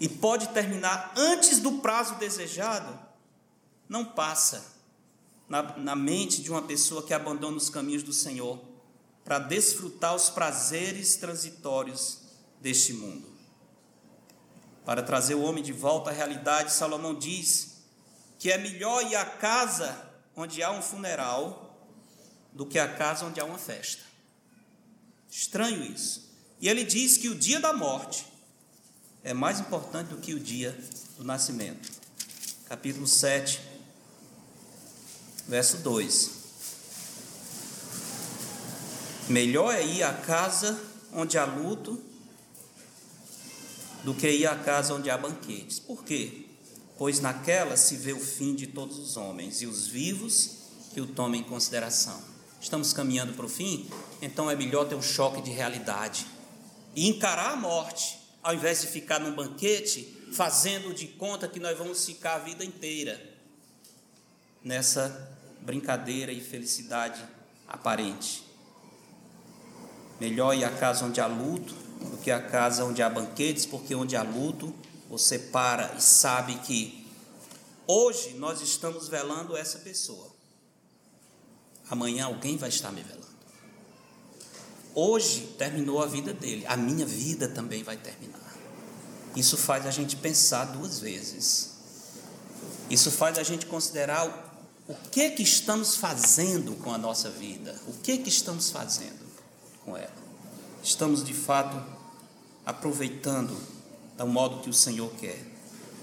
e 0.00 0.08
pode 0.08 0.48
terminar 0.48 1.12
antes 1.18 1.60
do 1.60 1.72
prazo 1.72 2.14
desejado 2.14 2.98
não 3.88 4.04
passa 4.04 4.76
na, 5.48 5.76
na 5.78 5.96
mente 5.96 6.42
de 6.42 6.50
uma 6.50 6.62
pessoa 6.62 7.02
que 7.02 7.14
abandona 7.14 7.56
os 7.56 7.70
caminhos 7.70 8.02
do 8.02 8.12
Senhor 8.12 8.60
para 9.24 9.38
desfrutar 9.38 10.14
os 10.14 10.30
prazeres 10.30 11.16
transitórios 11.16 12.20
deste 12.60 12.92
mundo. 12.92 13.26
Para 14.84 15.02
trazer 15.02 15.34
o 15.34 15.42
homem 15.42 15.62
de 15.62 15.72
volta 15.72 16.10
à 16.10 16.12
realidade, 16.12 16.72
Salomão 16.72 17.14
diz 17.14 17.82
que 18.38 18.50
é 18.50 18.58
melhor 18.58 19.02
ir 19.02 19.16
à 19.16 19.24
casa 19.24 20.10
onde 20.34 20.62
há 20.62 20.70
um 20.70 20.80
funeral 20.80 21.78
do 22.52 22.64
que 22.64 22.78
à 22.78 22.88
casa 22.88 23.26
onde 23.26 23.40
há 23.40 23.44
uma 23.44 23.58
festa. 23.58 24.02
Estranho 25.28 25.82
isso. 25.82 26.28
E 26.60 26.68
ele 26.68 26.84
diz 26.84 27.16
que 27.16 27.28
o 27.28 27.34
dia 27.34 27.60
da 27.60 27.72
morte 27.72 28.26
é 29.22 29.34
mais 29.34 29.60
importante 29.60 30.08
do 30.08 30.16
que 30.16 30.34
o 30.34 30.40
dia 30.40 30.78
do 31.16 31.24
nascimento. 31.24 31.90
Capítulo 32.66 33.06
7, 33.06 33.60
verso 35.48 35.78
2. 35.78 36.30
Melhor 39.30 39.74
é 39.74 39.84
ir 39.84 40.02
à 40.02 40.12
casa 40.12 40.78
onde 41.12 41.38
há 41.38 41.44
luto 41.46 42.00
do 44.04 44.14
que 44.14 44.30
ir 44.30 44.46
à 44.46 44.56
casa 44.56 44.94
onde 44.94 45.10
há 45.10 45.16
banquetes. 45.16 45.80
Por 45.80 46.04
quê? 46.04 46.44
Pois 46.98 47.20
naquela 47.20 47.76
se 47.76 47.96
vê 47.96 48.12
o 48.12 48.20
fim 48.20 48.54
de 48.54 48.66
todos 48.66 48.98
os 48.98 49.16
homens 49.16 49.62
e 49.62 49.66
os 49.66 49.86
vivos 49.86 50.50
que 50.92 51.00
o 51.00 51.06
tomem 51.06 51.40
em 51.40 51.44
consideração. 51.44 52.20
Estamos 52.60 52.92
caminhando 52.92 53.32
para 53.32 53.46
o 53.46 53.48
fim, 53.48 53.88
então 54.20 54.50
é 54.50 54.56
melhor 54.56 54.86
ter 54.86 54.96
um 54.96 55.02
choque 55.02 55.40
de 55.40 55.50
realidade 55.50 56.26
e 56.94 57.08
encarar 57.08 57.52
a 57.52 57.56
morte, 57.56 58.18
ao 58.42 58.54
invés 58.54 58.80
de 58.80 58.88
ficar 58.88 59.20
num 59.20 59.34
banquete 59.34 60.16
fazendo 60.32 60.92
de 60.92 61.06
conta 61.06 61.48
que 61.48 61.60
nós 61.60 61.78
vamos 61.78 62.04
ficar 62.04 62.34
a 62.34 62.38
vida 62.38 62.64
inteira 62.64 63.38
nessa 64.62 65.37
brincadeira 65.68 66.32
e 66.32 66.40
felicidade 66.40 67.22
aparente. 67.68 68.42
Melhor 70.18 70.56
ir 70.56 70.64
à 70.64 70.70
casa 70.70 71.04
onde 71.04 71.20
há 71.20 71.26
luto 71.26 71.74
do 71.74 72.16
que 72.16 72.30
a 72.30 72.40
casa 72.40 72.86
onde 72.86 73.02
há 73.02 73.10
banquetes, 73.10 73.66
porque 73.66 73.94
onde 73.94 74.16
há 74.16 74.22
luto, 74.22 74.74
você 75.10 75.38
para 75.38 75.94
e 75.94 76.00
sabe 76.00 76.54
que 76.60 77.06
hoje 77.86 78.32
nós 78.38 78.62
estamos 78.62 79.08
velando 79.08 79.54
essa 79.54 79.80
pessoa. 79.80 80.34
Amanhã 81.90 82.24
alguém 82.24 82.56
vai 82.56 82.70
estar 82.70 82.90
me 82.90 83.02
velando. 83.02 83.28
Hoje 84.94 85.54
terminou 85.58 86.02
a 86.02 86.06
vida 86.06 86.32
dele, 86.32 86.64
a 86.66 86.78
minha 86.78 87.04
vida 87.04 87.46
também 87.46 87.82
vai 87.82 87.98
terminar. 87.98 88.56
Isso 89.36 89.58
faz 89.58 89.84
a 89.84 89.90
gente 89.90 90.16
pensar 90.16 90.64
duas 90.64 90.98
vezes. 90.98 91.74
Isso 92.88 93.10
faz 93.10 93.36
a 93.36 93.42
gente 93.42 93.66
considerar 93.66 94.47
o, 94.88 94.94
que 95.10 95.30
que 95.30 95.42
estamos 95.42 95.96
fazendo 95.96 96.74
com 96.76 96.92
a 96.92 96.98
nossa 96.98 97.30
vida, 97.30 97.78
o 97.86 97.92
que 97.92 98.18
que 98.18 98.28
estamos 98.28 98.70
fazendo 98.70 99.28
com 99.84 99.96
ela 99.96 100.28
estamos 100.82 101.24
de 101.24 101.34
fato 101.34 101.84
aproveitando 102.64 103.56
do 104.16 104.26
modo 104.26 104.62
que 104.62 104.70
o 104.70 104.74
Senhor 104.74 105.12
quer. 105.14 105.38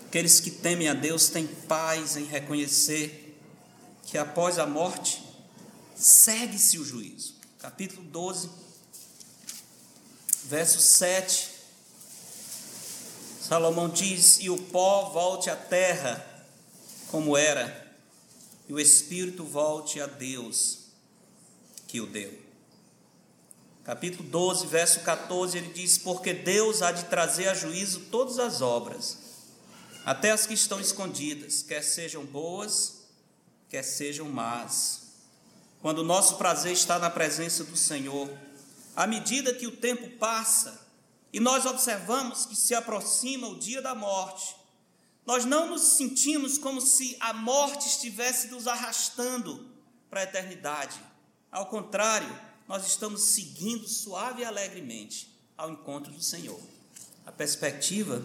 Aqueles 0.08 0.40
que 0.40 0.52
temem 0.52 0.88
a 0.88 0.94
Deus 0.94 1.28
têm 1.28 1.48
paz 1.48 2.16
em 2.16 2.26
reconhecer 2.26 3.38
que 4.04 4.18
após 4.18 4.60
a 4.60 4.66
morte 4.66 5.22
segue-se 5.96 6.78
o 6.78 6.86
juízo. 6.86 7.36
Capítulo 7.60 8.04
12, 8.04 8.50
verso 10.46 10.80
7. 10.80 11.50
Salomão 13.42 13.90
diz: 13.90 14.40
E 14.40 14.50
o 14.50 14.58
pó 14.58 15.10
volte 15.10 15.50
à 15.50 15.56
terra, 15.56 16.26
como 17.10 17.36
era, 17.36 17.85
e 18.68 18.74
o 18.74 18.80
espírito 18.80 19.44
volte 19.44 20.00
a 20.00 20.06
Deus 20.08 20.86
que 21.88 22.02
o 22.02 22.08
deu. 22.08 22.46
Capítulo 23.84 24.28
12, 24.28 24.66
verso 24.66 25.02
14, 25.02 25.58
ele 25.58 25.72
diz: 25.72 25.98
Porque 25.98 26.34
Deus 26.34 26.82
há 26.82 26.92
de 26.92 27.06
trazer 27.06 27.48
a 27.48 27.54
juízo 27.54 28.00
todas 28.12 28.40
as 28.40 28.62
obras, 28.62 29.20
até 30.04 30.32
as 30.32 30.48
que 30.48 30.56
estão 30.56 30.80
escondidas, 30.80 31.62
quer 31.62 31.84
sejam 31.84 32.26
boas, 32.26 33.06
quer 33.70 33.84
sejam 33.84 34.28
más. 34.28 35.04
Quando 35.82 36.00
o 36.00 36.04
nosso 36.04 36.38
prazer 36.38 36.74
está 36.74 36.98
na 36.98 37.12
presença 37.12 37.64
do 37.64 37.78
Senhor, 37.78 38.28
à 38.96 39.06
medida 39.06 39.54
que 39.54 39.68
o 39.68 39.78
tempo 39.78 40.10
passa 40.18 40.84
e 41.32 41.40
nós 41.40 41.66
observamos 41.68 42.46
que 42.46 42.56
se 42.56 42.74
aproxima 42.74 43.48
o 43.48 43.60
dia 43.60 43.84
da 43.84 43.94
morte, 43.94 44.56
nós 45.26 45.44
não 45.44 45.70
nos 45.70 45.82
sentimos 45.82 46.58
como 46.58 46.80
se 46.80 47.18
a 47.20 47.34
morte 47.34 47.88
estivesse 47.88 48.48
nos 48.48 48.68
arrastando 48.68 49.66
para 50.10 50.22
a 50.22 50.24
eternidade. 50.24 51.00
Ao 51.52 51.66
contrário, 51.66 52.30
nós 52.68 52.86
estamos 52.86 53.22
seguindo 53.22 53.88
suave 53.88 54.42
e 54.42 54.46
alegremente 54.46 55.34
ao 55.58 55.72
encontro 55.72 56.12
do 56.12 56.22
Senhor. 56.22 56.60
A 57.26 57.32
perspectiva 57.32 58.24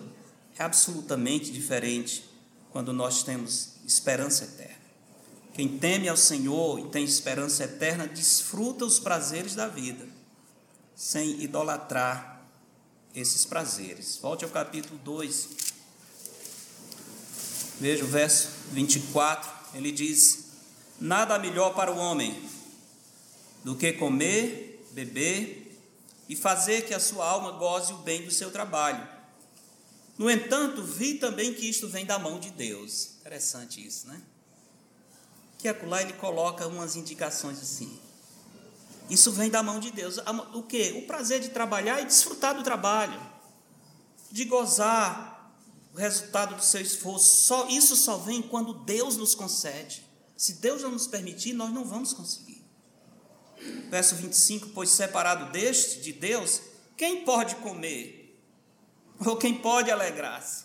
é 0.58 0.62
absolutamente 0.62 1.50
diferente 1.50 2.24
quando 2.70 2.92
nós 2.92 3.22
temos 3.22 3.76
esperança 3.86 4.44
eterna. 4.44 4.80
Quem 5.54 5.78
teme 5.78 6.08
ao 6.08 6.16
Senhor 6.16 6.78
e 6.78 6.88
tem 6.90 7.04
esperança 7.04 7.64
eterna 7.64 8.06
desfruta 8.06 8.84
os 8.84 8.98
prazeres 8.98 9.54
da 9.54 9.66
vida, 9.66 10.06
sem 10.94 11.42
idolatrar 11.42 12.46
esses 13.14 13.44
prazeres. 13.44 14.18
Volte 14.18 14.44
ao 14.44 14.50
capítulo 14.50 14.98
2. 14.98 15.69
Veja 17.80 18.04
o 18.04 18.06
verso 18.06 18.50
24. 18.72 19.50
Ele 19.72 19.90
diz: 19.90 20.50
Nada 21.00 21.38
melhor 21.38 21.74
para 21.74 21.90
o 21.90 21.96
homem 21.96 22.38
do 23.64 23.74
que 23.74 23.94
comer, 23.94 24.86
beber 24.92 25.80
e 26.28 26.36
fazer 26.36 26.82
que 26.82 26.92
a 26.92 27.00
sua 27.00 27.26
alma 27.26 27.52
goze 27.52 27.94
o 27.94 27.98
bem 27.98 28.22
do 28.22 28.30
seu 28.30 28.50
trabalho. 28.50 29.08
No 30.18 30.30
entanto, 30.30 30.82
vi 30.82 31.14
também 31.14 31.54
que 31.54 31.66
isto 31.70 31.88
vem 31.88 32.04
da 32.04 32.18
mão 32.18 32.38
de 32.38 32.50
Deus. 32.50 33.12
Interessante 33.20 33.84
isso, 33.84 34.06
né? 34.06 34.20
Que 35.56 35.66
acolá 35.66 36.02
ele 36.02 36.12
coloca 36.12 36.66
umas 36.66 36.96
indicações 36.96 37.58
assim. 37.62 37.98
Isso 39.08 39.32
vem 39.32 39.48
da 39.48 39.62
mão 39.62 39.80
de 39.80 39.90
Deus. 39.90 40.18
O 40.52 40.62
que? 40.62 40.92
O 40.92 41.06
prazer 41.06 41.40
de 41.40 41.48
trabalhar 41.48 42.02
e 42.02 42.04
desfrutar 42.04 42.54
do 42.54 42.62
trabalho, 42.62 43.18
de 44.30 44.44
gozar 44.44 45.29
o 45.92 45.96
resultado 45.96 46.54
do 46.54 46.62
seu 46.62 46.80
esforço. 46.80 47.44
Só 47.44 47.68
isso 47.68 47.96
só 47.96 48.16
vem 48.16 48.42
quando 48.42 48.74
Deus 48.84 49.16
nos 49.16 49.34
concede. 49.34 50.04
Se 50.36 50.54
Deus 50.54 50.82
não 50.82 50.92
nos 50.92 51.06
permitir, 51.06 51.52
nós 51.52 51.72
não 51.72 51.84
vamos 51.84 52.12
conseguir. 52.12 52.64
Verso 53.90 54.14
25: 54.14 54.70
Pois 54.70 54.90
separado 54.90 55.52
deste, 55.52 56.00
de 56.00 56.12
Deus, 56.12 56.62
quem 56.96 57.24
pode 57.24 57.56
comer? 57.56 58.38
Ou 59.26 59.36
quem 59.36 59.54
pode 59.54 59.90
alegrar-se? 59.90 60.64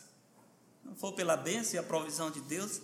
Não 0.83 0.95
for 0.95 1.11
pela 1.13 1.35
bênção 1.35 1.75
e 1.75 1.77
a 1.77 1.83
provisão 1.83 2.31
de 2.31 2.39
Deus, 2.41 2.79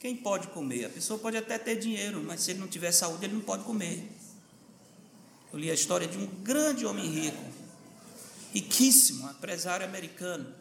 quem 0.00 0.16
pode 0.16 0.48
comer? 0.48 0.86
A 0.86 0.88
pessoa 0.88 1.18
pode 1.18 1.36
até 1.36 1.58
ter 1.58 1.76
dinheiro, 1.76 2.22
mas 2.22 2.40
se 2.40 2.52
ele 2.52 2.60
não 2.60 2.68
tiver 2.68 2.90
saúde, 2.90 3.26
ele 3.26 3.34
não 3.34 3.40
pode 3.40 3.64
comer. 3.64 4.08
Eu 5.52 5.58
li 5.58 5.70
a 5.70 5.74
história 5.74 6.06
de 6.06 6.18
um 6.18 6.26
grande 6.26 6.84
homem 6.86 7.06
rico, 7.08 7.42
riquíssimo, 8.52 9.28
empresário 9.30 9.86
americano. 9.86 10.54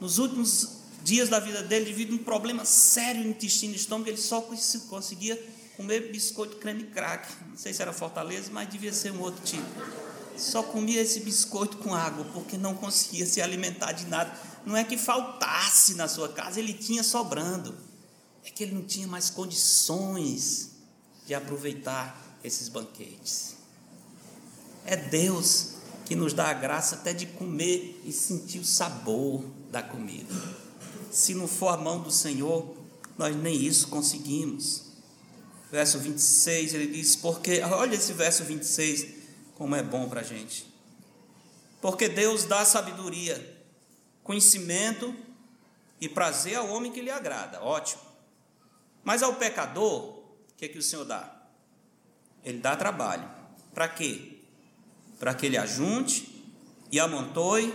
Nos 0.00 0.18
últimos 0.18 0.76
dias 1.02 1.28
da 1.28 1.38
vida 1.38 1.62
dele, 1.62 1.86
devido 1.86 2.12
a 2.12 2.14
um 2.16 2.18
problema 2.18 2.64
sério 2.64 3.22
no 3.22 3.30
intestino 3.30 3.72
e 3.72 3.76
estômago, 3.76 4.10
ele 4.10 4.18
só 4.18 4.40
conseguia 4.88 5.40
comer 5.76 6.10
biscoito 6.10 6.56
creme 6.56 6.84
crack. 6.84 7.32
Não 7.48 7.56
sei 7.56 7.72
se 7.72 7.80
era 7.80 7.92
Fortaleza, 7.92 8.50
mas 8.52 8.68
devia 8.68 8.92
ser 8.92 9.12
um 9.12 9.20
outro 9.20 9.42
tipo. 9.44 9.64
Só 10.36 10.62
comia 10.62 11.00
esse 11.00 11.20
biscoito 11.20 11.78
com 11.78 11.94
água, 11.94 12.24
porque 12.32 12.58
não 12.58 12.74
conseguia 12.74 13.24
se 13.24 13.40
alimentar 13.40 13.92
de 13.92 14.06
nada. 14.06 14.36
Não 14.66 14.76
é 14.76 14.84
que 14.84 14.98
faltasse 14.98 15.94
na 15.94 16.08
sua 16.08 16.28
casa, 16.28 16.58
ele 16.58 16.74
tinha 16.74 17.02
sobrando. 17.02 17.74
É 18.44 18.50
que 18.50 18.62
ele 18.62 18.74
não 18.74 18.82
tinha 18.82 19.06
mais 19.06 19.30
condições 19.30 20.72
de 21.26 21.34
aproveitar 21.34 22.38
esses 22.44 22.68
banquetes. 22.68 23.56
É 24.84 24.96
Deus 24.96 25.76
que 26.04 26.14
nos 26.14 26.32
dá 26.32 26.48
a 26.48 26.54
graça 26.54 26.96
até 26.96 27.12
de 27.12 27.26
comer 27.26 28.00
e 28.04 28.12
sentir 28.12 28.60
o 28.60 28.64
sabor 28.64 29.44
da 29.76 29.82
comida. 29.82 30.32
Se 31.10 31.34
não 31.34 31.46
for 31.46 31.68
a 31.68 31.76
mão 31.76 32.00
do 32.00 32.10
Senhor, 32.10 32.74
nós 33.18 33.36
nem 33.36 33.54
isso 33.54 33.88
conseguimos. 33.88 34.86
Verso 35.70 35.98
26, 35.98 36.72
ele 36.72 36.86
diz: 36.86 37.14
Porque, 37.14 37.60
olha 37.68 37.94
esse 37.94 38.14
verso 38.14 38.42
26, 38.44 39.06
como 39.54 39.74
é 39.74 39.82
bom 39.82 40.08
para 40.08 40.20
a 40.20 40.24
gente. 40.24 40.66
Porque 41.80 42.08
Deus 42.08 42.44
dá 42.44 42.64
sabedoria, 42.64 43.64
conhecimento 44.24 45.14
e 46.00 46.08
prazer 46.08 46.56
ao 46.56 46.68
homem 46.68 46.90
que 46.90 47.02
lhe 47.02 47.10
agrada. 47.10 47.62
Ótimo. 47.62 48.02
Mas 49.04 49.22
ao 49.22 49.34
pecador, 49.34 50.04
o 50.04 50.54
que, 50.56 50.64
é 50.64 50.68
que 50.68 50.78
o 50.78 50.82
Senhor 50.82 51.04
dá? 51.04 51.48
Ele 52.42 52.58
dá 52.58 52.74
trabalho. 52.74 53.28
Para 53.74 53.88
quê? 53.88 54.36
para 55.18 55.34
que 55.34 55.46
ele 55.46 55.56
ajunte 55.56 56.44
e 56.90 57.00
amontoe, 57.00 57.72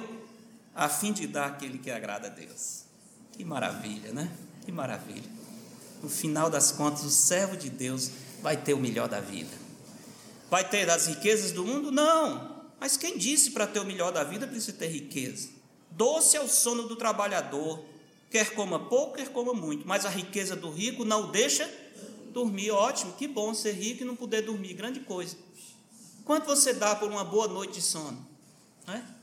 a 0.81 0.89
fim 0.89 1.13
de 1.13 1.27
dar 1.27 1.45
aquele 1.45 1.77
que 1.77 1.91
agrada 1.91 2.25
a 2.25 2.29
Deus. 2.31 2.85
Que 3.33 3.45
maravilha, 3.45 4.11
né? 4.11 4.35
Que 4.65 4.71
maravilha. 4.71 5.29
No 6.01 6.09
final 6.09 6.49
das 6.49 6.71
contas, 6.71 7.03
o 7.03 7.11
servo 7.11 7.55
de 7.55 7.69
Deus 7.69 8.09
vai 8.41 8.57
ter 8.57 8.73
o 8.73 8.79
melhor 8.79 9.07
da 9.07 9.19
vida. 9.19 9.55
Vai 10.49 10.67
ter 10.67 10.87
das 10.87 11.05
riquezas 11.05 11.51
do 11.51 11.63
mundo? 11.63 11.91
Não. 11.91 12.65
Mas 12.79 12.97
quem 12.97 13.15
disse 13.15 13.51
para 13.51 13.67
ter 13.67 13.79
o 13.79 13.85
melhor 13.85 14.11
da 14.11 14.23
vida 14.23 14.47
precisa 14.47 14.75
ter 14.75 14.87
riqueza? 14.87 15.49
Doce 15.91 16.35
é 16.35 16.41
o 16.41 16.47
sono 16.47 16.87
do 16.87 16.95
trabalhador, 16.95 17.85
quer 18.31 18.55
coma 18.55 18.79
pouco, 18.79 19.17
quer 19.17 19.29
coma 19.29 19.53
muito, 19.53 19.87
mas 19.87 20.03
a 20.03 20.09
riqueza 20.09 20.55
do 20.55 20.71
rico 20.71 21.05
não 21.05 21.25
o 21.25 21.31
deixa 21.31 21.69
dormir. 22.33 22.71
Ótimo, 22.71 23.13
que 23.13 23.27
bom 23.27 23.53
ser 23.53 23.73
rico 23.73 24.01
e 24.01 24.05
não 24.05 24.15
poder 24.15 24.41
dormir, 24.41 24.73
grande 24.73 25.01
coisa. 25.01 25.37
Quanto 26.25 26.47
você 26.47 26.73
dá 26.73 26.95
por 26.95 27.07
uma 27.07 27.23
boa 27.23 27.47
noite 27.47 27.73
de 27.73 27.81
sono? 27.83 28.25
É? 28.87 29.20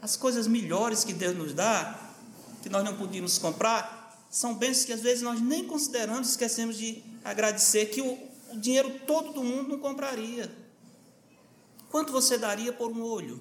As 0.00 0.16
coisas 0.16 0.46
melhores 0.46 1.04
que 1.04 1.12
Deus 1.12 1.36
nos 1.36 1.52
dá, 1.52 1.98
que 2.62 2.68
nós 2.68 2.84
não 2.84 2.96
podíamos 2.96 3.38
comprar, 3.38 4.26
são 4.30 4.54
bênçãos 4.54 4.84
que 4.84 4.92
às 4.92 5.00
vezes 5.00 5.22
nós 5.22 5.40
nem 5.40 5.66
consideramos, 5.66 6.30
esquecemos 6.30 6.76
de 6.76 7.02
agradecer, 7.24 7.86
que 7.86 8.00
o, 8.00 8.18
o 8.52 8.58
dinheiro 8.58 9.00
todo 9.06 9.32
do 9.32 9.42
mundo 9.42 9.70
não 9.70 9.78
compraria. 9.78 10.50
Quanto 11.90 12.12
você 12.12 12.36
daria 12.36 12.72
por 12.72 12.92
um 12.92 13.02
olho? 13.02 13.40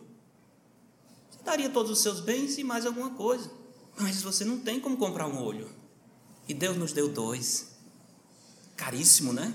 Você 1.30 1.39
daria 1.43 1.70
todos 1.70 1.91
os 1.91 1.99
seus 1.99 2.20
bens 2.22 2.58
e 2.58 2.64
mais 2.64 2.86
alguma 2.86 3.12
coisa. 3.12 3.51
Mas 3.99 4.22
você 4.22 4.45
não 4.45 4.60
tem 4.60 4.80
como 4.80 4.97
comprar 4.97 5.28
um 5.28 5.43
olho. 5.43 5.70
E 6.47 6.53
Deus 6.53 6.78
nos 6.78 6.93
deu 6.93 7.10
dois. 7.10 7.76
Caríssimo, 8.76 9.34
né? 9.34 9.53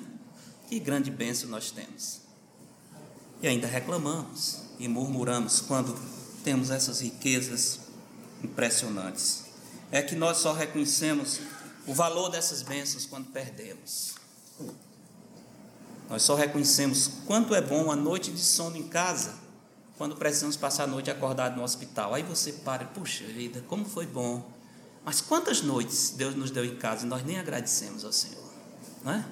Que 0.68 0.78
grande 0.78 1.10
bênção 1.10 1.48
nós 1.48 1.70
temos. 1.70 2.20
E 3.40 3.48
ainda 3.48 3.66
reclamamos 3.66 4.62
e 4.78 4.86
murmuramos 4.88 5.60
quando 5.60 5.96
temos 6.42 6.70
essas 6.70 7.00
riquezas 7.00 7.80
impressionantes. 8.42 9.44
É 9.90 10.02
que 10.02 10.14
nós 10.14 10.38
só 10.38 10.52
reconhecemos 10.52 11.40
o 11.86 11.94
valor 11.94 12.28
dessas 12.28 12.62
bênçãos 12.62 13.06
quando 13.06 13.26
perdemos. 13.30 14.14
Nós 16.08 16.22
só 16.22 16.34
reconhecemos 16.34 17.10
quanto 17.26 17.54
é 17.54 17.60
bom 17.60 17.90
a 17.90 17.96
noite 17.96 18.30
de 18.30 18.40
sono 18.40 18.76
em 18.76 18.88
casa 18.88 19.42
quando 19.96 20.16
precisamos 20.16 20.56
passar 20.56 20.84
a 20.84 20.86
noite 20.86 21.10
acordado 21.10 21.56
no 21.56 21.62
hospital. 21.62 22.14
Aí 22.14 22.22
você 22.22 22.52
para, 22.52 22.84
puxa 22.86 23.24
vida, 23.24 23.62
como 23.68 23.84
foi 23.84 24.06
bom. 24.06 24.50
Mas 25.04 25.20
quantas 25.20 25.62
noites 25.62 26.14
Deus 26.16 26.34
nos 26.34 26.50
deu 26.50 26.64
em 26.64 26.76
casa 26.76 27.04
e 27.04 27.08
nós 27.08 27.24
nem 27.24 27.38
agradecemos 27.38 28.04
ao 28.04 28.12
Senhor, 28.12 28.44
não 29.04 29.12
é? 29.12 29.24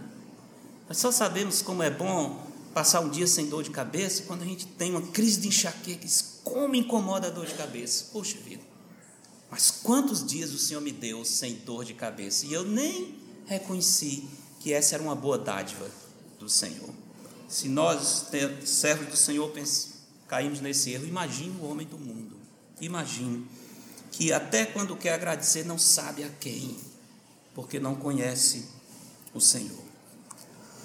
Nós 0.88 0.98
só 0.98 1.12
sabemos 1.12 1.62
como 1.62 1.82
é 1.82 1.90
bom 1.90 2.44
passar 2.74 3.00
um 3.00 3.08
dia 3.08 3.26
sem 3.26 3.48
dor 3.48 3.62
de 3.62 3.70
cabeça, 3.70 4.24
quando 4.26 4.42
a 4.42 4.44
gente 4.44 4.66
tem 4.66 4.90
uma 4.90 5.02
crise 5.02 5.40
de 5.40 5.48
enxaqueca, 5.48 6.06
como 6.44 6.74
incomoda 6.74 7.28
a 7.28 7.30
dor 7.30 7.46
de 7.46 7.54
cabeça. 7.54 8.06
Poxa 8.12 8.38
vida. 8.38 8.62
Mas 9.50 9.70
quantos 9.70 10.24
dias 10.24 10.52
o 10.52 10.58
Senhor 10.58 10.80
me 10.80 10.92
deu 10.92 11.24
sem 11.24 11.54
dor 11.56 11.84
de 11.84 11.94
cabeça? 11.94 12.46
E 12.46 12.52
eu 12.52 12.64
nem 12.64 13.18
reconheci 13.46 14.28
que 14.60 14.72
essa 14.72 14.94
era 14.94 15.02
uma 15.02 15.16
boa 15.16 15.38
dádiva 15.38 15.90
do 16.38 16.48
Senhor. 16.48 16.90
Se 17.48 17.68
nós, 17.68 18.28
servos 18.64 19.08
do 19.08 19.16
Senhor, 19.16 19.52
caímos 20.28 20.60
nesse 20.60 20.92
erro, 20.92 21.06
imagine 21.06 21.58
o 21.60 21.64
homem 21.64 21.86
do 21.86 21.98
mundo. 21.98 22.36
Imagine 22.80 23.44
que 24.12 24.32
até 24.32 24.64
quando 24.64 24.96
quer 24.96 25.14
agradecer 25.14 25.64
não 25.64 25.78
sabe 25.78 26.22
a 26.22 26.28
quem, 26.28 26.76
porque 27.54 27.80
não 27.80 27.96
conhece 27.96 28.66
o 29.34 29.40
Senhor. 29.40 29.82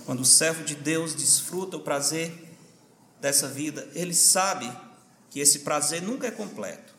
Quando 0.06 0.22
o 0.22 0.26
servo 0.26 0.64
de 0.64 0.76
Deus 0.76 1.14
desfruta 1.14 1.78
o 1.78 1.82
prazer 1.82 2.34
dessa 3.22 3.48
vida, 3.48 3.88
ele 3.94 4.14
sabe 4.14 4.72
que 5.36 5.42
esse 5.42 5.60
prazer 5.60 6.02
nunca 6.02 6.28
é 6.28 6.32
completo, 6.32 6.96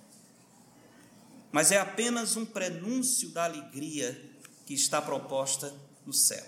mas 1.51 1.73
é 1.73 1.79
apenas 1.79 2.37
um 2.37 2.45
prenúncio 2.45 3.31
da 3.31 3.45
alegria 3.45 4.31
que 4.67 4.75
está 4.75 5.01
proposta 5.01 5.75
no 6.05 6.13
céu. 6.13 6.45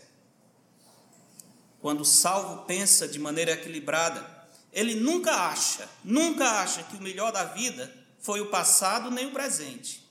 Quando 1.80 2.02
o 2.02 2.04
salvo 2.04 2.66
pensa 2.66 3.08
de 3.08 3.18
maneira 3.18 3.52
equilibrada, 3.52 4.22
ele 4.70 4.96
nunca 4.96 5.32
acha, 5.32 5.88
nunca 6.04 6.60
acha 6.60 6.82
que 6.82 6.96
o 6.98 7.00
melhor 7.00 7.32
da 7.32 7.44
vida 7.44 7.90
foi 8.18 8.42
o 8.42 8.50
passado 8.50 9.10
nem 9.10 9.24
o 9.24 9.32
presente. 9.32 10.06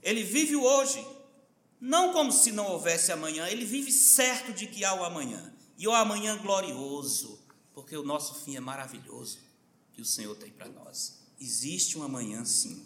Ele 0.00 0.22
vive 0.22 0.54
o 0.54 0.62
hoje, 0.62 1.04
não 1.80 2.12
como 2.12 2.30
se 2.30 2.52
não 2.52 2.68
houvesse 2.68 3.10
amanhã, 3.10 3.48
ele 3.48 3.64
vive 3.64 3.90
certo 3.90 4.52
de 4.52 4.68
que 4.68 4.84
há 4.84 4.94
o 4.94 5.04
amanhã. 5.04 5.52
E 5.76 5.88
o 5.88 5.92
amanhã 5.92 6.36
glorioso, 6.36 7.44
porque 7.74 7.96
o 7.96 8.04
nosso 8.04 8.36
fim 8.44 8.54
é 8.54 8.60
maravilhoso 8.60 9.45
que 9.96 10.02
o 10.02 10.04
Senhor 10.04 10.36
tem 10.36 10.50
para 10.50 10.68
nós. 10.68 11.14
Existe 11.40 11.98
um 11.98 12.02
amanhã 12.02 12.44
sim, 12.44 12.84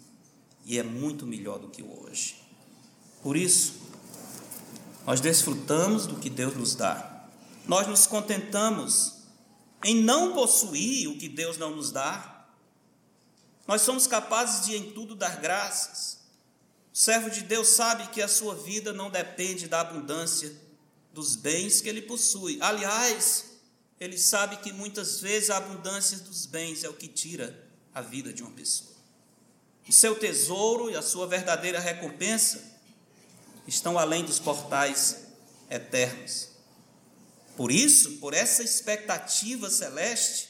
e 0.65 0.79
é 0.79 0.83
muito 0.83 1.27
melhor 1.27 1.59
do 1.59 1.67
que 1.67 1.81
o 1.81 2.03
hoje. 2.03 2.41
Por 3.21 3.35
isso, 3.35 3.73
nós 5.05 5.19
desfrutamos 5.19 6.07
do 6.07 6.15
que 6.15 6.29
Deus 6.29 6.55
nos 6.55 6.73
dá. 6.73 7.27
Nós 7.67 7.85
nos 7.85 8.07
contentamos 8.07 9.17
em 9.83 10.01
não 10.01 10.33
possuir 10.33 11.09
o 11.09 11.17
que 11.17 11.27
Deus 11.27 11.57
não 11.57 11.75
nos 11.75 11.91
dá. 11.91 12.47
Nós 13.67 13.81
somos 13.81 14.07
capazes 14.07 14.65
de 14.65 14.77
em 14.77 14.91
tudo 14.91 15.13
dar 15.13 15.41
graças. 15.41 16.19
O 16.93 16.97
servo 16.97 17.29
de 17.29 17.41
Deus 17.41 17.67
sabe 17.67 18.07
que 18.07 18.21
a 18.21 18.27
sua 18.27 18.55
vida 18.55 18.93
não 18.93 19.09
depende 19.09 19.67
da 19.67 19.81
abundância 19.81 20.55
dos 21.13 21.35
bens 21.35 21.81
que 21.81 21.89
ele 21.89 22.01
possui. 22.01 22.57
Aliás, 22.61 23.50
ele 24.01 24.17
sabe 24.17 24.57
que 24.57 24.73
muitas 24.73 25.21
vezes 25.21 25.51
a 25.51 25.57
abundância 25.57 26.17
dos 26.17 26.47
bens 26.47 26.83
é 26.83 26.89
o 26.89 26.93
que 26.93 27.07
tira 27.07 27.55
a 27.93 28.01
vida 28.01 28.33
de 28.33 28.41
uma 28.41 28.51
pessoa. 28.51 28.95
O 29.87 29.93
seu 29.93 30.15
tesouro 30.15 30.89
e 30.89 30.95
a 30.95 31.03
sua 31.03 31.27
verdadeira 31.27 31.79
recompensa 31.79 32.63
estão 33.67 33.99
além 33.99 34.25
dos 34.25 34.39
portais 34.39 35.27
eternos. 35.69 36.49
Por 37.55 37.71
isso, 37.71 38.13
por 38.13 38.33
essa 38.33 38.63
expectativa 38.63 39.69
celeste, 39.69 40.49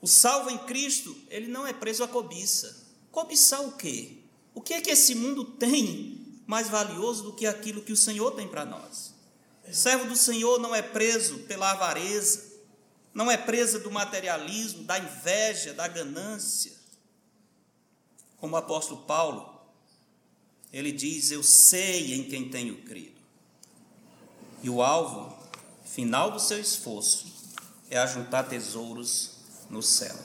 o 0.00 0.08
salvo 0.08 0.50
em 0.50 0.58
Cristo, 0.58 1.16
ele 1.30 1.46
não 1.46 1.64
é 1.64 1.72
preso 1.72 2.02
à 2.02 2.08
cobiça. 2.08 2.88
Cobiçar 3.12 3.62
o 3.62 3.76
quê? 3.76 4.18
O 4.52 4.60
que 4.60 4.74
é 4.74 4.80
que 4.80 4.90
esse 4.90 5.14
mundo 5.14 5.44
tem 5.44 6.42
mais 6.44 6.68
valioso 6.68 7.22
do 7.22 7.34
que 7.34 7.46
aquilo 7.46 7.82
que 7.82 7.92
o 7.92 7.96
Senhor 7.96 8.32
tem 8.32 8.48
para 8.48 8.64
nós? 8.64 9.14
O 9.64 9.72
servo 9.72 10.08
do 10.08 10.16
Senhor 10.16 10.58
não 10.58 10.74
é 10.74 10.82
preso 10.82 11.38
pela 11.44 11.70
avareza, 11.70 12.53
não 13.14 13.30
é 13.30 13.36
preso 13.36 13.78
do 13.78 13.90
materialismo, 13.90 14.82
da 14.82 14.98
inveja, 14.98 15.72
da 15.72 15.86
ganância. 15.86 16.72
Como 18.38 18.54
o 18.54 18.58
apóstolo 18.58 19.02
Paulo, 19.02 19.60
ele 20.72 20.90
diz: 20.90 21.30
Eu 21.30 21.42
sei 21.42 22.14
em 22.14 22.24
quem 22.24 22.50
tenho 22.50 22.82
crido. 22.82 23.20
E 24.62 24.68
o 24.68 24.82
alvo 24.82 25.38
final 25.84 26.32
do 26.32 26.40
seu 26.40 26.58
esforço 26.60 27.32
é 27.88 27.98
ajuntar 27.98 28.48
tesouros 28.48 29.36
no 29.70 29.82
céu. 29.82 30.16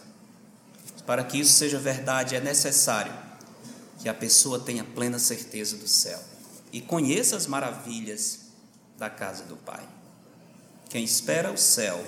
Para 1.05 1.23
que 1.23 1.39
isso 1.39 1.53
seja 1.53 1.77
verdade, 1.77 2.35
é 2.35 2.39
necessário 2.39 3.13
que 3.99 4.09
a 4.09 4.13
pessoa 4.13 4.59
tenha 4.59 4.83
plena 4.83 5.19
certeza 5.19 5.77
do 5.77 5.87
céu 5.87 6.19
e 6.71 6.81
conheça 6.81 7.35
as 7.35 7.45
maravilhas 7.45 8.47
da 8.97 9.09
casa 9.09 9.43
do 9.43 9.57
Pai. 9.57 9.87
Quem 10.89 11.03
espera 11.03 11.51
o 11.51 11.57
céu 11.57 12.03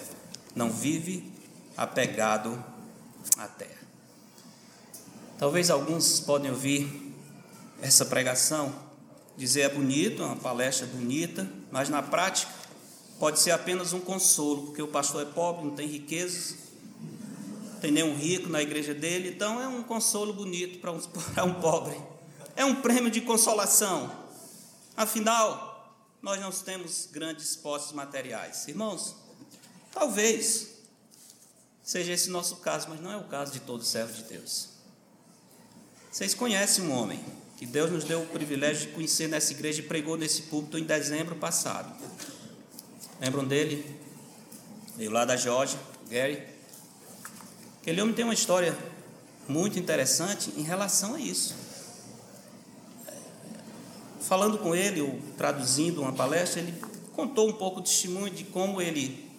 não 0.56 0.70
vive 0.70 1.32
apegado 1.76 2.64
à 3.38 3.48
terra. 3.48 3.82
Talvez 5.38 5.70
alguns 5.70 6.20
podem 6.20 6.52
ouvir 6.52 7.14
essa 7.82 8.06
pregação, 8.06 8.74
dizer 9.36 9.62
é 9.62 9.70
bonito, 9.70 10.24
uma 10.24 10.36
palestra 10.36 10.86
bonita, 10.86 11.50
mas 11.72 11.90
na 11.90 12.02
prática 12.04 12.52
pode 13.18 13.40
ser 13.40 13.52
apenas 13.52 13.94
um 13.94 14.00
consolo, 14.00 14.68
porque 14.68 14.82
o 14.82 14.88
pastor 14.88 15.24
é 15.24 15.26
pobre, 15.26 15.66
não 15.66 15.76
tem 15.76 15.88
riquezas, 15.88 16.56
tem 17.82 17.92
nenhum 17.92 18.16
rico 18.16 18.50
na 18.50 18.62
igreja 18.62 18.94
dele, 18.94 19.30
então 19.30 19.60
é 19.60 19.68
um 19.68 19.82
consolo 19.82 20.34
bonito 20.34 20.80
para 20.80 20.92
um, 20.92 20.98
um 21.48 21.54
pobre. 21.56 22.00
É 22.56 22.64
um 22.64 22.76
prêmio 22.76 23.10
de 23.10 23.22
consolação. 23.22 24.12
Afinal, 24.96 25.92
nós 26.22 26.40
não 26.40 26.52
temos 26.52 27.08
grandes 27.12 27.56
posses 27.56 27.92
materiais. 27.94 28.68
Irmãos, 28.68 29.16
talvez 29.92 30.70
seja 31.84 32.14
esse 32.14 32.30
nosso 32.30 32.58
caso, 32.58 32.88
mas 32.90 33.02
não 33.02 33.12
é 33.12 33.18
o 33.18 33.26
caso 33.26 33.52
de 33.52 33.60
todo 33.60 33.84
servo 33.84 34.14
de 34.14 34.24
Deus. 34.24 34.70
Vocês 36.12 36.34
conhecem 36.34 36.84
um 36.86 36.92
homem 36.92 37.24
que 37.58 37.66
Deus 37.66 37.92
nos 37.92 38.04
deu 38.04 38.24
o 38.24 38.28
privilégio 38.28 38.88
de 38.88 38.94
conhecer 38.94 39.30
nessa 39.30 39.54
igreja 39.54 39.82
e 39.82 39.86
pregou 39.86 40.18
nesse 40.18 40.44
púlpito 40.44 40.78
em 40.78 40.84
dezembro 40.84 41.36
passado. 41.36 41.96
Lembram 43.20 43.48
dele? 43.48 44.00
Veio 44.98 45.12
lá 45.12 45.26
da 45.26 45.38
Georgia, 45.38 45.80
Gary. 46.10 46.44
Aquele 47.82 48.02
homem 48.02 48.14
tem 48.14 48.26
uma 48.26 48.34
história 48.34 48.78
muito 49.48 49.80
interessante 49.80 50.52
em 50.58 50.64
relação 50.64 51.16
a 51.16 51.20
isso. 51.20 51.56
Falando 54.22 54.58
com 54.58 54.76
ele, 54.76 55.02
ou 55.02 55.20
traduzindo 55.38 56.02
uma 56.02 56.14
palestra, 56.14 56.62
ele 56.62 56.74
contou 57.14 57.50
um 57.50 57.54
pouco 57.54 57.80
o 57.80 57.84
testemunho 57.84 58.34
de 58.34 58.44
como 58.44 58.82
ele, 58.82 59.31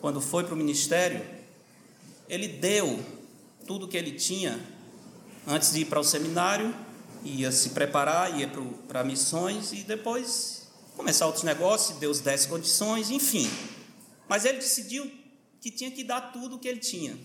quando 0.00 0.20
foi 0.20 0.44
para 0.44 0.54
o 0.54 0.56
ministério, 0.56 1.24
ele 2.28 2.48
deu 2.48 3.04
tudo 3.66 3.88
que 3.88 3.96
ele 3.96 4.12
tinha 4.12 4.58
antes 5.46 5.72
de 5.72 5.80
ir 5.80 5.84
para 5.84 6.00
o 6.00 6.04
seminário, 6.04 6.74
ia 7.24 7.52
se 7.52 7.70
preparar, 7.70 8.38
ia 8.38 8.50
para 8.88 9.04
missões 9.04 9.72
e 9.72 9.82
depois 9.82 10.68
começar 10.96 11.26
outros 11.26 11.44
negócios, 11.44 11.98
Deus 11.98 12.20
desse 12.20 12.48
condições, 12.48 13.10
enfim. 13.10 13.50
Mas 14.28 14.44
ele 14.44 14.58
decidiu 14.58 15.10
que 15.60 15.70
tinha 15.70 15.90
que 15.90 16.02
dar 16.02 16.32
tudo 16.32 16.56
o 16.56 16.58
que 16.58 16.68
ele 16.68 16.80
tinha. 16.80 17.16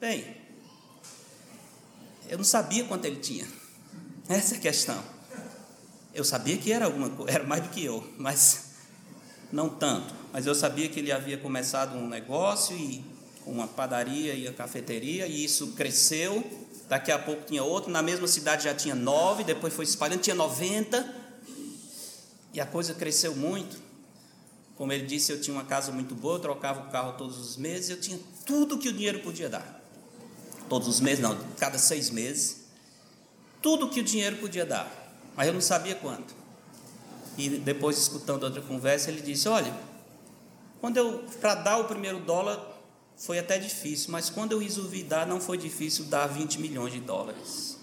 Bem, 0.00 0.36
eu 2.28 2.38
não 2.38 2.44
sabia 2.44 2.84
quanto 2.84 3.04
ele 3.04 3.16
tinha. 3.16 3.46
Essa 4.28 4.54
é 4.54 4.58
a 4.58 4.60
questão. 4.60 5.02
Eu 6.14 6.24
sabia 6.24 6.56
que 6.56 6.72
era 6.72 6.86
alguma 6.86 7.10
coisa, 7.10 7.32
era 7.32 7.44
mais 7.44 7.62
do 7.62 7.68
que 7.70 7.84
eu, 7.84 8.06
mas 8.16 8.74
não 9.52 9.68
tanto. 9.68 10.14
Mas 10.34 10.46
eu 10.46 10.54
sabia 10.56 10.88
que 10.88 10.98
ele 10.98 11.12
havia 11.12 11.38
começado 11.38 11.96
um 11.96 12.08
negócio 12.08 12.76
e 12.76 13.04
uma 13.46 13.68
padaria 13.68 14.34
e 14.34 14.48
a 14.48 14.52
cafeteria 14.52 15.28
e 15.28 15.44
isso 15.44 15.68
cresceu. 15.74 16.42
Daqui 16.88 17.12
a 17.12 17.18
pouco 17.20 17.44
tinha 17.46 17.62
outro, 17.62 17.88
na 17.88 18.02
mesma 18.02 18.26
cidade 18.26 18.64
já 18.64 18.74
tinha 18.74 18.96
nove, 18.96 19.44
depois 19.44 19.72
foi 19.72 19.84
espalhando, 19.84 20.22
tinha 20.22 20.34
noventa 20.34 21.08
e 22.52 22.60
a 22.60 22.66
coisa 22.66 22.94
cresceu 22.94 23.36
muito. 23.36 23.80
Como 24.76 24.92
ele 24.92 25.06
disse, 25.06 25.30
eu 25.30 25.40
tinha 25.40 25.54
uma 25.54 25.62
casa 25.62 25.92
muito 25.92 26.16
boa, 26.16 26.34
eu 26.34 26.40
trocava 26.40 26.88
o 26.88 26.90
carro 26.90 27.12
todos 27.16 27.38
os 27.38 27.56
meses, 27.56 27.90
eu 27.90 28.00
tinha 28.00 28.18
tudo 28.44 28.76
que 28.76 28.88
o 28.88 28.92
dinheiro 28.92 29.20
podia 29.20 29.48
dar 29.48 29.84
todos 30.68 30.88
os 30.88 30.98
meses, 30.98 31.20
não, 31.20 31.38
cada 31.60 31.78
seis 31.78 32.10
meses, 32.10 32.64
tudo 33.62 33.88
que 33.88 34.00
o 34.00 34.02
dinheiro 34.02 34.38
podia 34.38 34.66
dar, 34.66 34.90
mas 35.36 35.46
eu 35.46 35.54
não 35.54 35.60
sabia 35.60 35.94
quanto. 35.94 36.34
E 37.38 37.50
depois, 37.50 37.96
escutando 37.98 38.42
outra 38.42 38.60
conversa, 38.60 39.10
ele 39.10 39.20
disse: 39.20 39.48
Olha, 39.48 39.72
quando 40.84 40.98
eu, 40.98 41.24
para 41.40 41.54
dar 41.54 41.78
o 41.78 41.84
primeiro 41.84 42.20
dólar, 42.20 42.62
foi 43.16 43.38
até 43.38 43.58
difícil, 43.58 44.12
mas 44.12 44.28
quando 44.28 44.52
eu 44.52 44.58
resolvi 44.58 45.02
dar, 45.02 45.26
não 45.26 45.40
foi 45.40 45.56
difícil 45.56 46.04
dar 46.04 46.26
20 46.26 46.60
milhões 46.60 46.92
de 46.92 47.00
dólares. 47.00 47.78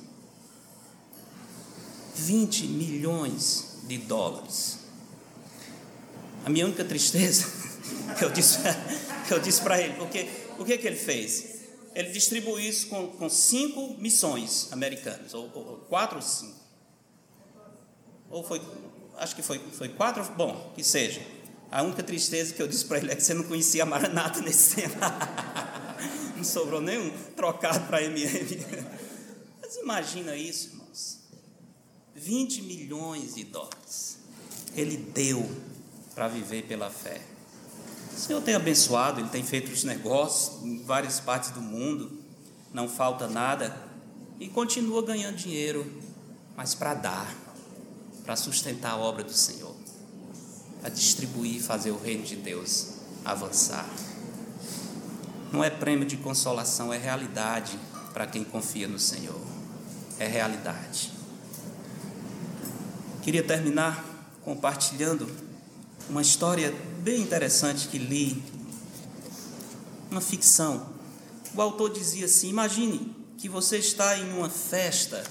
20 2.13 2.67
milhões 2.67 3.79
de 3.87 3.97
dólares. 3.97 4.81
A 6.45 6.49
minha 6.51 6.63
única 6.63 6.85
tristeza, 6.85 7.51
que 8.19 8.23
eu 8.23 8.29
disse, 8.29 8.59
eu 9.31 9.39
disse 9.39 9.63
para 9.63 9.81
ele, 9.81 9.95
porque 9.95 10.29
o 10.59 10.63
que, 10.63 10.77
que 10.77 10.85
ele 10.85 10.95
fez? 10.95 11.59
ele 11.95 12.11
distribuiu 12.11 12.59
isso 12.59 12.85
com, 12.85 13.07
com 13.07 13.27
cinco 13.27 13.95
missões 13.99 14.71
americanas, 14.71 15.33
ou, 15.33 15.49
ou, 15.55 15.77
quatro 15.89 16.17
ou 16.17 16.21
cinco. 16.21 16.59
Ou 18.29 18.43
foi, 18.43 18.61
acho 19.17 19.35
que 19.35 19.41
foi, 19.41 19.57
foi 19.57 19.89
quatro, 19.89 20.23
bom, 20.35 20.71
que 20.75 20.83
seja. 20.83 21.40
A 21.71 21.81
única 21.83 22.03
tristeza 22.03 22.53
que 22.53 22.61
eu 22.61 22.67
disse 22.67 22.83
para 22.83 22.97
ele 22.97 23.11
é 23.11 23.15
que 23.15 23.23
você 23.23 23.33
não 23.33 23.45
conhecia 23.45 23.83
a 23.83 23.85
Maranata 23.85 24.41
nesse 24.43 24.75
tempo. 24.75 24.97
não 26.35 26.43
sobrou 26.43 26.81
nenhum 26.81 27.09
trocado 27.35 27.87
para 27.87 28.03
MM. 28.03 28.65
Mas 29.61 29.77
imagina 29.77 30.35
isso, 30.35 30.71
irmãos. 30.71 31.19
20 32.13 32.61
milhões 32.63 33.35
de 33.35 33.45
dólares. 33.45 34.17
Ele 34.75 34.97
deu 34.97 35.49
para 36.13 36.27
viver 36.27 36.63
pela 36.63 36.89
fé. 36.89 37.21
O 38.13 38.19
Senhor 38.19 38.41
tem 38.41 38.53
abençoado, 38.53 39.21
Ele 39.21 39.29
tem 39.29 39.43
feito 39.43 39.71
os 39.71 39.85
negócios 39.85 40.61
em 40.63 40.83
várias 40.83 41.21
partes 41.21 41.51
do 41.51 41.61
mundo, 41.61 42.21
não 42.73 42.89
falta 42.89 43.27
nada, 43.27 43.75
e 44.39 44.49
continua 44.49 45.01
ganhando 45.01 45.37
dinheiro, 45.37 45.89
mas 46.55 46.75
para 46.75 46.93
dar, 46.93 47.33
para 48.23 48.35
sustentar 48.35 48.91
a 48.91 48.97
obra 48.97 49.23
do 49.23 49.33
Senhor, 49.33 49.70
para 50.81 50.89
distribuir 50.89 51.57
e 51.57 51.59
fazer 51.59 51.91
o 51.91 51.97
reino 51.97 52.23
de 52.23 52.35
Deus 52.35 52.95
avançar. 53.23 53.87
Não 55.51 55.63
é 55.63 55.69
prêmio 55.69 56.05
de 56.05 56.17
consolação, 56.17 56.91
é 56.91 56.97
realidade 56.97 57.77
para 58.13 58.25
quem 58.25 58.43
confia 58.43 58.87
no 58.87 58.97
Senhor. 58.97 59.39
É 60.17 60.27
realidade. 60.27 61.11
Queria 63.21 63.43
terminar 63.43 64.03
compartilhando 64.43 65.29
uma 66.09 66.21
história 66.21 66.73
bem 67.03 67.21
interessante 67.21 67.87
que 67.87 67.97
li, 67.97 68.41
uma 70.09 70.21
ficção. 70.21 70.89
O 71.53 71.61
autor 71.61 71.91
dizia 71.91 72.25
assim: 72.25 72.49
imagine 72.49 73.15
que 73.37 73.47
você 73.47 73.77
está 73.77 74.17
em 74.17 74.33
uma 74.33 74.49
festa 74.49 75.23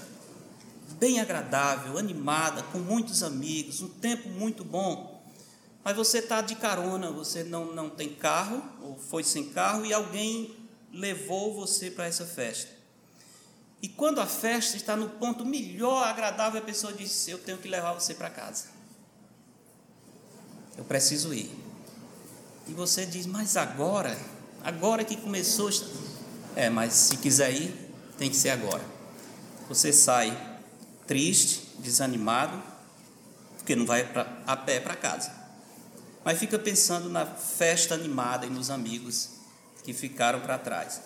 bem 0.99 1.19
agradável, 1.19 1.97
animada, 1.97 2.61
com 2.63 2.77
muitos 2.77 3.23
amigos, 3.23 3.81
um 3.81 3.87
tempo 3.87 4.29
muito 4.29 4.63
bom. 4.63 5.10
Mas 5.83 5.95
você 5.95 6.19
está 6.19 6.41
de 6.41 6.55
carona, 6.55 7.11
você 7.11 7.43
não, 7.43 7.73
não 7.73 7.89
tem 7.89 8.13
carro, 8.13 8.63
ou 8.81 8.97
foi 8.97 9.23
sem 9.23 9.49
carro, 9.49 9.85
e 9.85 9.93
alguém 9.93 10.55
levou 10.93 11.53
você 11.53 11.89
para 11.89 12.05
essa 12.05 12.25
festa. 12.25 12.69
E 13.81 13.87
quando 13.87 14.19
a 14.21 14.27
festa 14.27 14.77
está 14.77 14.95
no 14.95 15.09
ponto 15.09 15.43
melhor, 15.43 16.07
agradável, 16.07 16.61
a 16.61 16.63
pessoa 16.63 16.93
diz: 16.93 17.27
Eu 17.27 17.39
tenho 17.39 17.57
que 17.57 17.67
levar 17.67 17.93
você 17.93 18.13
para 18.13 18.29
casa. 18.29 18.65
Eu 20.77 20.83
preciso 20.83 21.33
ir. 21.33 21.49
E 22.67 22.73
você 22.73 23.05
diz: 23.05 23.25
Mas 23.25 23.57
agora? 23.57 24.15
Agora 24.63 25.03
que 25.03 25.15
começou. 25.15 25.69
É, 26.55 26.69
mas 26.69 26.93
se 26.93 27.17
quiser 27.17 27.51
ir, 27.51 27.73
tem 28.19 28.29
que 28.29 28.35
ser 28.35 28.49
agora. 28.49 28.83
Você 29.67 29.91
sai 29.91 30.37
triste, 31.07 31.75
desanimado, 31.79 32.61
porque 33.57 33.75
não 33.75 33.85
vai 33.85 34.05
pra, 34.05 34.43
a 34.45 34.55
pé 34.55 34.79
para 34.79 34.95
casa. 34.95 35.40
Mas 36.23 36.37
fica 36.37 36.59
pensando 36.59 37.09
na 37.09 37.25
festa 37.25 37.95
animada 37.95 38.45
e 38.45 38.49
nos 38.49 38.69
amigos 38.69 39.29
que 39.83 39.93
ficaram 39.93 40.39
para 40.41 40.57
trás. 40.57 41.01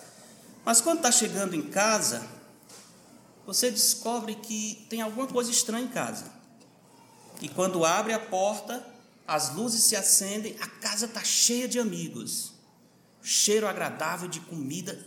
Mas 0.64 0.80
quando 0.80 0.98
está 0.98 1.10
chegando 1.10 1.54
em 1.54 1.62
casa, 1.62 2.26
você 3.46 3.70
descobre 3.70 4.34
que 4.34 4.86
tem 4.90 5.00
alguma 5.00 5.26
coisa 5.26 5.50
estranha 5.50 5.84
em 5.84 5.88
casa. 5.88 6.30
E 7.40 7.48
quando 7.48 7.84
abre 7.84 8.12
a 8.12 8.18
porta, 8.18 8.84
as 9.26 9.54
luzes 9.54 9.84
se 9.84 9.96
acendem, 9.96 10.56
a 10.60 10.66
casa 10.66 11.06
está 11.06 11.22
cheia 11.22 11.66
de 11.66 11.78
amigos. 11.78 12.52
Cheiro 13.22 13.66
agradável 13.66 14.28
de 14.28 14.40
comida. 14.40 14.98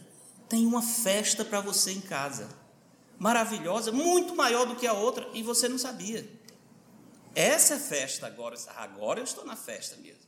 Tem 0.48 0.66
uma 0.66 0.82
festa 0.82 1.46
para 1.46 1.62
você 1.62 1.92
em 1.92 2.02
casa 2.02 2.60
maravilhosa, 3.20 3.92
muito 3.92 4.34
maior 4.34 4.66
do 4.66 4.78
que 4.78 4.88
a 4.88 4.94
outra, 4.94 5.28
e 5.34 5.44
você 5.44 5.68
não 5.68 5.78
sabia. 5.78 6.28
Essa 7.40 7.76
é 7.76 7.80
festa 7.80 8.28
agora, 8.28 8.58
agora 8.76 9.22
eu 9.22 9.24
estou 9.24 9.46
na 9.46 9.56
festa 9.56 9.96
mesmo. 9.96 10.20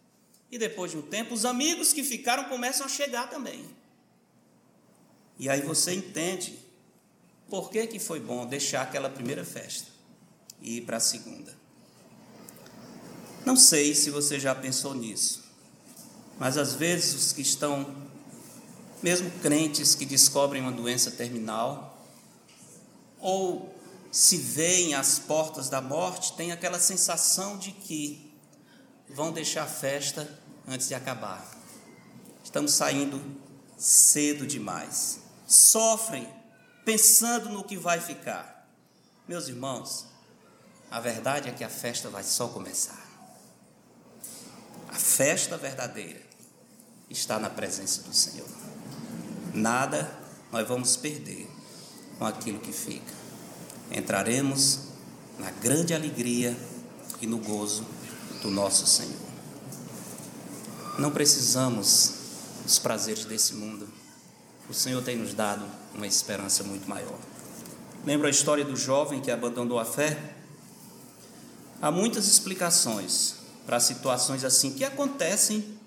E 0.50 0.58
depois 0.58 0.92
de 0.92 0.98
um 0.98 1.02
tempo, 1.02 1.34
os 1.34 1.44
amigos 1.44 1.92
que 1.92 2.06
ficaram 2.06 2.46
começam 2.46 2.86
a 2.86 2.90
chegar 2.90 3.30
também. 3.30 3.66
E 5.38 5.50
aí 5.50 5.60
você 5.60 5.94
entende 5.94 6.58
por 7.50 7.70
que, 7.70 7.86
que 7.86 8.00
foi 8.00 8.22
bom 8.22 8.46
deixar 8.46 8.84
aquela 8.84 9.10
primeira 9.10 9.44
festa 9.44 9.90
e 10.62 10.78
ir 10.78 10.86
para 10.86 10.96
a 10.96 11.00
segunda. 11.02 11.54
Não 13.46 13.58
sei 13.58 13.94
se 13.94 14.10
você 14.10 14.40
já 14.40 14.56
pensou 14.56 14.94
nisso, 14.94 15.44
mas 16.40 16.58
às 16.58 16.76
vezes 16.76 17.14
os 17.14 17.34
que 17.34 17.42
estão, 17.42 17.94
mesmo 19.04 19.30
crentes 19.42 19.96
que 19.96 20.06
descobrem 20.06 20.62
uma 20.62 20.72
doença 20.72 21.12
terminal, 21.12 22.08
ou 23.20 23.81
se 24.12 24.38
veem 24.38 24.94
às 24.94 25.18
portas 25.18 25.70
da 25.70 25.82
morte, 25.82 26.34
tem 26.34 26.52
aquela 26.52 26.80
sensação 26.80 27.58
de 27.58 27.72
que 27.72 28.36
vão 29.10 29.32
deixar 29.32 29.64
a 29.64 29.68
festa 29.68 30.30
antes 30.68 30.90
de 30.90 30.94
acabar. 30.94 31.50
Estamos 32.44 32.74
saindo 32.74 33.22
cedo 33.78 34.46
demais. 34.46 35.20
Sofrem 35.48 36.28
pensando 36.84 37.50
no 37.50 37.64
que 37.64 37.78
vai 37.78 38.02
ficar. 38.02 38.70
Meus 39.28 39.48
irmãos, 39.48 40.06
a 40.90 41.00
verdade 41.00 41.48
é 41.48 41.54
que 41.54 41.64
a 41.64 41.70
festa 41.70 42.10
vai 42.10 42.24
só 42.24 42.50
começar. 42.50 43.10
A 44.90 44.96
festa 44.96 45.58
verdadeira 45.58 46.22
está 47.10 47.40
na 47.40 47.50
presença 47.50 48.02
do 48.02 48.14
Senhor. 48.14 48.50
Nada 49.54 50.20
nós 50.52 50.68
vamos 50.68 50.98
perder 50.98 51.50
com 52.20 52.26
aquilo 52.26 52.60
que 52.60 52.74
fica. 52.74 53.21
Entraremos 53.92 54.80
na 55.38 55.52
grande 55.52 55.94
alegria 55.94 56.58
e 57.22 57.28
no 57.28 57.38
gozo 57.38 57.86
do 58.42 58.50
nosso 58.50 58.88
Senhor. 58.88 59.32
Não 60.98 61.12
precisamos 61.12 62.14
dos 62.64 62.80
prazeres 62.80 63.26
desse 63.26 63.56
mundo. 63.56 63.88
O 64.70 64.74
Senhor 64.74 65.04
tem 65.04 65.18
nos 65.18 65.34
dado 65.34 65.66
uma 65.94 66.08
esperança 66.08 66.64
muito 66.64 66.88
maior. 66.88 67.20
Lembra 68.06 68.28
a 68.28 68.32
história 68.32 68.64
do 68.64 68.76
jovem 68.76 69.22
que 69.22 69.30
abandonou 69.30 69.80
a 69.80 69.86
fé? 69.86 70.36
Há 71.82 71.92
muitas 71.92 72.28
explicações 72.28 73.36
para 73.66 73.80
situações 73.80 74.44
assim 74.44 74.74
que 74.74 74.84
acontecem 74.84 75.78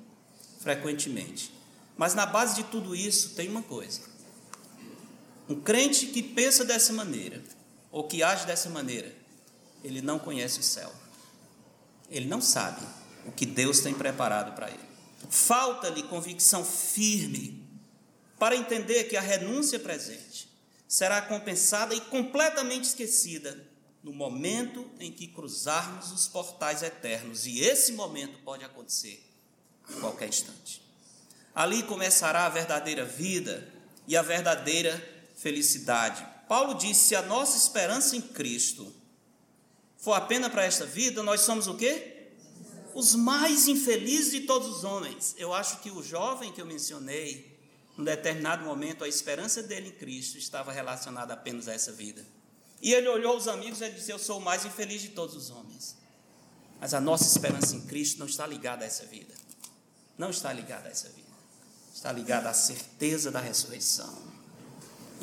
frequentemente. 0.61 1.53
Mas 1.97 2.15
na 2.15 2.27
base 2.27 2.57
de 2.57 2.65
tudo 2.65 2.95
isso 2.95 3.31
tem 3.31 3.49
uma 3.49 3.63
coisa: 3.63 4.01
um 5.49 5.61
crente 5.61 6.07
que 6.07 6.23
pensa 6.23 6.65
dessa 6.65 6.93
maneira, 6.93 7.43
ou 7.95 8.03
que 8.03 8.25
age 8.25 8.45
dessa 8.45 8.69
maneira, 8.69 9.15
ele 9.85 10.03
não 10.03 10.19
conhece 10.19 10.59
o 10.59 10.65
céu. 10.65 10.93
Ele 12.11 12.27
não 12.27 12.41
sabe 12.41 12.85
o 13.25 13.31
que 13.31 13.47
Deus 13.47 13.79
tem 13.79 13.95
preparado 13.95 14.53
para 14.57 14.69
ele. 14.69 14.83
Falta-lhe 15.31 16.03
convicção 16.03 16.65
firme 16.65 17.65
para 18.37 18.57
entender 18.57 19.05
que 19.05 19.17
a 19.17 19.21
renúncia 19.21 19.79
presente 19.79 20.49
será 20.89 21.23
compensada 21.23 21.95
e 21.95 22.01
completamente 22.01 22.83
esquecida 22.83 23.65
no 24.03 24.13
momento 24.13 24.91
em 24.99 25.13
que 25.13 25.29
cruzarmos 25.29 26.11
os 26.11 26.27
portais 26.27 26.83
eternos, 26.83 27.47
e 27.47 27.61
esse 27.61 27.93
momento 27.93 28.41
pode 28.41 28.65
acontecer 28.65 29.25
a 29.89 30.01
qualquer 30.01 30.29
instante. 30.29 30.83
Ali 31.55 31.85
começará 31.85 32.45
a 32.45 32.51
verdadeira 32.51 33.05
vida 33.05 33.73
e 34.09 34.17
a 34.17 34.23
verdadeira 34.23 35.01
felicidade. 35.37 36.34
Paulo 36.49 36.75
disse: 36.75 37.09
se 37.09 37.17
a 37.17 37.23
nossa 37.23 37.57
esperança 37.57 38.17
em 38.17 38.21
Cristo 38.21 38.93
for 39.97 40.13
apenas 40.13 40.53
para 40.53 40.65
esta 40.65 40.85
vida, 40.85 41.23
nós 41.23 41.41
somos 41.41 41.67
o 41.67 41.75
quê? 41.75 42.29
Os 42.95 43.15
mais 43.15 43.67
infelizes 43.67 44.33
de 44.33 44.41
todos 44.43 44.69
os 44.69 44.85
homens. 44.85 45.35
Eu 45.39 45.53
acho 45.53 45.81
que 45.81 45.91
o 45.91 46.03
jovem 46.03 46.53
que 46.53 46.61
eu 46.61 46.67
mencionei, 46.67 47.59
num 47.97 48.05
determinado 48.05 48.65
momento, 48.65 49.03
a 49.03 49.09
esperança 49.09 49.63
dele 49.63 49.89
em 49.89 49.93
Cristo 49.93 50.39
estava 50.39 50.73
relacionada 50.73 51.35
apenas 51.35 51.67
a 51.69 51.73
essa 51.73 51.93
vida. 51.93 52.25
E 52.81 52.93
ele 52.93 53.09
olhou 53.09 53.37
os 53.37 53.49
amigos 53.49 53.81
e 53.81 53.91
disse: 53.91 54.13
Eu 54.13 54.19
sou 54.19 54.39
o 54.39 54.43
mais 54.43 54.65
infeliz 54.65 55.01
de 55.03 55.09
todos 55.09 55.35
os 55.35 55.51
homens. 55.51 55.97
Mas 56.81 56.93
a 56.93 57.01
nossa 57.01 57.25
esperança 57.25 57.75
em 57.75 57.81
Cristo 57.83 58.19
não 58.19 58.27
está 58.27 58.47
ligada 58.47 58.85
a 58.85 58.87
essa 58.87 59.07
vida. 59.07 59.33
Não 60.19 60.31
está 60.31 60.53
ligada 60.53 60.89
a 60.89 60.93
essa 60.93 61.09
vida. 61.09 61.25
Está 61.95 62.13
ligada 62.13 62.51
à 62.51 62.53
certeza 62.53 63.31
da 63.31 63.41
ressurreição 63.41 64.34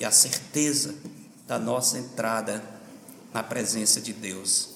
e 0.02 0.06
a 0.06 0.10
certeza 0.10 0.95
da 1.47 1.60
nossa 1.60 1.99
entrada 1.99 2.64
na 3.32 3.43
presença 3.43 4.02
de 4.02 4.12
Deus 4.12 4.70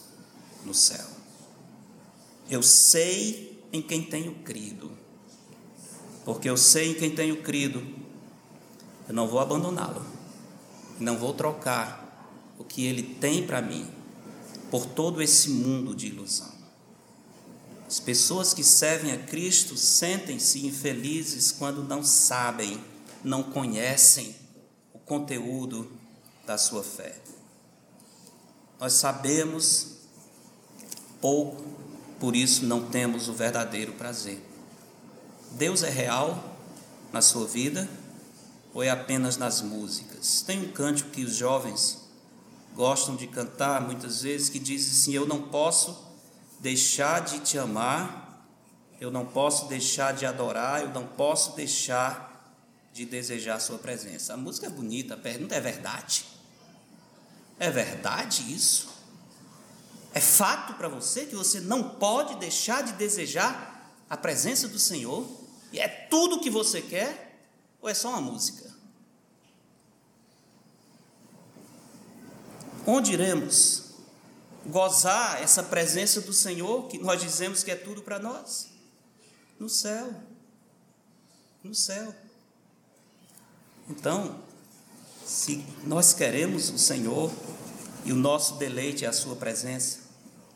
no 0.63 0.71
céu. 0.71 1.03
Eu 2.47 2.61
sei 2.61 3.59
em 3.73 3.81
quem 3.81 4.03
tenho 4.03 4.35
crido, 4.43 4.91
porque 6.23 6.47
eu 6.47 6.55
sei 6.55 6.91
em 6.91 6.93
quem 6.93 7.09
tenho 7.09 7.41
crido, 7.41 7.83
eu 9.07 9.15
não 9.15 9.27
vou 9.27 9.39
abandoná-lo, 9.39 10.05
não 10.99 11.17
vou 11.17 11.33
trocar 11.33 12.53
o 12.59 12.63
que 12.63 12.85
ele 12.85 13.01
tem 13.01 13.47
para 13.47 13.63
mim 13.63 13.89
por 14.69 14.85
todo 14.85 15.23
esse 15.23 15.49
mundo 15.49 15.95
de 15.95 16.05
ilusão. 16.05 16.53
As 17.87 17.99
pessoas 17.99 18.53
que 18.53 18.63
servem 18.63 19.11
a 19.11 19.17
Cristo 19.17 19.75
sentem-se 19.75 20.67
infelizes 20.67 21.51
quando 21.51 21.83
não 21.83 22.03
sabem, 22.03 22.79
não 23.23 23.41
conhecem 23.41 24.44
conteúdo 25.05 25.91
da 26.45 26.57
sua 26.57 26.83
fé. 26.83 27.15
Nós 28.79 28.93
sabemos 28.93 29.97
pouco, 31.21 31.63
por 32.19 32.35
isso 32.35 32.65
não 32.65 32.89
temos 32.89 33.27
o 33.27 33.33
verdadeiro 33.33 33.93
prazer. 33.93 34.41
Deus 35.51 35.83
é 35.83 35.89
real 35.89 36.43
na 37.13 37.21
sua 37.21 37.47
vida 37.47 37.87
ou 38.73 38.83
é 38.83 38.89
apenas 38.89 39.37
nas 39.37 39.61
músicas? 39.61 40.41
Tem 40.41 40.59
um 40.59 40.71
cântico 40.71 41.09
que 41.11 41.23
os 41.23 41.35
jovens 41.35 42.05
gostam 42.75 43.15
de 43.15 43.25
cantar 43.25 43.81
muitas 43.81 44.21
vezes 44.21 44.49
que 44.49 44.59
diz 44.59 44.85
assim: 44.91 45.13
Eu 45.13 45.25
não 45.25 45.43
posso 45.43 46.05
deixar 46.59 47.21
de 47.21 47.39
te 47.39 47.57
amar, 47.57 48.45
eu 48.99 49.09
não 49.09 49.25
posso 49.25 49.67
deixar 49.67 50.13
de 50.13 50.25
adorar, 50.25 50.81
eu 50.81 50.89
não 50.89 51.05
posso 51.05 51.55
deixar 51.55 52.34
de 52.95 53.05
desejar 53.05 53.55
a 53.55 53.59
sua 53.59 53.77
presença. 53.77 54.33
A 54.33 54.37
música 54.37 54.67
é 54.67 54.69
bonita, 54.69 55.15
a 55.15 55.17
pergunta 55.17 55.53
é 55.53 55.59
verdade? 55.59 56.25
É 57.59 57.69
verdade 57.69 58.53
isso? 58.53 58.87
É 60.13 60.21
fato 60.21 60.75
para 60.75 60.87
você 60.87 61.25
que 61.25 61.35
você 61.35 61.59
não 61.59 61.89
pode 61.89 62.35
deixar 62.37 62.83
de 62.83 62.93
desejar 62.93 63.93
a 64.09 64.15
presença 64.15 64.69
do 64.69 64.79
Senhor? 64.79 65.29
E 65.73 65.79
é 65.79 65.89
tudo 65.89 66.37
o 66.37 66.39
que 66.39 66.49
você 66.49 66.81
quer? 66.81 67.37
Ou 67.81 67.89
é 67.89 67.93
só 67.93 68.11
uma 68.11 68.21
música? 68.21 68.73
Onde 72.87 73.11
iremos 73.11 73.89
gozar 74.65 75.43
essa 75.43 75.61
presença 75.61 76.21
do 76.21 76.31
Senhor, 76.31 76.87
que 76.87 76.97
nós 76.97 77.19
dizemos 77.19 77.61
que 77.61 77.71
é 77.71 77.75
tudo 77.75 78.01
para 78.01 78.19
nós? 78.19 78.69
No 79.59 79.67
céu. 79.67 80.13
No 81.61 81.75
céu. 81.75 82.15
Então, 83.89 84.39
se 85.25 85.63
nós 85.83 86.13
queremos 86.13 86.69
o 86.69 86.77
Senhor 86.77 87.31
e 88.03 88.11
o 88.11 88.15
nosso 88.15 88.55
deleite 88.55 89.05
é 89.05 89.07
a 89.07 89.13
Sua 89.13 89.35
presença, 89.35 89.99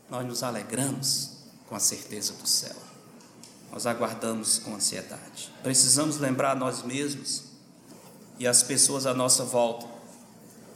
nós 0.09 0.25
nos 0.25 0.43
alegramos 0.43 1.31
com 1.67 1.75
a 1.75 1.79
certeza 1.79 2.33
do 2.33 2.47
céu. 2.47 2.75
Nós 3.71 3.85
aguardamos 3.85 4.57
com 4.57 4.73
ansiedade. 4.73 5.51
Precisamos 5.61 6.17
lembrar 6.17 6.55
nós 6.55 6.81
mesmos 6.81 7.43
e 8.39 8.47
as 8.47 8.63
pessoas 8.63 9.05
à 9.05 9.13
nossa 9.13 9.43
volta 9.43 9.87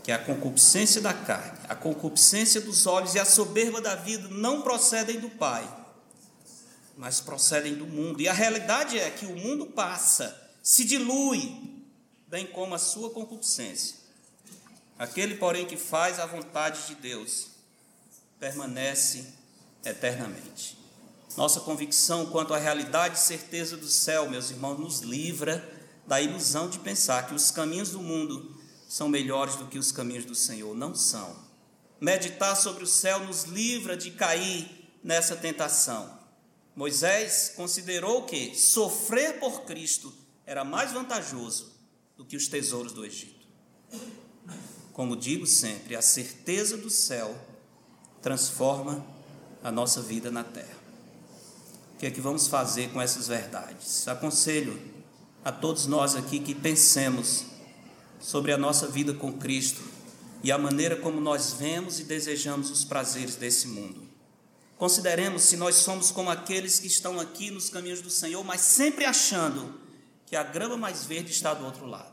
que 0.04 0.12
a 0.12 0.20
concupiscência 0.20 1.02
da 1.02 1.14
carne, 1.14 1.58
a 1.70 1.76
concupiscência 1.76 2.60
dos 2.60 2.86
olhos 2.86 3.16
e 3.16 3.20
a 3.20 3.26
soberba 3.26 3.80
da 3.80 3.96
vida 3.96 4.28
não 4.28 4.62
procedem 4.62 5.20
do 5.20 5.30
Pai, 5.30 5.66
mas 6.98 7.22
procedem 7.22 7.74
do 7.74 7.88
mundo. 7.88 8.22
E 8.22 8.28
a 8.28 8.34
realidade 8.34 9.00
é 9.00 9.10
que 9.10 9.26
o 9.26 9.36
mundo 9.36 9.66
passa, 9.68 10.52
se 10.62 10.84
dilui, 10.84 11.73
bem 12.34 12.48
como 12.48 12.74
a 12.74 12.80
sua 12.80 13.12
concupiscência. 13.12 13.96
Aquele, 14.98 15.36
porém, 15.36 15.68
que 15.68 15.78
faz 15.78 16.20
a 16.20 16.26
vontade 16.26 16.88
de 16.88 16.96
Deus 16.96 17.50
permanece 18.40 19.28
eternamente. 19.86 20.76
Nossa 21.38 21.60
convicção 21.60 22.26
quanto 22.26 22.52
à 22.52 22.58
realidade 22.58 23.20
e 23.20 23.22
certeza 23.22 23.78
do 23.78 23.86
céu, 23.86 24.28
meus 24.28 24.50
irmãos, 24.50 24.80
nos 24.80 25.02
livra 25.02 25.64
da 26.08 26.20
ilusão 26.20 26.68
de 26.68 26.80
pensar 26.80 27.28
que 27.28 27.36
os 27.36 27.52
caminhos 27.52 27.92
do 27.92 28.02
mundo 28.02 28.60
são 28.90 29.08
melhores 29.08 29.56
do 29.58 29.68
que 29.68 29.78
os 29.78 29.92
caminhos 29.92 30.26
do 30.26 30.34
Senhor. 30.34 30.76
Não 30.76 30.96
são. 30.96 31.38
Meditar 32.02 32.56
sobre 32.56 32.84
o 32.84 32.88
céu 32.88 33.20
nos 33.20 33.44
livra 33.44 33.96
de 33.96 34.10
cair 34.10 34.90
nessa 35.04 35.36
tentação. 35.36 36.18
Moisés 36.76 37.54
considerou 37.56 38.24
que 38.24 38.56
sofrer 38.56 39.40
por 39.40 39.66
Cristo 39.66 40.12
era 40.48 40.64
mais 40.64 40.92
vantajoso 40.92 41.73
do 42.18 42.26
que 42.26 42.36
os 42.36 42.48
tesouros 42.48 42.94
do 42.94 43.06
Egito. 43.06 43.48
Como 44.92 45.16
digo 45.16 45.46
sempre, 45.48 45.96
a 45.96 46.02
certeza 46.02 46.78
do 46.78 46.90
céu 46.90 47.36
transforma 48.22 49.06
a 49.64 49.72
nossa 49.72 50.02
vida 50.02 50.30
na 50.30 50.44
terra. 50.44 50.78
O 51.96 51.98
que 51.98 52.06
é 52.06 52.12
que 52.12 52.22
vamos 52.22 52.48
fazer 52.48 52.92
com 52.92 53.02
essas 53.02 53.28
verdades? 53.28 54.08
Aconselho 54.08 54.80
a 55.44 55.52
todos 55.52 55.88
nós 55.88 56.16
aqui 56.16 56.40
que 56.40 56.54
pensemos 56.54 57.46
sobre 58.20 58.52
a 58.52 58.58
nossa 58.58 58.88
vida 58.88 59.14
com 59.14 59.34
Cristo 59.34 59.82
e 60.44 60.52
a 60.52 60.58
maneira 60.58 60.96
como 60.98 61.20
nós 61.20 61.54
vemos 61.54 62.00
e 62.00 62.04
desejamos 62.04 62.70
os 62.70 62.84
prazeres 62.84 63.36
desse 63.36 63.68
mundo. 63.68 64.08
Consideremos 64.78 65.44
se 65.44 65.56
nós 65.56 65.76
somos 65.76 66.12
como 66.12 66.30
aqueles 66.30 66.80
que 66.80 66.88
estão 66.88 67.20
aqui 67.20 67.50
nos 67.50 67.70
caminhos 67.70 68.02
do 68.02 68.10
Senhor, 68.10 68.44
mas 68.44 68.62
sempre 68.62 69.06
achando 69.06 69.83
que 70.34 70.38
a 70.38 70.42
grama 70.42 70.76
mais 70.76 71.06
verde 71.06 71.30
está 71.30 71.54
do 71.54 71.64
outro 71.64 71.86
lado. 71.86 72.12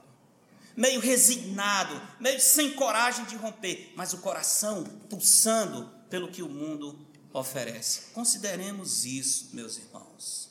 Meio 0.77 1.01
resignado, 1.01 1.99
meio 2.21 2.39
sem 2.39 2.75
coragem 2.75 3.25
de 3.25 3.35
romper, 3.35 3.95
mas 3.97 4.12
o 4.12 4.18
coração 4.18 4.85
pulsando 5.09 5.91
pelo 6.11 6.31
que 6.31 6.43
o 6.43 6.49
mundo 6.51 7.01
oferece. 7.33 8.12
Consideremos 8.12 9.07
isso, 9.07 9.49
meus 9.55 9.79
irmãos. 9.79 10.51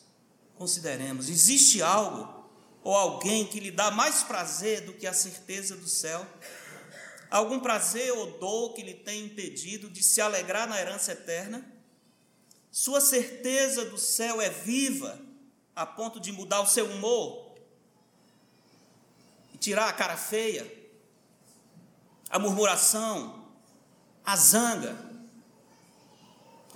Consideremos. 0.55 1.29
Existe 1.29 1.79
algo 1.79 2.49
ou 2.83 2.95
alguém 2.95 3.45
que 3.45 3.59
lhe 3.59 3.69
dá 3.69 3.91
mais 3.91 4.23
prazer 4.23 4.81
do 4.81 4.93
que 4.93 5.05
a 5.05 5.13
certeza 5.13 5.75
do 5.75 5.87
céu? 5.87 6.25
Algum 7.29 7.59
prazer 7.59 8.11
ou 8.13 8.39
dor 8.39 8.73
que 8.73 8.81
lhe 8.81 8.95
tem 8.95 9.25
impedido 9.25 9.91
de 9.91 10.01
se 10.01 10.19
alegrar 10.19 10.67
na 10.67 10.81
herança 10.81 11.11
eterna? 11.11 11.63
Sua 12.71 12.99
certeza 12.99 13.85
do 13.85 13.99
céu 13.99 14.41
é 14.41 14.49
viva 14.49 15.21
a 15.75 15.85
ponto 15.85 16.19
de 16.19 16.31
mudar 16.31 16.61
o 16.61 16.67
seu 16.67 16.87
humor 16.87 17.48
tirar 19.59 19.89
a 19.89 19.93
cara 19.93 20.15
feia, 20.15 20.65
a 22.29 22.39
murmuração, 22.39 23.45
a 24.25 24.35
zanga, 24.35 25.09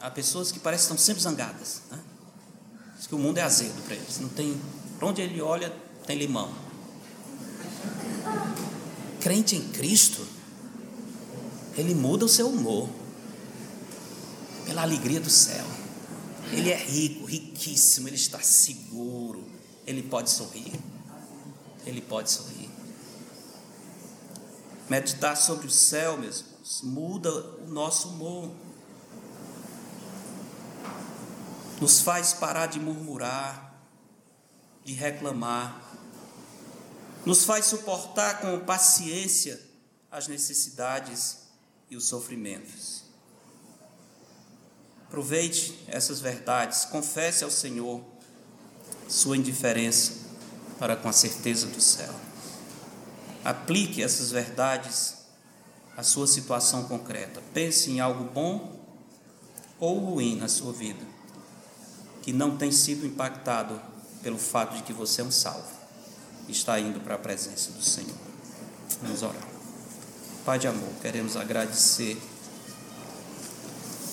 Há 0.04 0.12
pessoas 0.12 0.52
que 0.52 0.60
parecem 0.60 0.88
que 0.88 0.92
estão 0.92 0.98
sempre 0.98 1.24
zangadas. 1.24 1.82
Né? 1.90 1.98
Diz 2.98 3.08
que 3.08 3.16
o 3.16 3.18
mundo 3.18 3.38
é 3.38 3.42
azedo 3.42 3.82
para 3.84 3.96
eles. 3.96 4.20
Não 4.20 4.28
tem. 4.28 4.60
Para 5.00 5.08
onde 5.08 5.22
ele 5.22 5.42
olha, 5.42 5.74
tem 6.06 6.18
limão. 6.18 6.54
Crente 9.22 9.56
em 9.56 9.70
Cristo, 9.70 10.28
ele 11.78 11.96
muda 11.96 12.26
o 12.26 12.28
seu 12.28 12.50
humor 12.50 12.90
pela 14.66 14.82
alegria 14.82 15.22
do 15.22 15.30
céu. 15.30 15.66
Ele 16.52 16.70
é 16.70 16.76
rico, 16.76 17.24
riquíssimo, 17.24 18.10
ele 18.10 18.18
está 18.18 18.42
seguro, 18.42 19.42
ele 19.88 20.04
pode 20.04 20.30
sorrir. 20.30 20.74
Ele 21.86 22.02
pode 22.02 22.30
sorrir. 22.30 22.63
Meditar 24.90 25.36
sobre 25.36 25.68
o 25.68 25.72
céu, 25.72 26.18
meus 26.18 26.42
irmãos, 26.42 26.82
muda 26.84 27.30
o 27.62 27.68
nosso 27.68 28.10
humor. 28.10 28.52
nos 31.84 32.00
faz 32.00 32.32
parar 32.32 32.68
de 32.68 32.80
murmurar, 32.80 33.78
de 34.86 34.94
reclamar, 34.94 35.84
nos 37.26 37.44
faz 37.44 37.66
suportar 37.66 38.40
com 38.40 38.58
paciência 38.62 39.60
as 40.10 40.30
necessidades 40.30 41.40
e 41.90 41.98
os 41.98 42.06
sofrimentos. 42.06 43.04
Aproveite 45.08 45.78
essas 45.90 46.22
verdades, 46.22 46.86
confesse 46.86 47.44
ao 47.44 47.52
Senhor 47.52 48.02
sua 49.10 49.36
indiferença 49.36 50.14
para 50.80 50.96
com 50.96 51.10
a 51.10 51.14
certeza 51.14 51.68
do 51.68 51.82
céu. 51.82 52.16
Aplique 53.44 54.02
essas 54.02 54.32
verdades 54.32 55.16
à 55.98 56.04
sua 56.04 56.28
situação 56.28 56.84
concreta. 56.84 57.42
Pense 57.54 57.92
em 57.92 58.00
algo 58.00 58.24
bom 58.26 58.80
ou 59.80 60.00
ruim 60.00 60.38
na 60.38 60.48
sua 60.48 60.72
vida 60.72 61.14
que 62.24 62.32
não 62.32 62.56
tem 62.56 62.72
sido 62.72 63.06
impactado 63.06 63.80
pelo 64.24 64.38
fato 64.38 64.78
de 64.78 64.84
que 64.84 64.94
você 64.94 65.20
é 65.22 65.26
um 65.26 65.32
salvo, 65.32 65.68
está 66.48 66.80
indo 66.80 67.02
para 67.02 67.16
a 67.16 67.18
presença 67.18 67.72
do 67.72 67.84
Senhor. 67.84 68.16
Vamos 69.02 69.22
orar. 69.22 69.48
Pai 70.46 70.58
de 70.58 70.68
amor, 70.68 70.90
queremos 71.02 71.36
agradecer, 71.36 72.18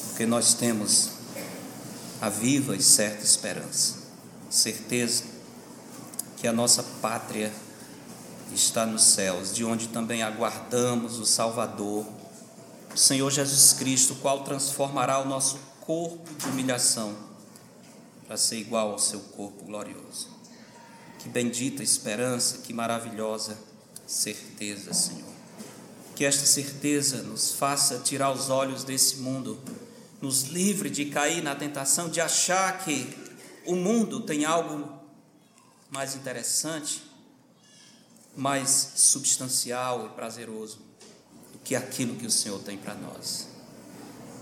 porque 0.08 0.26
nós 0.26 0.54
temos 0.54 1.10
a 2.20 2.28
viva 2.28 2.74
e 2.74 2.82
certa 2.82 3.24
esperança, 3.24 3.94
certeza 4.50 5.22
que 6.36 6.48
a 6.48 6.52
nossa 6.52 6.82
pátria 7.00 7.52
está 8.54 8.84
nos 8.86 9.02
céus, 9.02 9.54
de 9.54 9.64
onde 9.64 9.88
também 9.88 10.22
aguardamos 10.22 11.18
o 11.18 11.26
Salvador, 11.26 12.06
o 12.94 12.98
Senhor 12.98 13.30
Jesus 13.30 13.72
Cristo, 13.72 14.16
qual 14.16 14.44
transformará 14.44 15.18
o 15.20 15.24
nosso 15.24 15.58
corpo 15.80 16.28
de 16.38 16.46
humilhação 16.46 17.16
para 18.26 18.36
ser 18.36 18.58
igual 18.58 18.92
ao 18.92 18.98
seu 18.98 19.20
corpo 19.20 19.64
glorioso. 19.64 20.28
Que 21.18 21.28
bendita 21.28 21.82
esperança, 21.82 22.58
que 22.58 22.72
maravilhosa 22.72 23.58
certeza, 24.06 24.92
Senhor. 24.92 25.28
Que 26.14 26.24
esta 26.24 26.46
certeza 26.46 27.22
nos 27.22 27.52
faça 27.52 27.98
tirar 27.98 28.30
os 28.32 28.48
olhos 28.48 28.84
desse 28.84 29.16
mundo, 29.16 29.58
nos 30.20 30.44
livre 30.44 30.90
de 30.90 31.06
cair 31.06 31.42
na 31.42 31.54
tentação 31.54 32.08
de 32.08 32.20
achar 32.20 32.84
que 32.84 33.08
o 33.66 33.74
mundo 33.74 34.20
tem 34.20 34.44
algo 34.44 35.00
mais 35.90 36.14
interessante, 36.14 37.02
mais 38.40 38.92
substancial 38.96 40.06
e 40.06 40.08
prazeroso 40.10 40.78
do 41.52 41.58
que 41.58 41.76
aquilo 41.76 42.16
que 42.16 42.26
o 42.26 42.30
Senhor 42.30 42.58
tem 42.60 42.78
para 42.78 42.94
nós 42.94 43.50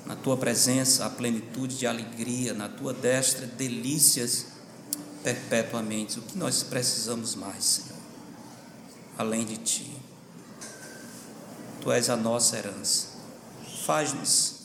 na 0.09 0.16
tua 0.16 0.38
presença 0.38 1.05
a 1.05 1.11
plenitude 1.11 1.76
de 1.76 1.86
alegria, 1.86 2.55
na 2.55 2.66
tua 2.66 2.94
destra 2.94 3.46
delícias 3.46 4.46
perpetuamente. 5.22 6.18
O 6.18 6.22
que 6.22 6.38
nós 6.38 6.62
precisamos 6.62 7.34
mais, 7.34 7.62
Senhor? 7.62 8.01
Além 9.18 9.44
de 9.44 9.59
ti. 9.59 9.92
Tu 11.82 11.92
és 11.92 12.09
a 12.09 12.16
nossa 12.16 12.57
herança. 12.57 13.09
Faz-nos 13.84 14.61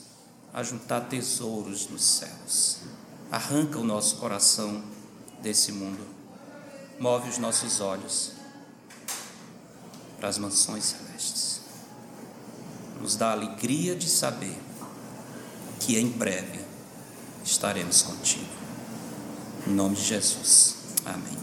ajuntar 0.53 1.09
tesouros 1.09 1.89
nos 1.89 2.03
céus. 2.03 2.77
Arranca 3.29 3.77
o 3.77 3.84
nosso 3.84 4.15
coração 4.15 4.81
desse 5.41 5.73
mundo. 5.73 6.07
Move 6.97 7.29
os 7.29 7.38
nossos 7.38 7.81
olhos 7.81 8.31
para 10.24 10.30
as 10.30 10.38
mansões 10.38 10.86
celestes. 10.86 11.59
Nos 13.01 13.17
dá 13.17 13.34
alegria 13.34 13.93
de 13.93 14.09
saber 14.09 14.57
que 15.82 15.99
em 15.99 16.07
breve 16.07 16.61
estaremos 17.43 18.03
contigo. 18.03 18.47
Em 19.67 19.71
nome 19.71 19.97
de 19.97 20.03
Jesus. 20.03 20.76
Amém. 21.03 21.42